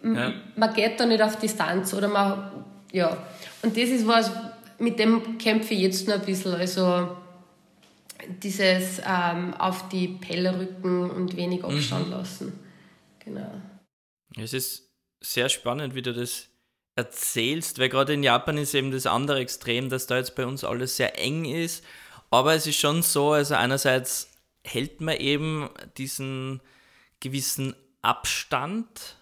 Ja. 0.03 0.33
Man 0.55 0.73
geht 0.73 0.99
da 0.99 1.05
nicht 1.05 1.21
auf 1.21 1.37
Distanz 1.37 1.93
oder 1.93 2.09
man, 2.09 2.51
ja. 2.91 3.17
Und 3.61 3.77
das 3.77 3.89
ist 3.89 4.05
was, 4.05 4.31
mit 4.79 4.99
dem 4.99 5.37
kämpfe 5.37 5.73
ich 5.73 5.81
jetzt 5.81 6.07
noch 6.07 6.15
ein 6.15 6.25
bisschen. 6.25 6.55
Also 6.55 7.07
dieses 8.41 9.01
ähm, 9.05 9.53
auf 9.55 9.89
die 9.89 10.07
Pelle 10.07 10.59
rücken 10.59 11.09
und 11.09 11.35
wenig 11.35 11.63
Abstand 11.63 12.07
mhm. 12.07 12.11
lassen. 12.11 12.59
Genau. 13.19 13.61
Es 14.37 14.53
ist 14.53 14.89
sehr 15.21 15.49
spannend, 15.49 15.95
wie 15.95 16.01
du 16.01 16.13
das 16.13 16.49
erzählst, 16.95 17.79
weil 17.79 17.89
gerade 17.89 18.13
in 18.13 18.23
Japan 18.23 18.57
ist 18.57 18.73
eben 18.73 18.91
das 18.91 19.05
andere 19.05 19.39
Extrem, 19.39 19.89
dass 19.89 20.07
da 20.07 20.17
jetzt 20.17 20.35
bei 20.35 20.45
uns 20.45 20.63
alles 20.63 20.97
sehr 20.97 21.19
eng 21.19 21.45
ist. 21.45 21.83
Aber 22.29 22.53
es 22.53 22.67
ist 22.67 22.79
schon 22.79 23.01
so, 23.03 23.31
also 23.31 23.55
einerseits 23.55 24.29
hält 24.63 25.01
man 25.01 25.17
eben 25.17 25.69
diesen 25.97 26.61
gewissen 27.19 27.75
Abstand. 28.01 29.17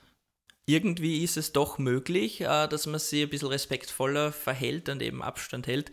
Irgendwie 0.65 1.23
ist 1.23 1.37
es 1.37 1.51
doch 1.51 1.77
möglich, 1.77 2.41
äh, 2.41 2.67
dass 2.67 2.85
man 2.85 2.99
sich 2.99 3.23
ein 3.23 3.29
bisschen 3.29 3.49
respektvoller 3.49 4.31
verhält 4.31 4.89
und 4.89 5.01
eben 5.01 5.21
Abstand 5.21 5.67
hält. 5.67 5.91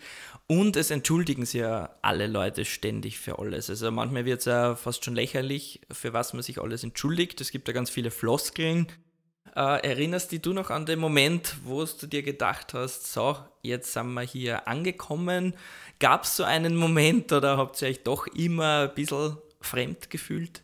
Und 0.50 0.76
es 0.76 0.90
entschuldigen 0.90 1.44
sich 1.44 1.60
ja 1.60 1.94
alle 2.00 2.26
Leute 2.26 2.64
ständig 2.64 3.18
für 3.18 3.38
alles. 3.38 3.68
Also 3.68 3.90
manchmal 3.90 4.24
wird 4.24 4.40
es 4.40 4.46
ja 4.46 4.74
fast 4.74 5.04
schon 5.04 5.14
lächerlich, 5.14 5.82
für 5.92 6.14
was 6.14 6.32
man 6.32 6.42
sich 6.42 6.58
alles 6.58 6.82
entschuldigt. 6.82 7.40
Es 7.40 7.50
gibt 7.50 7.68
ja 7.68 7.74
ganz 7.74 7.90
viele 7.90 8.10
Floskeln 8.10 8.88
äh, 9.58 9.88
erinnerst 9.88 10.30
dich 10.30 10.40
du 10.40 10.52
noch 10.52 10.70
an 10.70 10.86
den 10.86 10.98
Moment, 10.98 11.56
wo 11.64 11.84
du 11.84 12.06
dir 12.06 12.22
gedacht 12.22 12.74
hast, 12.74 13.12
so, 13.12 13.36
jetzt 13.62 13.92
sind 13.92 14.12
wir 14.12 14.22
hier 14.22 14.68
angekommen? 14.68 15.54
Gab 15.98 16.24
es 16.24 16.36
so 16.36 16.44
einen 16.44 16.76
Moment 16.76 17.32
oder 17.32 17.56
habt 17.56 17.82
ihr 17.82 17.88
euch 17.88 18.02
doch 18.04 18.28
immer 18.28 18.88
ein 18.88 18.94
bisschen 18.94 19.36
fremd 19.60 20.10
gefühlt? 20.10 20.62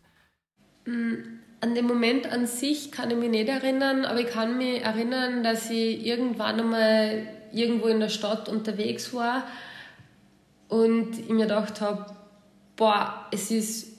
Mm, 0.85 1.15
an 1.61 1.75
den 1.75 1.87
Moment 1.87 2.31
an 2.31 2.47
sich 2.47 2.93
kann 2.93 3.11
ich 3.11 3.17
mich 3.17 3.31
nicht 3.31 3.49
erinnern, 3.49 4.05
aber 4.05 4.21
ich 4.21 4.29
kann 4.29 4.59
mich 4.59 4.83
erinnern, 4.83 5.43
dass 5.43 5.71
ich 5.71 6.07
irgendwann 6.07 6.61
einmal 6.61 7.27
irgendwo 7.53 7.89
in 7.89 8.01
der 8.01 8.11
Stadt 8.11 8.49
unterwegs 8.49 9.13
war 9.13 9.45
und 10.69 11.19
ich 11.19 11.29
mir 11.29 11.45
gedacht 11.45 11.81
habe, 11.81 12.07
boah, 12.77 13.27
es 13.31 13.51
ist 13.51 13.99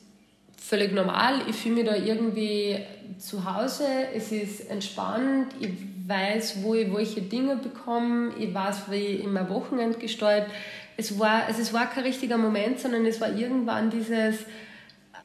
völlig 0.57 0.93
normal. 0.93 1.41
Ich 1.47 1.55
fühle 1.55 1.75
mich 1.75 1.85
da 1.85 1.95
irgendwie 1.95 2.79
zu 3.19 3.45
Hause. 3.45 3.85
Es 4.13 4.31
ist 4.31 4.69
entspannt. 4.69 5.53
Ich 5.59 5.69
weiß, 6.07 6.63
wo 6.63 6.73
ich 6.75 6.93
welche 6.93 7.21
Dinge 7.21 7.57
bekomme. 7.57 8.33
Ich 8.39 8.53
weiß, 8.53 8.89
wie 8.89 8.97
ich 8.97 9.27
mein 9.27 9.49
Wochenende 9.49 9.97
gesteuert. 9.97 10.49
Es 10.97 11.19
war, 11.19 11.45
also 11.45 11.61
es 11.61 11.73
war 11.73 11.89
kein 11.89 12.03
richtiger 12.03 12.37
Moment, 12.37 12.79
sondern 12.79 13.05
es 13.05 13.21
war 13.21 13.29
irgendwann 13.29 13.89
dieses, 13.89 14.39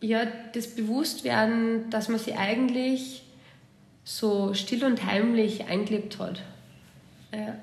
ja, 0.00 0.26
das 0.52 0.68
Bewusstwerden, 0.68 1.90
dass 1.90 2.08
man 2.08 2.18
sich 2.18 2.36
eigentlich 2.36 3.22
so 4.04 4.54
still 4.54 4.84
und 4.84 5.04
heimlich 5.04 5.66
eingelebt 5.66 6.18
hat. 6.18 6.42
Ja. 7.32 7.56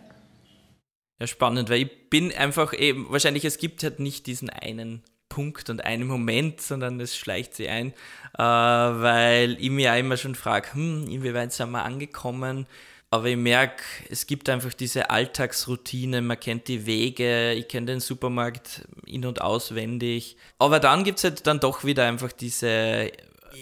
Ja, 1.19 1.25
spannend, 1.27 1.69
weil 1.69 1.81
ich 1.81 2.09
bin 2.09 2.31
einfach 2.33 2.73
eben, 2.73 3.07
wahrscheinlich 3.09 3.43
es 3.43 3.57
gibt 3.57 3.83
halt 3.83 3.99
nicht 3.99 4.27
diesen 4.27 4.49
einen 4.49 5.03
Punkt 5.29 5.69
und 5.69 5.83
einen 5.83 6.07
Moment, 6.07 6.61
sondern 6.61 6.99
es 6.99 7.17
schleicht 7.17 7.55
sie 7.55 7.67
ein, 7.69 7.93
äh, 8.37 8.43
weil 8.43 9.57
ich 9.59 9.69
mir 9.69 9.85
ja 9.85 9.95
immer 9.95 10.17
schon 10.17 10.35
frage, 10.35 10.73
hm, 10.73 11.07
inwieweit 11.09 11.53
sind 11.53 11.71
wir 11.71 11.83
angekommen? 11.83 12.67
Aber 13.09 13.27
ich 13.27 13.37
merke, 13.37 13.83
es 14.09 14.27
gibt 14.27 14.49
einfach 14.49 14.73
diese 14.73 15.09
Alltagsroutine, 15.09 16.21
man 16.21 16.39
kennt 16.39 16.67
die 16.67 16.85
Wege, 16.85 17.53
ich 17.53 17.67
kenne 17.69 17.87
den 17.87 17.99
Supermarkt 18.01 18.85
in- 19.05 19.25
und 19.25 19.41
auswendig. 19.41 20.35
Aber 20.59 20.79
dann 20.79 21.05
gibt 21.05 21.19
es 21.19 21.23
halt 21.23 21.47
dann 21.47 21.61
doch 21.61 21.85
wieder 21.85 22.05
einfach 22.05 22.33
diese 22.33 23.11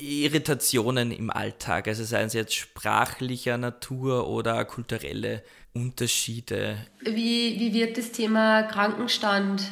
Irritationen 0.01 1.11
im 1.11 1.29
Alltag, 1.29 1.87
also 1.87 2.03
seien 2.03 2.29
sie 2.29 2.39
jetzt 2.39 2.55
sprachlicher 2.55 3.57
Natur 3.57 4.27
oder 4.27 4.65
kulturelle 4.65 5.43
Unterschiede? 5.75 6.77
Wie, 7.01 7.59
wie 7.59 7.73
wird 7.73 7.97
das 7.97 8.11
Thema 8.11 8.63
Krankenstand 8.63 9.63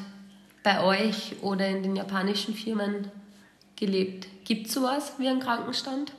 bei 0.61 0.83
euch 0.83 1.35
oder 1.41 1.67
in 1.67 1.81
den 1.81 1.95
japanischen 1.95 2.53
Firmen 2.53 3.09
gelebt? 3.75 4.27
Gibt 4.45 4.67
es 4.67 4.73
sowas 4.73 5.13
wie 5.17 5.27
einen 5.27 5.39
Krankenstand? 5.39 6.13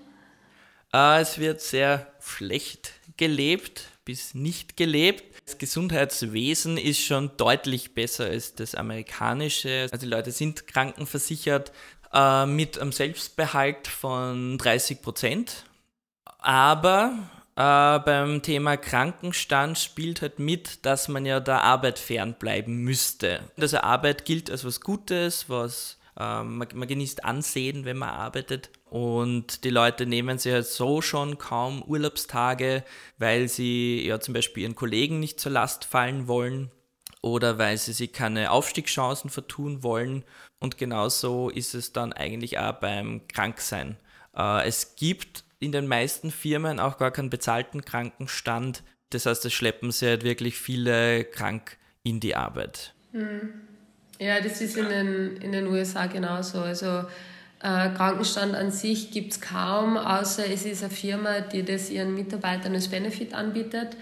Äh, 0.93 1.21
es 1.21 1.39
wird 1.39 1.61
sehr 1.61 2.13
schlecht 2.21 2.93
gelebt 3.17 3.89
bis 4.05 4.35
nicht 4.35 4.77
gelebt. 4.77 5.25
Das 5.47 5.59
Gesundheitswesen 5.59 6.79
ist 6.79 7.01
schon 7.01 7.31
deutlich 7.37 7.95
besser 7.95 8.27
als 8.27 8.55
das 8.55 8.75
amerikanische. 8.75 9.89
Also 9.91 10.07
die 10.07 10.11
Leute 10.11 10.31
sind 10.31 10.67
krankenversichert 10.67 11.73
äh, 12.13 12.47
mit 12.47 12.79
einem 12.79 12.93
Selbstbehalt 12.93 13.89
von 13.89 14.59
30 14.59 15.03
Prozent. 15.03 15.65
Aber 16.39 17.15
äh, 17.57 17.99
beim 18.01 18.43
Thema 18.43 18.77
Krankenstand 18.77 19.79
spielt 19.79 20.23
halt 20.23 20.39
mit, 20.39 20.85
dass 20.85 21.09
man 21.09 21.25
ja 21.25 21.39
der 21.41 21.63
Arbeit 21.63 21.99
fernbleiben 21.99 22.77
müsste. 22.77 23.41
Also 23.57 23.79
Arbeit 23.79 24.25
gilt 24.25 24.51
als 24.51 24.65
was 24.65 24.81
Gutes, 24.81 25.49
was 25.49 25.99
äh, 26.19 26.43
man, 26.43 26.69
man 26.75 26.89
genießt 26.89 27.25
Ansehen, 27.25 27.85
wenn 27.85 27.99
man 27.99 28.11
arbeitet. 28.11 28.71
Und 28.85 29.65
die 29.65 29.71
Leute 29.71 30.07
nehmen 30.07 30.39
sich 30.39 30.53
halt 30.53 30.67
so 30.67 31.01
schon 31.01 31.39
kaum 31.39 31.83
Urlaubstage, 31.83 32.85
weil 33.19 33.49
sie 33.49 34.05
ja 34.07 34.19
zum 34.21 34.35
Beispiel 34.35 34.65
ihren 34.65 34.75
Kollegen 34.75 35.21
nicht 35.21 35.39
zur 35.39 35.53
Last 35.53 35.85
fallen 35.85 36.27
wollen 36.27 36.71
oder 37.23 37.59
weil 37.59 37.79
sie 37.79 37.93
sich 37.93 38.13
keine 38.13 38.51
Aufstiegschancen 38.51 39.31
vertun 39.31 39.83
wollen. 39.83 40.25
Und 40.61 40.77
genauso 40.77 41.51
ist 41.51 41.75
es 41.75 41.93
dann 41.93 42.13
eigentlich 42.13 42.59
auch 42.59 42.73
beim 42.75 43.27
Kranksein. 43.29 43.97
Äh, 44.37 44.67
es 44.67 44.97
gibt 44.97 45.44
in 45.59 45.73
den 45.73 45.87
meisten 45.87 46.31
Firmen 46.31 46.81
auch 46.81 46.99
gar 46.99 47.11
keinen 47.11 47.31
bezahlten 47.31 47.85
Krankenstand. 47.85 48.83
Das 49.11 49.27
heißt, 49.27 49.45
es 49.45 49.53
schleppen 49.53 49.91
sie 49.91 50.09
halt 50.09 50.25
wirklich 50.25 50.57
viele 50.57 51.25
krank 51.25 51.77
in 52.03 52.21
die 52.21 52.37
Arbeit. 52.37 52.95
Hm. 53.13 53.55
Ja, 54.19 54.41
das 54.41 54.61
ist 54.61 54.77
in 54.77 54.89
den, 54.89 55.37
in 55.39 55.53
den 55.53 55.67
USA 55.67 56.07
genauso. 56.07 56.61
Also 56.61 57.05
äh, 57.61 57.91
Krankenstand 57.91 58.55
an 58.55 58.71
sich 58.71 59.11
gibt 59.11 59.33
es 59.33 59.41
kaum, 59.41 59.97
außer 59.97 60.45
es 60.49 60.65
ist 60.65 60.83
eine 60.85 60.93
Firma, 60.93 61.41
die 61.41 61.65
das 61.65 61.91
ihren 61.91 62.15
Mitarbeitern 62.15 62.75
als 62.75 62.89
Benefit 62.89 63.35
anbietet. 63.35 63.97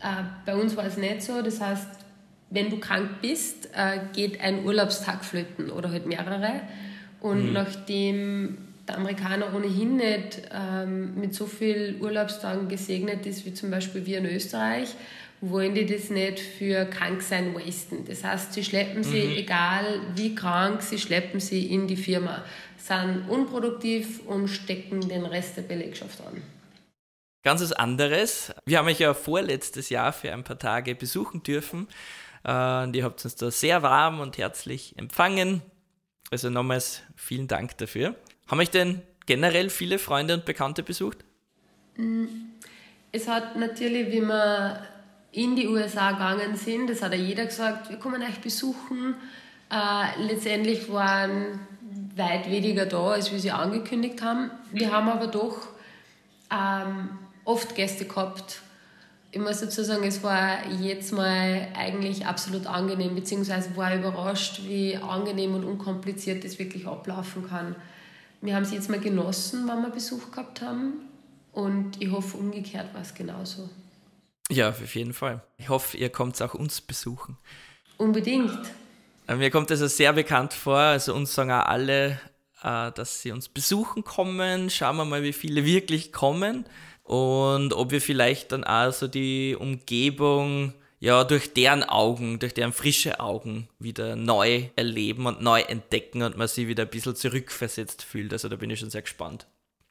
Äh, 0.00 0.24
bei 0.46 0.56
uns 0.56 0.76
war 0.76 0.86
es 0.86 0.96
nicht 0.96 1.22
so. 1.22 1.42
Das 1.42 1.60
heißt, 1.60 1.86
wenn 2.50 2.70
du 2.70 2.78
krank 2.78 3.20
bist, 3.20 3.70
äh, 3.74 4.00
geht 4.12 4.40
ein 4.40 4.64
Urlaubstag 4.64 5.24
flöten 5.24 5.70
oder 5.70 5.90
halt 5.90 6.06
mehrere. 6.06 6.62
Und 7.20 7.48
mhm. 7.48 7.52
nachdem 7.52 8.58
der 8.88 8.96
Amerikaner 8.96 9.54
ohnehin 9.54 9.96
nicht 9.96 10.42
ähm, 10.52 11.14
mit 11.20 11.34
so 11.34 11.46
vielen 11.46 12.00
Urlaubstagen 12.00 12.68
gesegnet 12.68 13.26
ist, 13.26 13.46
wie 13.46 13.54
zum 13.54 13.70
Beispiel 13.70 14.04
wir 14.06 14.18
in 14.18 14.26
Österreich, 14.26 14.94
wollen 15.40 15.74
die 15.74 15.86
das 15.86 16.10
nicht 16.10 16.38
für 16.38 16.84
Kranksein 16.84 17.54
wasten. 17.54 18.04
Das 18.06 18.22
heißt, 18.22 18.52
sie 18.52 18.64
schleppen 18.64 19.02
sie, 19.02 19.24
mhm. 19.24 19.36
egal 19.36 20.00
wie 20.14 20.34
krank, 20.34 20.82
sie 20.82 20.98
schleppen 20.98 21.40
sie 21.40 21.66
in 21.66 21.86
die 21.86 21.96
Firma 21.96 22.44
sind 22.82 23.28
unproduktiv 23.28 24.20
und 24.26 24.48
stecken 24.48 25.08
den 25.08 25.24
Rest 25.24 25.56
der 25.56 25.62
Belegschaft 25.62 26.20
an. 26.20 26.42
Ganz 27.44 27.62
was 27.62 27.72
anderes. 27.72 28.52
Wir 28.66 28.78
haben 28.78 28.86
euch 28.86 29.00
ja 29.00 29.14
vorletztes 29.14 29.88
Jahr 29.88 30.12
für 30.12 30.32
ein 30.32 30.44
paar 30.44 30.58
Tage 30.58 30.94
besuchen 30.94 31.42
dürfen. 31.42 31.88
Äh, 32.44 32.84
und 32.84 32.94
ihr 32.94 33.04
habt 33.04 33.24
uns 33.24 33.34
da 33.36 33.50
sehr 33.50 33.82
warm 33.82 34.20
und 34.20 34.38
herzlich 34.38 34.96
empfangen. 34.96 35.62
Also 36.30 36.50
nochmals 36.50 37.02
vielen 37.16 37.48
Dank 37.48 37.76
dafür. 37.78 38.14
Haben 38.52 38.60
euch 38.60 38.70
denn 38.70 39.00
generell 39.24 39.70
viele 39.70 39.98
Freunde 39.98 40.34
und 40.34 40.44
Bekannte 40.44 40.82
besucht? 40.82 41.24
Es 43.10 43.26
hat 43.26 43.56
natürlich, 43.56 44.08
wie 44.08 44.20
wir 44.20 44.86
in 45.32 45.56
die 45.56 45.68
USA 45.68 46.12
gegangen 46.12 46.54
sind, 46.54 46.90
das 46.90 47.00
hat 47.00 47.14
ja 47.14 47.18
jeder 47.18 47.46
gesagt, 47.46 47.88
wir 47.88 47.96
kommen 47.96 48.20
euch 48.20 48.42
besuchen. 48.42 49.14
Äh, 49.70 50.22
letztendlich 50.26 50.92
waren 50.92 51.60
weit 52.14 52.50
weniger 52.50 52.84
da, 52.84 53.12
als 53.12 53.32
wir 53.32 53.38
sie 53.38 53.52
angekündigt 53.52 54.20
haben. 54.20 54.50
Wir 54.70 54.92
haben 54.92 55.08
aber 55.08 55.28
doch 55.28 55.68
ähm, 56.50 57.08
oft 57.46 57.74
Gäste 57.74 58.04
gehabt. 58.04 58.60
Ich 59.30 59.40
muss 59.40 59.60
dazu 59.60 59.82
sagen, 59.82 60.04
es 60.04 60.22
war 60.22 60.70
jetzt 60.78 61.14
mal 61.14 61.68
eigentlich 61.74 62.26
absolut 62.26 62.66
angenehm, 62.66 63.14
beziehungsweise 63.14 63.74
war 63.78 63.94
überrascht, 63.94 64.60
wie 64.64 64.98
angenehm 64.98 65.54
und 65.54 65.64
unkompliziert 65.64 66.44
das 66.44 66.58
wirklich 66.58 66.86
ablaufen 66.86 67.48
kann. 67.48 67.76
Wir 68.42 68.56
haben 68.56 68.64
es 68.64 68.72
jetzt 68.72 68.90
mal 68.90 69.00
genossen, 69.00 69.68
wenn 69.68 69.82
wir 69.82 69.90
Besuch 69.90 70.32
gehabt 70.32 70.60
haben 70.60 71.08
und 71.52 72.02
ich 72.02 72.10
hoffe, 72.10 72.36
umgekehrt 72.36 72.92
war 72.92 73.00
es 73.00 73.14
genauso. 73.14 73.70
Ja, 74.50 74.70
auf 74.70 74.94
jeden 74.94 75.14
Fall. 75.14 75.42
Ich 75.58 75.68
hoffe, 75.68 75.96
ihr 75.96 76.10
kommt 76.10 76.42
auch 76.42 76.54
uns 76.54 76.80
besuchen. 76.80 77.38
Unbedingt. 77.96 78.58
Äh, 79.28 79.36
mir 79.36 79.50
kommt 79.50 79.70
das 79.70 79.80
also 79.80 79.94
sehr 79.94 80.12
bekannt 80.12 80.52
vor. 80.52 80.76
Also 80.76 81.14
uns 81.14 81.32
sagen 81.32 81.52
auch 81.52 81.66
alle, 81.66 82.18
äh, 82.62 82.90
dass 82.92 83.22
sie 83.22 83.30
uns 83.30 83.48
besuchen 83.48 84.02
kommen. 84.02 84.70
Schauen 84.70 84.96
wir 84.96 85.04
mal, 85.04 85.22
wie 85.22 85.32
viele 85.32 85.64
wirklich 85.64 86.12
kommen 86.12 86.66
und 87.04 87.72
ob 87.72 87.92
wir 87.92 88.00
vielleicht 88.00 88.52
dann 88.52 88.64
auch 88.64 88.92
so 88.92 89.06
die 89.06 89.56
Umgebung 89.58 90.74
ja 91.02 91.24
durch 91.24 91.52
deren 91.52 91.82
Augen, 91.82 92.38
durch 92.38 92.54
deren 92.54 92.72
frische 92.72 93.18
Augen 93.18 93.68
wieder 93.80 94.14
neu 94.14 94.68
erleben 94.76 95.26
und 95.26 95.42
neu 95.42 95.60
entdecken 95.60 96.22
und 96.22 96.38
man 96.38 96.46
sie 96.46 96.68
wieder 96.68 96.84
ein 96.84 96.90
bisschen 96.90 97.16
zurückversetzt 97.16 98.04
fühlt. 98.04 98.32
Also 98.32 98.48
da 98.48 98.54
bin 98.54 98.70
ich 98.70 98.78
schon 98.78 98.88
sehr 98.88 99.02
gespannt. 99.02 99.48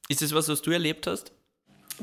Ist 0.08 0.22
das 0.22 0.34
was, 0.34 0.48
was 0.48 0.62
du 0.62 0.72
erlebt 0.72 1.08
hast? 1.08 1.34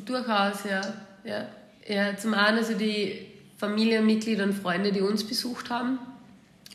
Durchaus, 0.05 0.65
ja. 0.69 0.83
ja. 1.25 1.49
ja 1.89 2.19
zum 2.19 2.35
einen 2.35 2.59
also 2.59 2.75
die 2.75 3.27
Familienmitglieder 3.57 4.45
und 4.45 4.53
Freunde, 4.53 4.93
die 4.93 5.01
uns 5.01 5.25
besucht 5.25 5.71
haben 5.71 5.99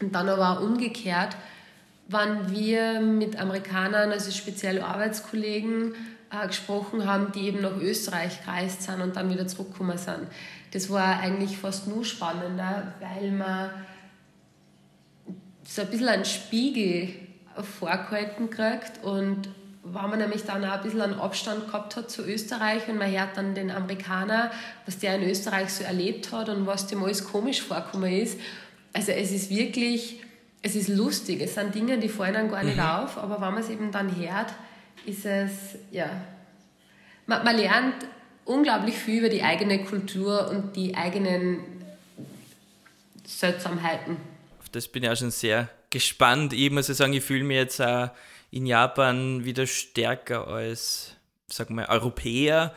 und 0.02 0.16
dann 0.16 0.28
aber 0.28 0.58
auch 0.58 0.64
umgekehrt, 0.64 1.36
wann 2.08 2.52
wir 2.52 3.00
mit 3.00 3.40
Amerikanern, 3.40 4.12
also 4.12 4.32
speziell 4.32 4.82
Arbeitskollegen, 4.82 5.94
äh, 6.32 6.48
gesprochen 6.48 7.06
haben, 7.06 7.32
die 7.32 7.46
eben 7.46 7.62
nach 7.62 7.78
Österreich 7.78 8.44
gereist 8.44 8.82
sind 8.82 9.02
und 9.02 9.16
dann 9.16 9.30
wieder 9.30 9.46
zurückgekommen 9.46 10.00
sind. 10.00 10.28
Das 10.74 10.90
war 10.90 11.20
eigentlich 11.20 11.58
fast 11.58 11.88
nur 11.88 12.04
spannender, 12.04 12.94
weil 13.00 13.32
man 13.32 13.70
so 15.64 15.84
ein 15.84 15.88
bisschen 15.90 16.10
einen 16.10 16.26
Spiegel 16.26 17.10
vorgehalten 17.80 18.50
kriegt 18.50 19.04
und 19.04 19.50
wenn 19.86 20.10
man 20.10 20.20
nämlich 20.20 20.44
dann 20.44 20.66
auch 20.66 20.74
ein 20.74 20.84
bisschen 20.84 21.02
einen 21.02 21.20
Abstand 21.20 21.68
gehabt 21.68 21.96
hat 21.96 22.10
zu 22.10 22.24
Österreich 22.24 22.88
und 22.88 22.98
man 22.98 23.12
hört 23.12 23.38
dann 23.38 23.54
den 23.54 23.70
Amerikaner, 23.70 24.50
was 24.86 24.98
der 24.98 25.16
in 25.16 25.30
Österreich 25.30 25.72
so 25.72 25.84
erlebt 25.84 26.32
hat 26.32 26.50
und 26.50 26.66
was 26.66 26.88
dem 26.88 27.04
alles 27.04 27.24
komisch 27.26 27.62
vorgekommen 27.62 28.12
ist 28.12 28.40
also 28.94 29.12
es 29.12 29.32
ist 29.32 29.50
wirklich, 29.50 30.22
es 30.62 30.76
ist 30.76 30.88
lustig. 30.88 31.42
Es 31.42 31.56
sind 31.56 31.74
Dinge, 31.74 31.98
die 31.98 32.10
fallen 32.10 32.36
dann 32.36 32.50
gar 32.50 32.64
nicht 32.64 32.78
mhm. 32.78 32.84
auf, 32.84 33.18
aber 33.18 33.42
wenn 33.42 33.54
man 33.54 33.64
es 33.64 33.70
eben 33.70 33.92
dann 33.92 34.16
hört, 34.16 34.54
ist 35.06 35.26
es, 35.26 35.52
ja, 35.92 36.10
man, 37.26 37.44
man 37.44 37.58
lernt 37.58 37.96
unglaublich 38.46 38.96
viel 38.96 39.20
über 39.20 39.30
die 39.30 39.44
eigene 39.44 39.84
Kultur 39.84 40.50
und 40.50 40.76
die 40.76 40.96
eigenen 40.96 41.60
Seltsamheiten. 43.26 44.18
Auf 44.60 44.70
das 44.70 44.88
bin 44.88 45.04
ich 45.04 45.10
auch 45.10 45.18
schon 45.18 45.32
sehr 45.32 45.70
gespannt. 45.90 46.54
Ich 46.54 46.72
muss 46.72 46.88
sagen, 46.88 47.14
ich 47.14 47.24
fühle 47.24 47.44
mich 47.44 47.58
jetzt 47.58 47.82
auch 47.82 48.10
in 48.52 48.66
Japan 48.66 49.46
wieder 49.46 49.66
stärker 49.66 50.48
als, 50.48 51.16
sag 51.48 51.70
mal, 51.70 51.86
Europäer 51.86 52.74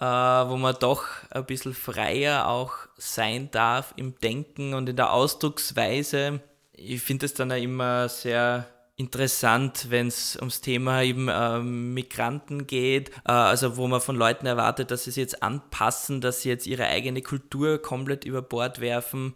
äh, 0.00 0.04
wo 0.04 0.56
man 0.56 0.74
doch 0.80 1.04
ein 1.30 1.44
bisschen 1.44 1.74
freier 1.74 2.48
auch 2.48 2.72
sein 2.96 3.50
darf 3.50 3.92
im 3.96 4.18
Denken 4.18 4.74
und 4.74 4.88
in 4.88 4.96
der 4.96 5.12
Ausdrucksweise. 5.12 6.40
Ich 6.72 7.02
finde 7.02 7.26
es 7.26 7.34
dann 7.34 7.52
auch 7.52 7.56
immer 7.56 8.08
sehr 8.08 8.66
interessant, 9.00 9.86
wenn 9.88 10.08
es 10.08 10.36
ums 10.36 10.60
Thema 10.60 11.02
eben 11.02 11.28
äh, 11.28 11.58
Migranten 11.58 12.66
geht, 12.66 13.10
äh, 13.24 13.32
also 13.32 13.76
wo 13.78 13.88
man 13.88 14.00
von 14.00 14.14
Leuten 14.14 14.46
erwartet, 14.46 14.90
dass 14.90 15.04
sie 15.04 15.10
sich 15.10 15.22
jetzt 15.22 15.42
anpassen, 15.42 16.20
dass 16.20 16.42
sie 16.42 16.50
jetzt 16.50 16.66
ihre 16.66 16.86
eigene 16.86 17.22
Kultur 17.22 17.80
komplett 17.80 18.24
über 18.24 18.42
Bord 18.42 18.80
werfen. 18.80 19.34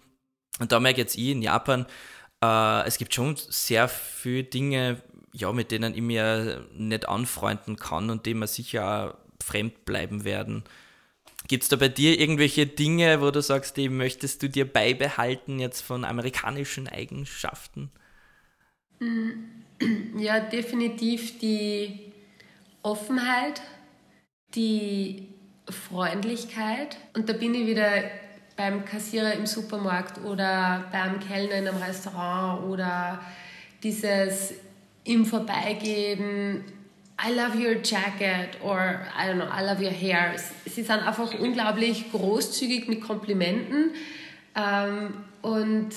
Und 0.60 0.70
da 0.70 0.78
merke 0.80 1.00
ich 1.00 1.04
jetzt 1.06 1.16
ich 1.16 1.30
in 1.30 1.42
Japan, 1.42 1.86
äh, 2.42 2.86
es 2.86 2.98
gibt 2.98 3.14
schon 3.14 3.36
sehr 3.36 3.88
viele 3.88 4.44
Dinge, 4.44 5.02
ja, 5.32 5.50
mit 5.52 5.70
denen 5.70 5.94
ich 5.94 6.02
mir 6.02 6.64
nicht 6.76 7.08
anfreunden 7.08 7.76
kann 7.76 8.10
und 8.10 8.26
die 8.26 8.34
man 8.34 8.48
sicher 8.48 9.16
fremd 9.42 9.86
bleiben 9.86 10.24
werden. 10.24 10.62
Gibt 11.48 11.64
es 11.64 11.68
da 11.70 11.76
bei 11.76 11.88
dir 11.88 12.18
irgendwelche 12.20 12.66
Dinge, 12.66 13.20
wo 13.20 13.30
du 13.30 13.42
sagst, 13.42 13.76
die 13.76 13.88
möchtest 13.88 14.42
du 14.42 14.48
dir 14.48 14.70
beibehalten 14.70 15.58
jetzt 15.58 15.80
von 15.80 16.04
amerikanischen 16.04 16.86
Eigenschaften? 16.86 17.90
Ja, 20.16 20.38
definitiv 20.38 21.38
die 21.40 22.12
Offenheit, 22.82 23.60
die 24.54 25.28
Freundlichkeit. 25.68 26.96
Und 27.14 27.28
da 27.28 27.32
bin 27.32 27.54
ich 27.54 27.66
wieder 27.66 28.04
beim 28.56 28.84
Kassierer 28.84 29.34
im 29.34 29.46
Supermarkt 29.46 30.24
oder 30.24 30.84
beim 30.92 31.18
Kellner 31.18 31.56
in 31.56 31.68
einem 31.68 31.82
Restaurant 31.82 32.64
oder 32.66 33.20
dieses 33.82 34.54
im 35.04 35.26
Vorbeigehen 35.26 36.64
I 37.16 37.32
love 37.32 37.56
your 37.56 37.76
jacket 37.82 38.60
or 38.62 39.06
I 39.16 39.28
don't 39.28 39.36
know, 39.36 39.46
I 39.46 39.62
love 39.64 39.80
your 39.80 39.92
hair. 39.92 40.34
Sie 40.66 40.82
sind 40.82 41.06
einfach 41.06 41.32
unglaublich 41.38 42.10
großzügig 42.10 42.88
mit 42.88 43.02
Komplimenten 43.02 43.92
ähm, 44.56 45.14
und 45.40 45.90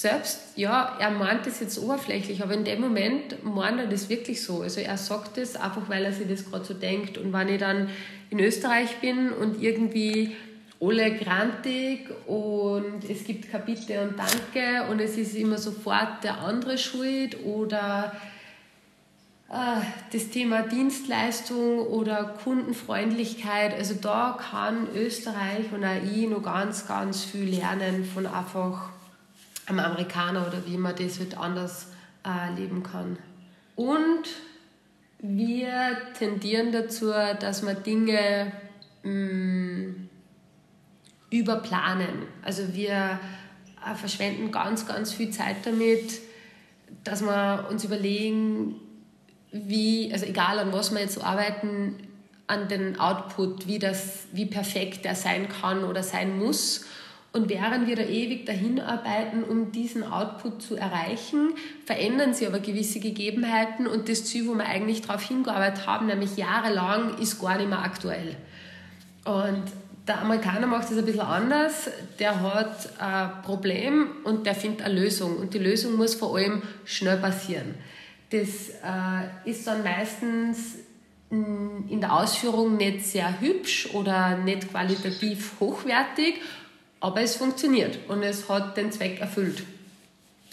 selbst, 0.00 0.38
ja, 0.54 0.96
er 1.00 1.10
meint 1.10 1.44
das 1.44 1.58
jetzt 1.58 1.76
oberflächlich, 1.76 2.40
aber 2.40 2.54
in 2.54 2.62
dem 2.62 2.80
Moment 2.80 3.42
meint 3.42 3.80
er 3.80 3.88
das 3.88 4.08
wirklich 4.08 4.40
so. 4.44 4.62
Also 4.62 4.80
er 4.80 4.96
sagt 4.96 5.38
das 5.38 5.56
einfach, 5.56 5.88
weil 5.88 6.04
er 6.04 6.12
sich 6.12 6.28
das 6.28 6.48
gerade 6.48 6.64
so 6.64 6.72
denkt. 6.72 7.18
Und 7.18 7.32
wenn 7.32 7.48
ich 7.48 7.58
dann 7.58 7.90
in 8.30 8.38
Österreich 8.38 8.98
bin 9.00 9.32
und 9.32 9.60
irgendwie 9.60 10.36
alle 10.80 11.12
grantig 11.16 12.10
und 12.28 13.10
es 13.10 13.24
gibt 13.24 13.50
kein 13.50 13.64
Bitte 13.64 14.00
und 14.02 14.16
Danke 14.16 14.88
und 14.88 15.00
es 15.00 15.16
ist 15.16 15.34
immer 15.34 15.58
sofort 15.58 16.22
der 16.22 16.38
andere 16.42 16.78
schuld 16.78 17.44
oder 17.44 18.12
äh, 19.50 19.80
das 20.12 20.30
Thema 20.30 20.62
Dienstleistung 20.62 21.80
oder 21.80 22.36
Kundenfreundlichkeit, 22.44 23.74
also 23.76 23.94
da 24.00 24.38
kann 24.48 24.86
Österreich 24.94 25.72
und 25.72 25.84
auch 25.84 26.04
ich 26.08 26.28
noch 26.28 26.44
ganz, 26.44 26.86
ganz 26.86 27.24
viel 27.24 27.56
lernen 27.56 28.04
von 28.04 28.28
einfach 28.28 28.90
einem 29.68 29.80
Amerikaner 29.80 30.46
oder 30.46 30.66
wie 30.66 30.76
man 30.76 30.94
das 30.96 31.18
halt 31.18 31.36
anders 31.36 31.88
äh, 32.24 32.54
leben 32.54 32.82
kann. 32.82 33.18
Und 33.76 34.28
wir 35.20 35.96
tendieren 36.18 36.72
dazu, 36.72 37.10
dass 37.40 37.64
wir 37.66 37.74
Dinge 37.74 38.52
mh, 39.02 39.12
mm, 39.12 40.08
überplanen. 41.30 42.26
Also 42.42 42.74
wir 42.74 43.20
äh, 43.84 43.94
verschwenden 43.94 44.50
ganz, 44.50 44.86
ganz 44.86 45.12
viel 45.12 45.30
Zeit 45.30 45.56
damit, 45.64 46.20
dass 47.04 47.22
wir 47.22 47.68
uns 47.70 47.84
überlegen, 47.84 48.76
wie, 49.52 50.10
also 50.12 50.26
egal 50.26 50.58
an 50.58 50.72
was 50.72 50.92
wir 50.92 51.00
jetzt 51.00 51.22
arbeiten, 51.22 51.96
an 52.46 52.68
den 52.68 52.98
Output, 52.98 53.66
wie, 53.66 53.78
das, 53.78 54.26
wie 54.32 54.46
perfekt 54.46 55.04
der 55.04 55.14
sein 55.14 55.48
kann 55.48 55.84
oder 55.84 56.02
sein 56.02 56.38
muss. 56.38 56.86
Und 57.32 57.50
während 57.50 57.86
wir 57.86 57.96
da 57.96 58.02
ewig 58.02 58.46
dahin 58.46 58.80
arbeiten, 58.80 59.44
um 59.44 59.70
diesen 59.70 60.02
Output 60.02 60.62
zu 60.62 60.76
erreichen, 60.76 61.50
verändern 61.84 62.32
sich 62.32 62.48
aber 62.48 62.58
gewisse 62.58 63.00
Gegebenheiten 63.00 63.86
und 63.86 64.08
das 64.08 64.24
Ziel, 64.24 64.48
wo 64.48 64.54
wir 64.54 64.64
eigentlich 64.64 65.02
darauf 65.02 65.22
hingearbeitet 65.22 65.86
haben, 65.86 66.06
nämlich 66.06 66.36
jahrelang, 66.36 67.18
ist 67.18 67.40
gar 67.40 67.58
nicht 67.58 67.68
mehr 67.68 67.82
aktuell. 67.82 68.34
Und 69.24 69.64
der 70.06 70.22
Amerikaner 70.22 70.66
macht 70.66 70.90
das 70.90 70.96
ein 70.96 71.04
bisschen 71.04 71.20
anders. 71.20 71.90
Der 72.18 72.40
hat 72.40 72.98
ein 72.98 73.42
Problem 73.42 74.08
und 74.24 74.46
der 74.46 74.54
findet 74.54 74.82
eine 74.82 74.98
Lösung. 74.98 75.36
Und 75.36 75.52
die 75.52 75.58
Lösung 75.58 75.96
muss 75.96 76.14
vor 76.14 76.34
allem 76.36 76.62
schnell 76.86 77.18
passieren. 77.18 77.74
Das 78.30 78.70
äh, 78.70 79.50
ist 79.50 79.66
dann 79.66 79.82
meistens 79.82 80.78
in 81.30 82.00
der 82.00 82.12
Ausführung 82.14 82.78
nicht 82.78 83.04
sehr 83.04 83.38
hübsch 83.40 83.90
oder 83.92 84.38
nicht 84.38 84.70
qualitativ 84.70 85.60
hochwertig, 85.60 86.40
aber 87.00 87.20
es 87.20 87.36
funktioniert 87.36 87.98
und 88.08 88.22
es 88.22 88.48
hat 88.48 88.76
den 88.76 88.92
Zweck 88.92 89.20
erfüllt. 89.20 89.62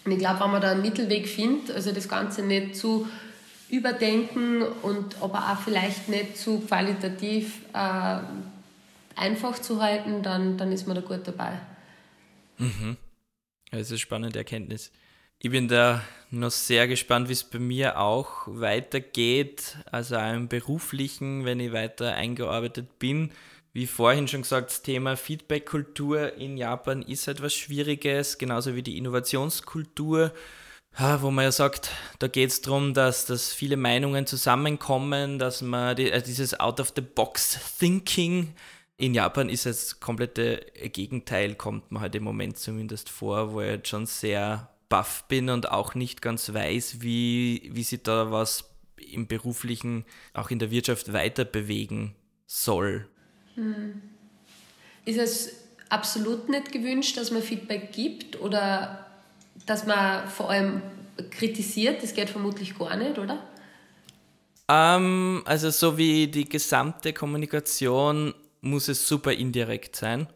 Und 0.06 0.12
ich 0.12 0.20
glaube, 0.20 0.42
wenn 0.42 0.52
man 0.52 0.62
da 0.62 0.72
einen 0.72 0.82
Mittelweg 0.82 1.28
findet, 1.28 1.76
also 1.76 1.92
das 1.92 2.08
Ganze 2.08 2.44
nicht 2.44 2.76
zu 2.76 3.08
überdenken 3.70 4.62
und 4.62 5.22
aber 5.22 5.52
auch 5.52 5.62
vielleicht 5.62 6.10
nicht 6.10 6.38
zu 6.38 6.60
qualitativ 6.60 7.62
äh, 7.74 8.20
einfach 9.16 9.60
zu 9.60 9.82
halten, 9.82 10.22
dann, 10.22 10.58
dann 10.58 10.72
ist 10.72 10.88
man 10.88 10.96
da 10.96 11.02
gut 11.02 11.22
dabei. 11.28 11.60
Mhm. 12.58 12.98
Das 13.72 13.82
ist 13.82 13.92
eine 13.92 13.98
spannende 13.98 14.40
Erkenntnis. 14.40 14.92
Ich 15.40 15.50
bin 15.52 15.68
da 15.68 16.02
noch 16.32 16.52
sehr 16.52 16.88
gespannt, 16.88 17.28
wie 17.28 17.34
es 17.34 17.44
bei 17.44 17.60
mir 17.60 18.00
auch 18.00 18.44
weitergeht, 18.46 19.78
also 19.92 20.18
auch 20.18 20.34
im 20.34 20.48
beruflichen, 20.48 21.46
wenn 21.46 21.60
ich 21.60 21.72
weiter 21.72 22.14
eingearbeitet 22.14 23.00
bin. 23.00 23.32
Wie 23.76 23.88
vorhin 23.88 24.26
schon 24.30 24.44
gesagt, 24.44 24.70
das 24.70 24.84
Thema 24.84 25.18
Feedback-Kultur 25.18 26.36
in 26.36 26.56
Japan 26.56 27.02
ist 27.02 27.28
etwas 27.28 27.54
Schwieriges, 27.54 28.38
genauso 28.38 28.74
wie 28.74 28.84
die 28.84 28.98
Innovationskultur, 28.98 30.32
wo 31.20 31.30
man 31.30 31.44
ja 31.44 31.52
sagt, 31.52 31.92
da 32.20 32.30
geht 32.30 32.52
es 32.52 32.62
darum, 32.62 32.94
dass, 32.94 33.26
dass 33.26 33.52
viele 33.52 33.76
Meinungen 33.76 34.28
zusammenkommen, 34.28 35.40
dass 35.40 35.62
man 35.62 35.98
die, 35.98 36.10
also 36.10 36.26
dieses 36.26 36.58
Out-of-the-Box-Thinking 36.58 38.54
in 38.96 39.14
Japan 39.14 39.50
ist 39.50 39.66
das 39.66 40.00
komplette 40.00 40.68
Gegenteil, 40.94 41.56
kommt 41.56 41.92
man 41.92 42.02
halt 42.02 42.16
im 42.16 42.24
Moment 42.24 42.58
zumindest 42.58 43.10
vor, 43.10 43.52
wo 43.52 43.60
ich 43.60 43.68
jetzt 43.68 43.90
schon 43.90 44.06
sehr 44.06 44.70
baff 44.88 45.28
bin 45.28 45.50
und 45.50 45.70
auch 45.70 45.96
nicht 45.96 46.22
ganz 46.22 46.54
weiß, 46.54 47.02
wie, 47.02 47.72
wie 47.74 47.84
sich 47.84 48.04
da 48.04 48.32
was 48.32 48.70
im 48.96 49.28
beruflichen, 49.28 50.06
auch 50.34 50.50
in 50.50 50.60
der 50.60 50.72
Wirtschaft 50.72 51.12
weiter 51.12 51.44
bewegen 51.44 52.16
soll. 52.46 53.10
Hm. 53.56 54.02
Ist 55.06 55.18
es 55.20 55.56
absolut 55.90 56.50
nicht 56.50 56.72
gewünscht, 56.72 57.18
dass 57.18 57.32
man 57.32 57.42
Feedback 57.42 57.92
gibt 57.92 58.40
oder 58.40 59.06
dass 59.66 59.86
man 59.86 60.28
vor 60.28 60.50
allem 60.50 60.82
kritisiert? 61.32 62.04
Das 62.04 62.14
geht 62.14 62.30
vermutlich 62.30 62.78
gar 62.78 62.96
nicht, 62.96 63.18
oder? 63.18 63.44
Ähm, 64.68 65.44
also 65.46 65.70
so 65.70 65.98
wie 65.98 66.28
die 66.28 66.50
gesamte 66.50 67.14
Kommunikation 67.14 68.34
muss 68.62 68.88
es 68.88 69.08
super 69.08 69.32
indirekt 69.32 69.96
sein, 69.96 70.28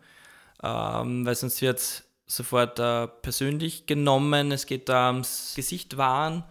ähm, 0.61 1.25
weil 1.25 1.35
sonst 1.35 1.61
wird 1.61 1.79
es 1.79 2.03
sofort 2.27 2.79
äh, 2.79 3.07
persönlich 3.07 3.87
genommen. 3.87 4.51
Es 4.51 4.67
geht 4.67 4.87
da 4.87 5.09
ums 5.09 5.53
Gesicht 5.55 5.97
wahren. 5.97 6.43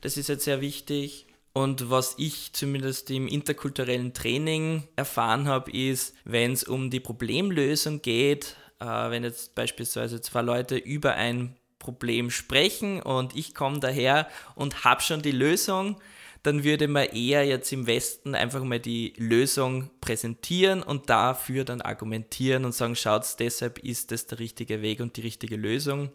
Das 0.00 0.16
ist 0.16 0.28
jetzt 0.28 0.44
sehr 0.44 0.62
wichtig. 0.62 1.26
Und 1.52 1.90
was 1.90 2.14
ich 2.16 2.52
zumindest 2.52 3.10
im 3.10 3.26
interkulturellen 3.26 4.14
Training 4.14 4.84
erfahren 4.96 5.48
habe, 5.48 5.70
ist, 5.72 6.14
wenn 6.24 6.52
es 6.52 6.62
um 6.62 6.90
die 6.90 7.00
Problemlösung 7.00 8.02
geht, 8.02 8.56
äh, 8.78 8.84
wenn 8.84 9.24
jetzt 9.24 9.54
beispielsweise 9.54 10.20
zwei 10.20 10.42
Leute 10.42 10.76
über 10.76 11.14
ein 11.14 11.56
Problem 11.80 12.30
sprechen 12.30 13.02
und 13.02 13.34
ich 13.34 13.54
komme 13.54 13.80
daher 13.80 14.28
und 14.54 14.84
habe 14.84 15.00
schon 15.00 15.22
die 15.22 15.32
Lösung, 15.32 16.00
dann 16.42 16.64
würde 16.64 16.88
man 16.88 17.08
eher 17.08 17.44
jetzt 17.44 17.72
im 17.72 17.86
Westen 17.86 18.34
einfach 18.34 18.62
mal 18.62 18.78
die 18.80 19.12
Lösung 19.16 19.90
präsentieren 20.00 20.82
und 20.82 21.10
dafür 21.10 21.64
dann 21.64 21.82
argumentieren 21.82 22.64
und 22.64 22.72
sagen, 22.72 22.96
schaut, 22.96 23.26
deshalb 23.38 23.78
ist 23.78 24.10
das 24.10 24.26
der 24.26 24.38
richtige 24.38 24.82
Weg 24.82 25.00
und 25.00 25.16
die 25.16 25.22
richtige 25.22 25.56
Lösung. 25.56 26.10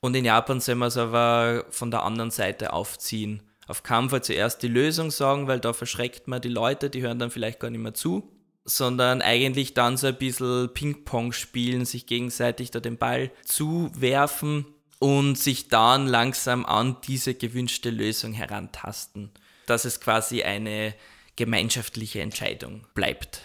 Und 0.00 0.14
in 0.16 0.24
Japan 0.24 0.60
soll 0.60 0.76
man 0.76 0.88
es 0.88 0.96
aber 0.96 1.66
von 1.70 1.90
der 1.90 2.02
anderen 2.02 2.30
Seite 2.30 2.72
aufziehen. 2.72 3.42
Auf 3.68 3.82
keinen 3.82 4.08
Fall 4.08 4.24
zuerst 4.24 4.62
die 4.62 4.68
Lösung 4.68 5.10
sagen, 5.10 5.46
weil 5.46 5.60
da 5.60 5.74
verschreckt 5.74 6.26
man 6.26 6.40
die 6.40 6.48
Leute, 6.48 6.88
die 6.88 7.02
hören 7.02 7.18
dann 7.18 7.30
vielleicht 7.30 7.60
gar 7.60 7.70
nicht 7.70 7.82
mehr 7.82 7.94
zu, 7.94 8.32
sondern 8.64 9.20
eigentlich 9.20 9.74
dann 9.74 9.98
so 9.98 10.06
ein 10.06 10.16
bisschen 10.16 10.72
Ping-Pong 10.72 11.32
spielen, 11.32 11.84
sich 11.84 12.06
gegenseitig 12.06 12.70
da 12.70 12.80
den 12.80 12.96
Ball 12.96 13.30
zuwerfen 13.44 14.64
und 14.98 15.36
sich 15.36 15.68
dann 15.68 16.06
langsam 16.06 16.64
an 16.64 16.96
diese 17.06 17.34
gewünschte 17.34 17.90
Lösung 17.90 18.32
herantasten, 18.32 19.30
dass 19.66 19.84
es 19.84 20.00
quasi 20.00 20.42
eine 20.42 20.94
gemeinschaftliche 21.36 22.22
Entscheidung 22.22 22.86
bleibt. 22.94 23.42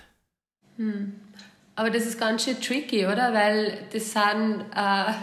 Hm. 0.78 1.14
Aber 1.76 1.90
das 1.90 2.06
ist 2.06 2.20
ganz 2.20 2.46
schön 2.46 2.62
tricky, 2.62 3.08
oder? 3.08 3.34
Weil 3.34 3.88
das 3.92 4.14
sind 4.14 4.66
äh, 4.76 5.14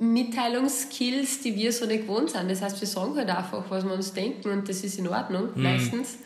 Mitteilungsskills, 0.00 1.42
die 1.42 1.54
wir 1.54 1.72
so 1.72 1.86
nicht 1.86 2.06
gewohnt 2.06 2.30
sind. 2.30 2.50
Das 2.50 2.62
heißt, 2.62 2.80
wir 2.80 2.88
sagen 2.88 3.16
halt 3.16 3.28
einfach, 3.28 3.64
was 3.68 3.84
wir 3.84 3.92
uns 3.92 4.12
denken 4.14 4.50
und 4.50 4.68
das 4.68 4.82
ist 4.82 4.98
in 4.98 5.06
Ordnung, 5.06 5.54
hm. 5.54 5.62
meistens. 5.62 6.18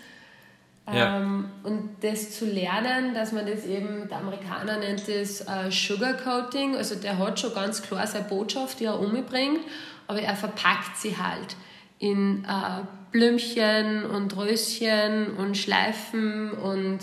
Ja. 0.92 1.18
Ähm, 1.18 1.46
und 1.62 1.96
das 2.02 2.38
zu 2.38 2.44
lernen, 2.44 3.14
dass 3.14 3.32
man 3.32 3.46
das 3.46 3.64
eben, 3.64 4.06
der 4.08 4.18
Amerikaner 4.18 4.78
nennt 4.78 5.08
das 5.08 5.40
äh, 5.40 5.70
Sugarcoating, 5.70 6.76
also 6.76 6.94
der 6.94 7.18
hat 7.18 7.40
schon 7.40 7.54
ganz 7.54 7.82
klar 7.82 8.06
seine 8.06 8.26
Botschaft, 8.26 8.80
die 8.80 8.84
er 8.84 9.00
umbringt, 9.00 9.60
aber 10.06 10.20
er 10.20 10.36
verpackt 10.36 10.96
sie 10.96 11.16
halt 11.16 11.56
in 11.98 12.44
äh, 12.44 12.82
Blümchen 13.12 14.04
und 14.04 14.36
Röschen 14.36 15.36
und 15.36 15.56
Schleifen 15.56 16.52
und 16.52 16.98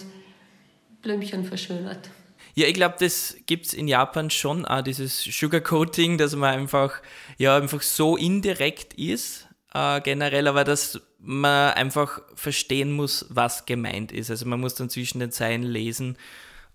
Blümchen 1.02 1.44
verschönert. 1.44 2.10
Ja, 2.54 2.68
ich 2.68 2.74
glaube, 2.74 2.96
das 3.00 3.36
gibt 3.46 3.68
es 3.68 3.74
in 3.74 3.88
Japan 3.88 4.30
schon 4.30 4.66
auch, 4.66 4.82
dieses 4.82 5.24
Sugarcoating, 5.24 6.18
dass 6.18 6.36
man 6.36 6.54
einfach, 6.54 7.02
ja, 7.38 7.56
einfach 7.56 7.82
so 7.82 8.18
indirekt 8.18 8.94
ist, 8.94 9.48
äh, 9.74 10.02
generell, 10.02 10.48
aber 10.48 10.64
dass 10.64 11.02
man 11.20 11.74
einfach 11.74 12.22
verstehen 12.36 12.92
muss, 12.92 13.26
was 13.30 13.66
gemeint 13.66 14.12
ist. 14.12 14.30
Also 14.30 14.46
man 14.46 14.60
muss 14.60 14.76
dann 14.76 14.90
zwischen 14.90 15.20
den 15.20 15.32
Zeilen 15.32 15.64
lesen 15.64 16.18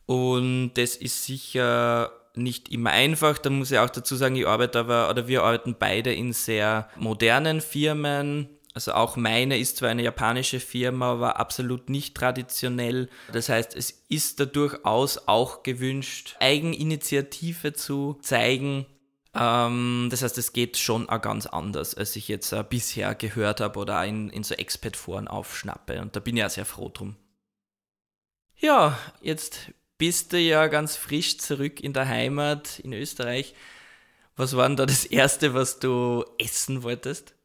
und 0.06 0.74
das 0.74 0.96
ist 0.96 1.24
sicher 1.24 2.12
nicht 2.34 2.70
immer 2.70 2.90
einfach. 2.90 3.38
Da 3.38 3.50
muss 3.50 3.70
ich 3.70 3.78
auch 3.78 3.90
dazu 3.90 4.14
sagen, 4.14 4.36
ich 4.36 4.46
arbeite 4.46 4.78
aber, 4.78 5.10
oder 5.10 5.26
wir 5.26 5.42
arbeiten 5.42 5.74
beide 5.78 6.12
in 6.12 6.32
sehr 6.32 6.88
modernen 6.96 7.60
Firmen. 7.60 8.48
Also 8.76 8.92
auch 8.92 9.16
meine 9.16 9.58
ist 9.58 9.78
zwar 9.78 9.88
eine 9.88 10.02
japanische 10.02 10.60
Firma, 10.60 11.12
aber 11.12 11.40
absolut 11.40 11.88
nicht 11.88 12.14
traditionell. 12.14 13.08
Das 13.32 13.48
heißt, 13.48 13.74
es 13.74 14.04
ist 14.10 14.38
da 14.38 14.44
durchaus 14.44 15.26
auch 15.26 15.62
gewünscht, 15.62 16.36
Eigeninitiative 16.40 17.72
zu 17.72 18.18
zeigen 18.20 18.84
Ähm, 19.38 20.08
das 20.10 20.22
heißt, 20.22 20.38
es 20.38 20.52
geht 20.52 20.78
schon 20.78 21.08
auch 21.08 21.20
ganz 21.20 21.46
anders, 21.46 21.94
als 21.94 22.16
ich 22.16 22.28
jetzt 22.28 22.52
äh, 22.52 22.64
bisher 22.68 23.14
gehört 23.14 23.60
habe 23.60 23.78
oder 23.78 24.04
in, 24.04 24.30
in 24.30 24.42
so 24.44 24.54
Expat-Foren 24.54 25.28
aufschnappe. 25.28 26.00
Und 26.00 26.16
da 26.16 26.20
bin 26.20 26.36
ich 26.36 26.40
ja 26.40 26.48
sehr 26.48 26.64
froh 26.64 26.90
drum. 26.92 27.16
Ja, 28.56 28.98
jetzt 29.20 29.72
bist 29.98 30.32
du 30.32 30.38
ja 30.38 30.66
ganz 30.68 30.96
frisch 30.96 31.38
zurück 31.38 31.80
in 31.80 31.92
der 31.92 32.08
Heimat 32.08 32.78
in 32.80 32.92
Österreich. 32.92 33.54
Was 34.36 34.56
war 34.56 34.68
denn 34.68 34.76
da 34.76 34.86
das 34.86 35.04
Erste, 35.04 35.54
was 35.54 35.78
du 35.78 36.24
essen 36.38 36.82
wolltest? 36.82 37.35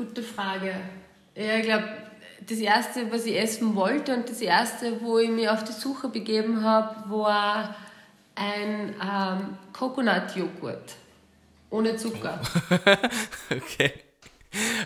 Gute 0.00 0.22
Frage. 0.22 0.74
Ja, 1.36 1.58
ich 1.58 1.64
glaube, 1.64 1.86
das 2.48 2.56
Erste, 2.56 3.12
was 3.12 3.26
ich 3.26 3.38
essen 3.38 3.74
wollte 3.74 4.14
und 4.14 4.30
das 4.30 4.40
Erste, 4.40 4.98
wo 5.02 5.18
ich 5.18 5.28
mich 5.28 5.46
auf 5.46 5.62
die 5.62 5.72
Suche 5.72 6.08
begeben 6.08 6.64
habe, 6.64 7.10
war 7.10 7.76
ein 8.34 8.94
ähm, 8.94 9.58
Coconut-Joghurt. 9.74 10.94
Ohne 11.68 11.98
Zucker. 11.98 12.40
okay. 13.50 13.92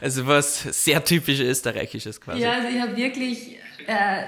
Also 0.00 0.26
was 0.26 0.62
sehr 0.82 1.04
typisch 1.04 1.38
österreichisches 1.38 2.20
quasi. 2.20 2.40
Ja, 2.40 2.54
also 2.54 2.66
ich 2.66 2.80
habe 2.80 2.96
wirklich 2.96 3.56
äh, 3.86 4.24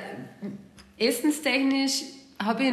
essenstechnisch 1.04 2.02
habe 2.40 2.62
ich 2.62 2.72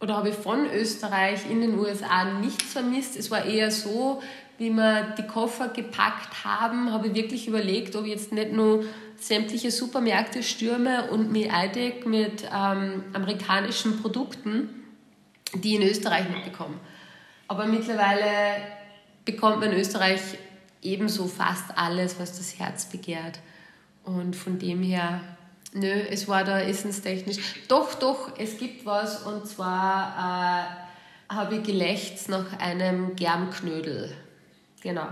oder 0.00 0.18
habe 0.18 0.28
ich 0.28 0.34
von 0.34 0.70
Österreich 0.70 1.50
in 1.50 1.62
den 1.62 1.78
USA 1.78 2.38
nichts 2.38 2.64
vermisst. 2.64 3.16
Es 3.16 3.30
war 3.30 3.46
eher 3.46 3.70
so, 3.70 4.22
wie 4.58 4.70
wir 4.70 5.14
die 5.18 5.26
Koffer 5.26 5.68
gepackt 5.68 6.44
haben, 6.44 6.92
habe 6.92 7.08
ich 7.08 7.14
wirklich 7.14 7.48
überlegt, 7.48 7.96
ob 7.96 8.04
ich 8.04 8.12
jetzt 8.12 8.32
nicht 8.32 8.52
nur 8.52 8.84
sämtliche 9.16 9.70
Supermärkte 9.70 10.42
stürme 10.42 11.10
und 11.10 11.32
mich 11.32 11.50
eindecke 11.50 12.08
mit 12.08 12.44
ähm, 12.44 13.04
amerikanischen 13.12 14.00
Produkten, 14.00 14.68
die 15.54 15.76
in 15.76 15.82
Österreich 15.82 16.28
nicht 16.28 16.44
bekomme. 16.44 16.76
Aber 17.48 17.66
mittlerweile 17.66 18.26
bekommt 19.24 19.60
man 19.60 19.72
in 19.72 19.78
Österreich 19.78 20.20
ebenso 20.82 21.26
fast 21.26 21.76
alles, 21.76 22.18
was 22.18 22.36
das 22.36 22.58
Herz 22.58 22.86
begehrt. 22.86 23.40
Und 24.04 24.36
von 24.36 24.58
dem 24.58 24.82
her, 24.82 25.20
nö, 25.72 25.90
es 26.10 26.28
war 26.28 26.44
da 26.44 26.60
essenstechnisch. 26.60 27.38
Doch, 27.68 27.94
doch, 27.94 28.38
es 28.38 28.58
gibt 28.58 28.84
was 28.84 29.22
und 29.22 29.46
zwar 29.46 30.78
äh, 31.30 31.34
habe 31.34 31.56
ich 31.56 31.62
gelächzt 31.62 32.28
nach 32.28 32.58
einem 32.58 33.16
Germknödel. 33.16 34.14
Genau. 34.84 35.08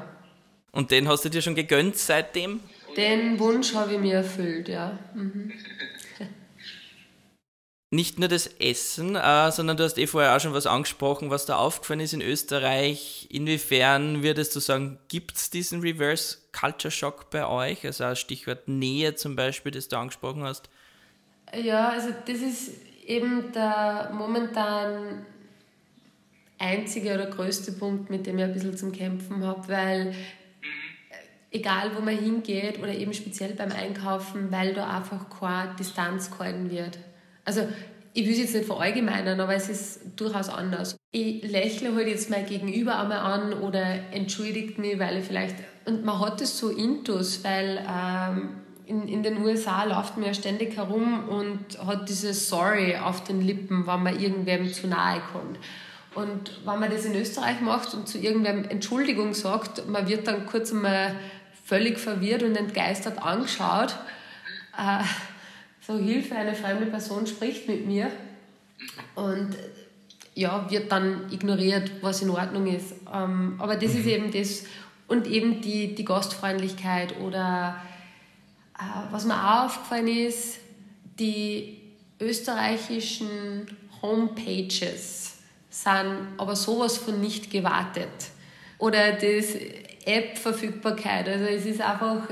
Und 0.70 0.90
den 0.90 1.08
hast 1.08 1.24
du 1.24 1.30
dir 1.30 1.42
schon 1.42 1.54
gegönnt 1.54 1.96
seitdem? 1.96 2.60
Den 2.96 3.38
Wunsch 3.40 3.74
habe 3.74 3.94
ich 3.94 3.98
mir 3.98 4.16
erfüllt, 4.16 4.68
ja. 4.68 4.98
Mhm. 5.14 5.52
Nicht 7.90 8.18
nur 8.18 8.28
das 8.28 8.46
Essen, 8.46 9.16
äh, 9.16 9.50
sondern 9.50 9.76
du 9.76 9.84
hast 9.84 9.98
eh 9.98 10.06
vorher 10.06 10.34
auch 10.34 10.40
schon 10.40 10.54
was 10.54 10.66
angesprochen, 10.66 11.28
was 11.28 11.44
da 11.44 11.56
aufgefallen 11.56 12.00
ist 12.00 12.14
in 12.14 12.22
Österreich. 12.22 13.28
Inwiefern 13.30 14.22
würdest 14.22 14.56
du 14.56 14.60
sagen, 14.60 14.98
gibt 15.08 15.36
es 15.36 15.50
diesen 15.50 15.80
Reverse 15.80 16.38
Culture 16.58 16.90
Shock 16.90 17.28
bei 17.28 17.46
euch? 17.46 17.84
Also 17.84 18.04
ein 18.04 18.16
Stichwort 18.16 18.66
Nähe 18.68 19.14
zum 19.14 19.36
Beispiel, 19.36 19.72
das 19.72 19.88
du 19.88 19.98
angesprochen 19.98 20.42
hast. 20.42 20.70
Ja, 21.54 21.90
also 21.90 22.08
das 22.26 22.38
ist 22.38 22.70
eben 23.04 23.52
der 23.52 24.10
momentan 24.14 25.26
einzige 26.62 27.14
oder 27.14 27.26
größte 27.26 27.72
Punkt, 27.72 28.08
mit 28.10 28.26
dem 28.26 28.38
ich 28.38 28.44
ein 28.44 28.52
bisschen 28.52 28.76
zum 28.76 28.92
Kämpfen 28.92 29.44
habe, 29.44 29.68
weil 29.68 30.14
egal 31.50 31.90
wo 31.94 32.00
man 32.00 32.16
hingeht 32.16 32.78
oder 32.78 32.94
eben 32.94 33.12
speziell 33.12 33.52
beim 33.52 33.72
Einkaufen, 33.72 34.50
weil 34.50 34.74
da 34.74 34.88
einfach 34.88 35.26
keine 35.28 35.74
Distanz 35.78 36.30
gehalten 36.30 36.70
wird. 36.70 36.98
Also 37.44 37.62
ich 38.14 38.24
will 38.24 38.32
es 38.32 38.38
jetzt 38.38 38.54
nicht 38.54 38.66
verallgemeinern, 38.66 39.40
aber 39.40 39.54
es 39.54 39.68
ist 39.68 40.00
durchaus 40.16 40.48
anders. 40.48 40.96
Ich 41.12 41.42
lächle 41.42 41.94
halt 41.94 42.08
jetzt 42.08 42.30
mein 42.30 42.46
Gegenüber 42.46 42.98
einmal 42.98 43.18
an 43.18 43.52
oder 43.54 43.84
entschuldigt 44.12 44.78
mich, 44.78 44.98
weil 44.98 45.18
ich 45.18 45.24
vielleicht... 45.24 45.56
Und 45.84 46.04
man 46.04 46.20
hat 46.20 46.40
es 46.40 46.58
so 46.58 46.68
intus, 46.68 47.42
weil 47.42 47.84
ähm, 47.88 48.50
in, 48.86 49.08
in 49.08 49.22
den 49.22 49.42
USA 49.42 49.84
läuft 49.84 50.16
man 50.16 50.26
ja 50.26 50.34
ständig 50.34 50.76
herum 50.76 51.28
und 51.28 51.86
hat 51.86 52.08
dieses 52.08 52.48
Sorry 52.48 52.96
auf 52.96 53.24
den 53.24 53.40
Lippen, 53.40 53.86
wenn 53.86 54.02
man 54.02 54.20
irgendwem 54.20 54.72
zu 54.72 54.86
nahe 54.86 55.20
kommt. 55.32 55.58
Und 56.14 56.66
wenn 56.66 56.78
man 56.78 56.90
das 56.90 57.04
in 57.04 57.14
Österreich 57.14 57.60
macht 57.60 57.94
und 57.94 58.08
zu 58.08 58.18
irgendwem 58.18 58.64
Entschuldigung 58.64 59.32
sagt, 59.32 59.88
man 59.88 60.08
wird 60.08 60.26
dann 60.26 60.46
kurz 60.46 60.70
einmal 60.72 61.14
völlig 61.64 61.98
verwirrt 61.98 62.42
und 62.42 62.56
entgeistert 62.56 63.22
angeschaut. 63.22 63.96
Äh, 64.76 65.04
so 65.80 65.98
Hilfe, 65.98 66.34
eine 66.34 66.54
fremde 66.54 66.86
Person 66.86 67.26
spricht 67.26 67.66
mit 67.68 67.86
mir 67.86 68.10
und 69.14 69.56
ja, 70.34 70.70
wird 70.70 70.90
dann 70.90 71.30
ignoriert, 71.30 71.90
was 72.00 72.22
in 72.22 72.30
Ordnung 72.30 72.66
ist. 72.66 72.94
Ähm, 73.12 73.56
aber 73.58 73.76
das 73.76 73.94
ist 73.94 74.04
mhm. 74.04 74.10
eben 74.10 74.32
das 74.32 74.64
und 75.08 75.26
eben 75.26 75.60
die, 75.60 75.94
die 75.94 76.04
Gastfreundlichkeit 76.04 77.18
oder 77.20 77.76
äh, 78.78 79.12
was 79.12 79.24
mir 79.24 79.34
auch 79.34 79.64
aufgefallen 79.66 80.08
ist, 80.08 80.58
die 81.18 81.80
österreichischen 82.20 83.66
Homepages 84.00 85.31
sind 85.72 86.28
aber 86.36 86.54
sowas 86.54 86.98
von 86.98 87.20
nicht 87.20 87.50
gewartet. 87.50 88.08
Oder 88.78 89.12
das 89.12 89.56
App-Verfügbarkeit. 90.04 91.28
Also 91.28 91.46
es 91.46 91.64
ist 91.64 91.80
einfach 91.80 92.28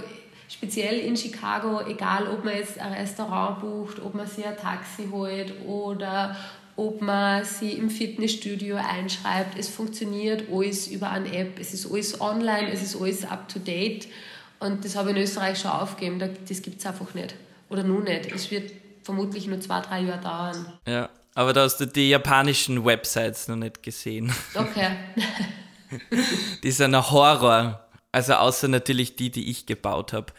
speziell 0.48 0.98
in 0.98 1.16
Chicago, 1.16 1.80
egal 1.88 2.28
ob 2.28 2.44
man 2.44 2.54
jetzt 2.54 2.78
ein 2.78 2.92
Restaurant 2.92 3.60
bucht, 3.60 3.98
ob 4.00 4.14
man 4.14 4.26
sich 4.26 4.44
ein 4.46 4.56
Taxi 4.56 5.08
holt 5.10 5.54
oder 5.66 6.36
ob 6.76 7.00
man 7.00 7.44
sie 7.44 7.72
im 7.72 7.88
Fitnessstudio 7.88 8.76
einschreibt. 8.76 9.58
Es 9.58 9.68
funktioniert 9.68 10.44
alles 10.52 10.88
über 10.88 11.10
eine 11.10 11.34
App. 11.34 11.58
Es 11.58 11.72
ist 11.72 11.90
alles 11.90 12.20
online, 12.20 12.70
es 12.70 12.82
ist 12.82 13.00
alles 13.00 13.24
up 13.24 13.48
to 13.48 13.58
date. 13.58 14.06
Und 14.58 14.84
das 14.84 14.96
habe 14.96 15.10
ich 15.10 15.16
in 15.16 15.22
Österreich 15.22 15.58
schon 15.58 15.70
aufgegeben. 15.70 16.18
Das 16.46 16.60
gibt 16.60 16.80
es 16.80 16.86
einfach 16.86 17.14
nicht. 17.14 17.34
Oder 17.70 17.84
nur 17.84 18.02
nicht. 18.02 18.30
Es 18.32 18.50
wird 18.50 18.70
vermutlich 19.02 19.46
nur 19.46 19.60
zwei, 19.60 19.80
drei 19.80 20.02
Jahre 20.02 20.20
dauern. 20.20 20.72
Ja, 20.86 21.08
aber 21.34 21.52
da 21.52 21.62
hast 21.62 21.78
du 21.78 21.86
die 21.86 22.10
japanischen 22.10 22.84
Websites 22.84 23.48
noch 23.48 23.56
nicht 23.56 23.82
gesehen. 23.82 24.32
Okay. 24.54 24.90
die 26.62 26.70
sind 26.70 26.94
ein 26.94 27.10
Horror. 27.10 27.86
Also 28.12 28.34
außer 28.34 28.68
natürlich 28.68 29.16
die, 29.16 29.30
die 29.30 29.50
ich 29.50 29.66
gebaut 29.66 30.12
habe. 30.12 30.32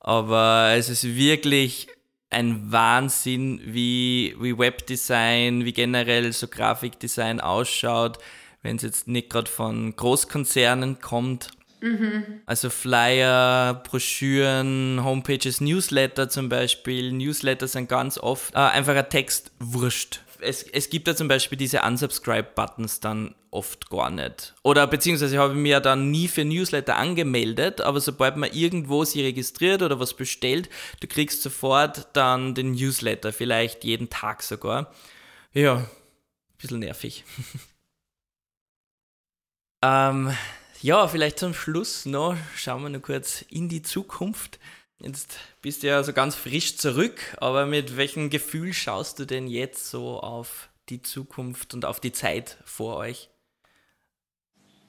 Aber 0.00 0.72
es 0.76 0.88
ist 0.88 1.04
wirklich 1.04 1.86
ein 2.30 2.72
Wahnsinn, 2.72 3.60
wie, 3.64 4.34
wie 4.40 4.58
Webdesign, 4.58 5.64
wie 5.64 5.72
generell 5.72 6.32
so 6.32 6.48
Grafikdesign 6.48 7.40
ausschaut, 7.40 8.18
wenn 8.62 8.76
es 8.76 8.82
jetzt 8.82 9.06
nicht 9.06 9.30
gerade 9.30 9.50
von 9.50 9.94
Großkonzernen 9.94 11.00
kommt. 11.00 11.50
Mhm. 11.80 12.24
Also 12.46 12.70
Flyer, 12.70 13.74
Broschüren, 13.74 15.04
Homepages, 15.04 15.60
Newsletter 15.60 16.28
zum 16.28 16.48
Beispiel. 16.48 17.12
Newsletter 17.12 17.68
sind 17.68 17.88
ganz 17.88 18.18
oft 18.18 18.54
äh, 18.54 18.58
einfach 18.58 18.96
ein 18.96 19.08
Text 19.08 19.52
wurscht 19.60 20.22
es, 20.42 20.62
es 20.62 20.90
gibt 20.90 21.08
ja 21.08 21.14
zum 21.14 21.28
Beispiel 21.28 21.56
diese 21.56 21.82
Unsubscribe-Buttons 21.82 23.00
dann 23.00 23.34
oft 23.50 23.90
gar 23.90 24.10
nicht. 24.10 24.54
Oder 24.62 24.86
beziehungsweise 24.86 25.38
habe 25.38 25.52
ich 25.54 25.58
mir 25.58 25.68
ja 25.70 25.80
dann 25.80 26.10
nie 26.10 26.28
für 26.28 26.44
Newsletter 26.44 26.96
angemeldet, 26.96 27.80
aber 27.80 28.00
sobald 28.00 28.36
man 28.36 28.50
irgendwo 28.52 29.04
sich 29.04 29.22
registriert 29.22 29.82
oder 29.82 30.00
was 30.00 30.14
bestellt, 30.14 30.68
du 31.00 31.06
kriegst 31.06 31.42
sofort 31.42 32.08
dann 32.14 32.54
den 32.54 32.72
Newsletter, 32.72 33.32
vielleicht 33.32 33.84
jeden 33.84 34.10
Tag 34.10 34.42
sogar. 34.42 34.92
Ja, 35.52 35.76
ein 35.76 35.86
bisschen 36.58 36.80
nervig. 36.80 37.24
ähm, 39.82 40.32
ja, 40.80 41.06
vielleicht 41.06 41.38
zum 41.38 41.54
Schluss 41.54 42.06
noch, 42.06 42.36
schauen 42.56 42.82
wir 42.82 42.88
noch 42.88 43.02
kurz 43.02 43.42
in 43.50 43.68
die 43.68 43.82
Zukunft. 43.82 44.58
Jetzt 45.02 45.36
bist 45.62 45.82
du 45.82 45.88
ja 45.88 46.02
so 46.04 46.12
ganz 46.12 46.36
frisch 46.36 46.76
zurück, 46.76 47.20
aber 47.38 47.66
mit 47.66 47.96
welchem 47.96 48.30
Gefühl 48.30 48.72
schaust 48.72 49.18
du 49.18 49.24
denn 49.24 49.48
jetzt 49.48 49.90
so 49.90 50.20
auf 50.20 50.68
die 50.88 51.02
Zukunft 51.02 51.74
und 51.74 51.84
auf 51.84 51.98
die 51.98 52.12
Zeit 52.12 52.56
vor 52.64 52.96
euch? 52.96 53.28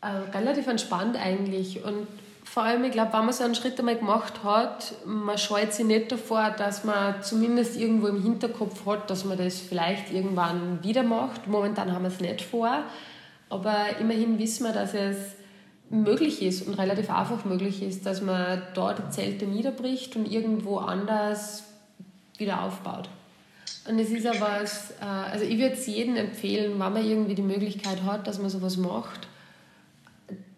Also 0.02 0.30
relativ 0.32 0.68
entspannt 0.68 1.16
eigentlich 1.16 1.84
und 1.84 2.08
vor 2.44 2.64
allem, 2.64 2.84
ich 2.84 2.92
glaube, 2.92 3.14
wenn 3.14 3.26
man 3.26 3.34
so 3.34 3.44
einen 3.44 3.56
Schritt 3.56 3.80
einmal 3.80 3.98
gemacht 3.98 4.44
hat, 4.44 4.94
man 5.06 5.38
scheut 5.40 5.74
sich 5.74 5.86
nicht 5.86 6.12
davor, 6.12 6.52
dass 6.52 6.84
man 6.84 7.24
zumindest 7.24 7.76
irgendwo 7.78 8.08
im 8.08 8.22
Hinterkopf 8.22 8.86
hat, 8.86 9.10
dass 9.10 9.26
man 9.26 9.38
das 9.38 9.60
vielleicht 9.60 10.12
irgendwann 10.12 10.84
wieder 10.84 11.02
macht. 11.02 11.48
Momentan 11.48 11.92
haben 11.92 12.04
wir 12.04 12.10
es 12.10 12.20
nicht 12.20 12.42
vor, 12.42 12.84
aber 13.50 13.98
immerhin 14.00 14.38
wissen 14.38 14.66
wir, 14.66 14.74
dass 14.74 14.94
es 14.94 15.18
möglich 15.94 16.42
ist 16.42 16.68
und 16.68 16.74
relativ 16.74 17.10
einfach 17.10 17.46
möglich 17.46 17.84
ist, 17.84 18.06
dass 18.06 18.22
man 18.22 18.62
dort 18.74 19.14
Zelte 19.14 19.46
niederbricht 19.46 20.16
und 20.16 20.30
irgendwo 20.30 20.78
anders 20.78 21.64
wieder 22.38 22.64
aufbaut. 22.64 23.10
Und 23.88 24.00
es 24.00 24.10
ist 24.10 24.26
aber, 24.26 24.62
äh, 24.62 25.06
also 25.06 25.46
ich 25.46 25.60
würde 25.60 25.76
es 25.76 25.86
jedem 25.86 26.16
empfehlen, 26.16 26.72
wenn 26.72 26.94
man 26.94 27.06
irgendwie 27.06 27.36
die 27.36 27.44
Möglichkeit 27.44 28.02
hat, 28.04 28.28
dass 28.28 28.40
man 28.40 28.50
sowas 28.50 28.78
macht, 28.78 29.28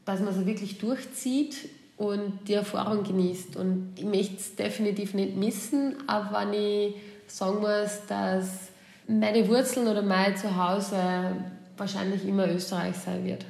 dass 0.05 0.21
man 0.21 0.29
es 0.29 0.45
wirklich 0.45 0.77
durchzieht 0.77 1.69
und 1.97 2.39
die 2.47 2.53
Erfahrung 2.53 3.03
genießt. 3.03 3.57
Und 3.57 3.93
ich 3.97 4.05
möchte 4.05 4.35
es 4.37 4.55
definitiv 4.55 5.13
nicht 5.15 5.35
missen, 5.35 5.95
aber 6.07 6.41
wenn 6.41 6.53
ich 6.53 6.95
sagen 7.27 7.59
muss, 7.59 8.05
dass 8.07 8.69
meine 9.07 9.47
Wurzeln 9.49 9.87
oder 9.87 10.01
mein 10.01 10.37
Zuhause 10.37 11.35
wahrscheinlich 11.77 12.25
immer 12.25 12.47
Österreich 12.47 12.95
sein 12.95 13.25
wird. 13.25 13.45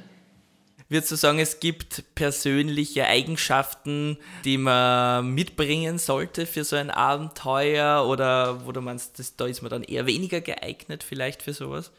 Würdest 0.88 1.10
du 1.10 1.16
sagen, 1.16 1.40
es 1.40 1.58
gibt 1.58 2.04
persönliche 2.14 3.06
Eigenschaften, 3.06 4.18
die 4.44 4.56
man 4.56 5.34
mitbringen 5.34 5.98
sollte 5.98 6.46
für 6.46 6.62
so 6.62 6.76
ein 6.76 6.90
Abenteuer 6.90 8.06
oder 8.06 8.64
wo 8.66 8.72
du 8.72 8.80
meinst, 8.80 9.18
das, 9.18 9.34
da 9.34 9.46
ist 9.46 9.62
man 9.62 9.70
dann 9.70 9.82
eher 9.82 10.06
weniger 10.06 10.40
geeignet 10.40 11.02
vielleicht 11.02 11.42
für 11.42 11.52
sowas? 11.52 11.90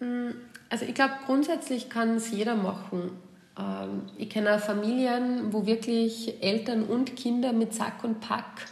Hm, 0.00 0.34
also 0.70 0.84
ich 0.84 0.94
glaube, 0.94 1.14
grundsätzlich 1.26 1.88
kann 1.88 2.16
es 2.16 2.32
jeder 2.32 2.56
machen. 2.56 3.12
Ähm, 3.56 4.02
ich 4.18 4.30
kenne 4.30 4.58
Familien, 4.58 5.52
wo 5.52 5.64
wirklich 5.64 6.42
Eltern 6.42 6.82
und 6.82 7.14
Kinder 7.14 7.52
mit 7.52 7.74
Sack 7.74 8.02
und 8.02 8.20
Pack 8.20 8.66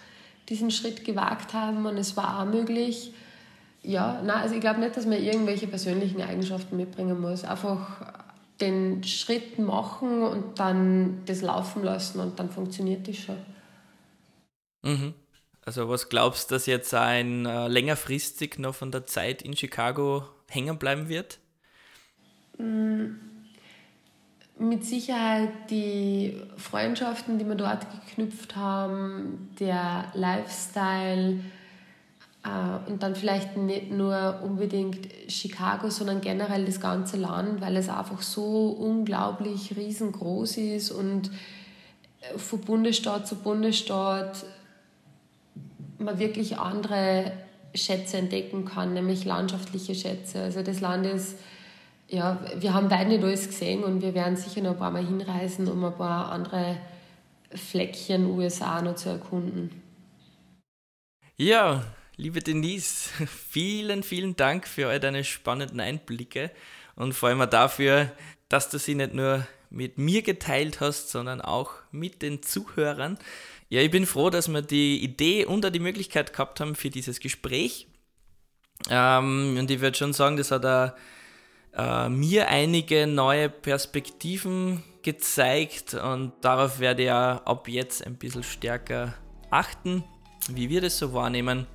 diesen 0.49 0.73
Schritt 0.73 1.05
gewagt 1.05 1.55
haben 1.55 1.87
und 1.87 1.97
es 1.97 2.17
war 2.17 2.41
auch 2.41 2.47
möglich. 2.47 3.13
Ja, 3.83 4.21
nein, 4.25 4.43
also 4.43 4.57
ich 4.57 4.61
glaube 4.61 4.81
nicht, 4.81 4.97
dass 4.97 5.07
man 5.07 5.23
irgendwelche 5.23 5.69
persönlichen 5.69 6.21
Eigenschaften 6.21 6.77
mitbringen 6.77 7.21
muss. 7.21 7.45
Einfach 7.45 8.20
den 8.61 9.03
Schritt 9.05 9.59
machen 9.59 10.23
und 10.23 10.59
dann 10.59 11.23
das 11.27 11.43
laufen 11.43 11.83
lassen 11.83 12.21
und 12.21 12.39
dann 12.39 12.51
funktioniert 12.51 13.07
das 13.09 13.17
schon. 13.17 13.39
Mhm. 14.83 15.15
Also 15.65 15.89
was 15.89 16.09
glaubst 16.09 16.51
du, 16.51 16.55
dass 16.55 16.67
jetzt 16.67 16.95
ein 16.95 17.47
äh, 17.47 17.69
längerfristig 17.69 18.59
noch 18.59 18.75
von 18.75 18.91
der 18.91 19.07
Zeit 19.07 19.43
in 19.43 19.57
Chicago 19.57 20.25
hängen 20.49 20.79
bleiben 20.79 21.09
wird? 21.09 21.39
Mm, 22.59 23.11
mit 24.59 24.85
Sicherheit 24.85 25.53
die 25.71 26.41
Freundschaften, 26.57 27.39
die 27.39 27.47
wir 27.47 27.55
dort 27.55 27.87
geknüpft 27.91 28.57
haben, 28.57 29.55
der 29.59 30.11
Lifestyle, 30.15 31.41
und 32.87 33.03
dann 33.03 33.15
vielleicht 33.15 33.57
nicht 33.57 33.91
nur 33.91 34.41
unbedingt 34.43 35.09
Chicago, 35.29 35.91
sondern 35.91 36.21
generell 36.21 36.65
das 36.65 36.81
ganze 36.81 37.19
Land, 37.19 37.61
weil 37.61 37.77
es 37.77 37.89
einfach 37.89 38.23
so 38.23 38.69
unglaublich 38.71 39.77
riesengroß 39.77 40.57
ist 40.57 40.91
und 40.91 41.31
äh, 42.21 42.39
von 42.39 42.61
Bundesstaat 42.61 43.27
zu 43.29 43.37
Bundesstaat 43.37 44.45
man 45.99 46.19
wirklich 46.19 46.57
andere 46.57 47.33
Schätze 47.75 48.17
entdecken 48.17 48.65
kann, 48.65 48.95
nämlich 48.95 49.27
landschaftliche 49.27 49.95
Schätze. 49.95 50.41
Also 50.41 50.63
das 50.63 50.81
Land 50.81 51.07
ist, 51.07 51.37
ja, 52.09 52.41
wir 52.57 52.73
haben 52.73 52.89
beide 52.89 53.11
nicht 53.11 53.23
alles 53.23 53.47
gesehen 53.49 53.85
und 53.85 54.01
wir 54.01 54.15
werden 54.15 54.37
sicher 54.37 54.63
noch 54.63 54.73
ein 54.73 54.79
paar 54.79 54.91
Mal 54.91 55.07
hinreisen, 55.07 55.69
um 55.69 55.85
ein 55.85 55.95
paar 55.95 56.33
andere 56.33 56.77
Fleckchen 57.55 58.27
USA 58.27 58.81
noch 58.81 58.95
zu 58.95 59.11
erkunden. 59.11 59.71
Ja, 61.37 61.85
Liebe 62.21 62.41
Denise, 62.41 63.09
vielen, 63.49 64.03
vielen 64.03 64.37
Dank 64.37 64.69
für 64.69 64.91
all 64.91 65.01
deine 65.01 65.25
spannenden 65.25 65.81
Einblicke 65.81 66.51
und 66.95 67.15
vor 67.15 67.31
allem 67.31 67.41
auch 67.41 67.47
dafür, 67.47 68.13
dass 68.51 68.69
du 68.69 68.79
sie 68.79 68.95
nicht 68.95 69.15
nur 69.15 69.47
mit 69.71 69.97
mir 69.97 70.21
geteilt 70.21 70.81
hast, 70.81 71.09
sondern 71.09 71.41
auch 71.41 71.73
mit 71.93 72.21
den 72.21 72.43
Zuhörern. 72.43 73.19
Ja, 73.71 73.81
ich 73.81 73.91
bin 73.91 74.05
froh, 74.05 74.29
dass 74.29 74.49
wir 74.49 74.61
die 74.61 75.03
Idee 75.03 75.47
und 75.47 75.65
auch 75.65 75.71
die 75.71 75.81
Möglichkeit 75.81 76.35
gehabt 76.35 76.61
haben 76.61 76.75
für 76.75 76.91
dieses 76.91 77.21
Gespräch. 77.21 77.87
Ähm, 78.91 79.57
und 79.59 79.71
ich 79.71 79.81
würde 79.81 79.97
schon 79.97 80.13
sagen, 80.13 80.37
das 80.37 80.51
hat 80.51 80.67
auch, 80.67 80.93
äh, 81.73 82.11
mir 82.11 82.49
einige 82.49 83.07
neue 83.07 83.49
Perspektiven 83.49 84.83
gezeigt 85.01 85.95
und 85.95 86.33
darauf 86.43 86.81
werde 86.81 87.01
ich 87.01 87.07
ja 87.07 87.41
ab 87.47 87.67
jetzt 87.67 88.07
ein 88.07 88.17
bisschen 88.17 88.43
stärker 88.43 89.15
achten, 89.49 90.05
wie 90.51 90.69
wir 90.69 90.83
das 90.83 90.99
so 90.99 91.15
wahrnehmen. 91.15 91.67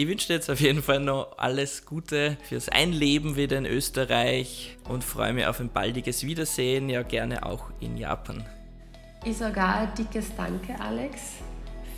Ich 0.00 0.06
wünsche 0.06 0.28
dir 0.28 0.34
jetzt 0.34 0.48
auf 0.48 0.60
jeden 0.60 0.80
Fall 0.80 1.00
noch 1.00 1.38
alles 1.38 1.84
Gute 1.84 2.36
fürs 2.44 2.68
Einleben 2.68 3.34
wieder 3.34 3.58
in 3.58 3.66
Österreich 3.66 4.76
und 4.88 5.02
freue 5.02 5.32
mich 5.32 5.44
auf 5.44 5.58
ein 5.58 5.70
baldiges 5.70 6.22
Wiedersehen, 6.22 6.88
ja 6.88 7.02
gerne 7.02 7.44
auch 7.44 7.64
in 7.80 7.96
Japan. 7.96 8.46
Ich 9.24 9.38
sage 9.38 9.60
auch 9.60 9.74
ein 9.74 9.92
dickes 9.98 10.26
Danke, 10.36 10.80
Alex, 10.80 11.20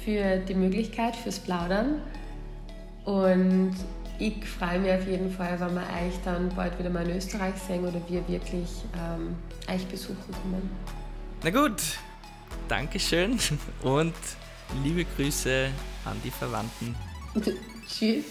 für 0.03 0.39
die 0.39 0.55
Möglichkeit, 0.55 1.15
fürs 1.15 1.39
Plaudern. 1.41 2.01
Und 3.05 3.77
ich 4.19 4.47
freue 4.47 4.79
mich 4.79 4.93
auf 4.93 5.07
jeden 5.07 5.31
Fall, 5.31 5.61
wenn 5.61 5.75
wir 5.75 5.83
euch 5.83 6.15
dann 6.25 6.49
bald 6.57 6.79
wieder 6.79 6.89
mal 6.89 7.07
in 7.07 7.19
Österreich 7.19 7.57
sehen 7.69 7.87
oder 7.87 8.01
wir 8.09 8.27
wirklich 8.27 8.71
ähm, 8.97 9.37
euch 9.71 9.85
besuchen 9.89 10.33
kommen. 10.43 10.71
Na 11.43 11.51
gut, 11.51 11.83
Dankeschön 12.67 13.39
und 13.83 14.15
liebe 14.83 15.05
Grüße 15.05 15.69
an 16.07 16.17
die 16.25 16.31
Verwandten. 16.31 17.10
Tschüss. 17.89 18.25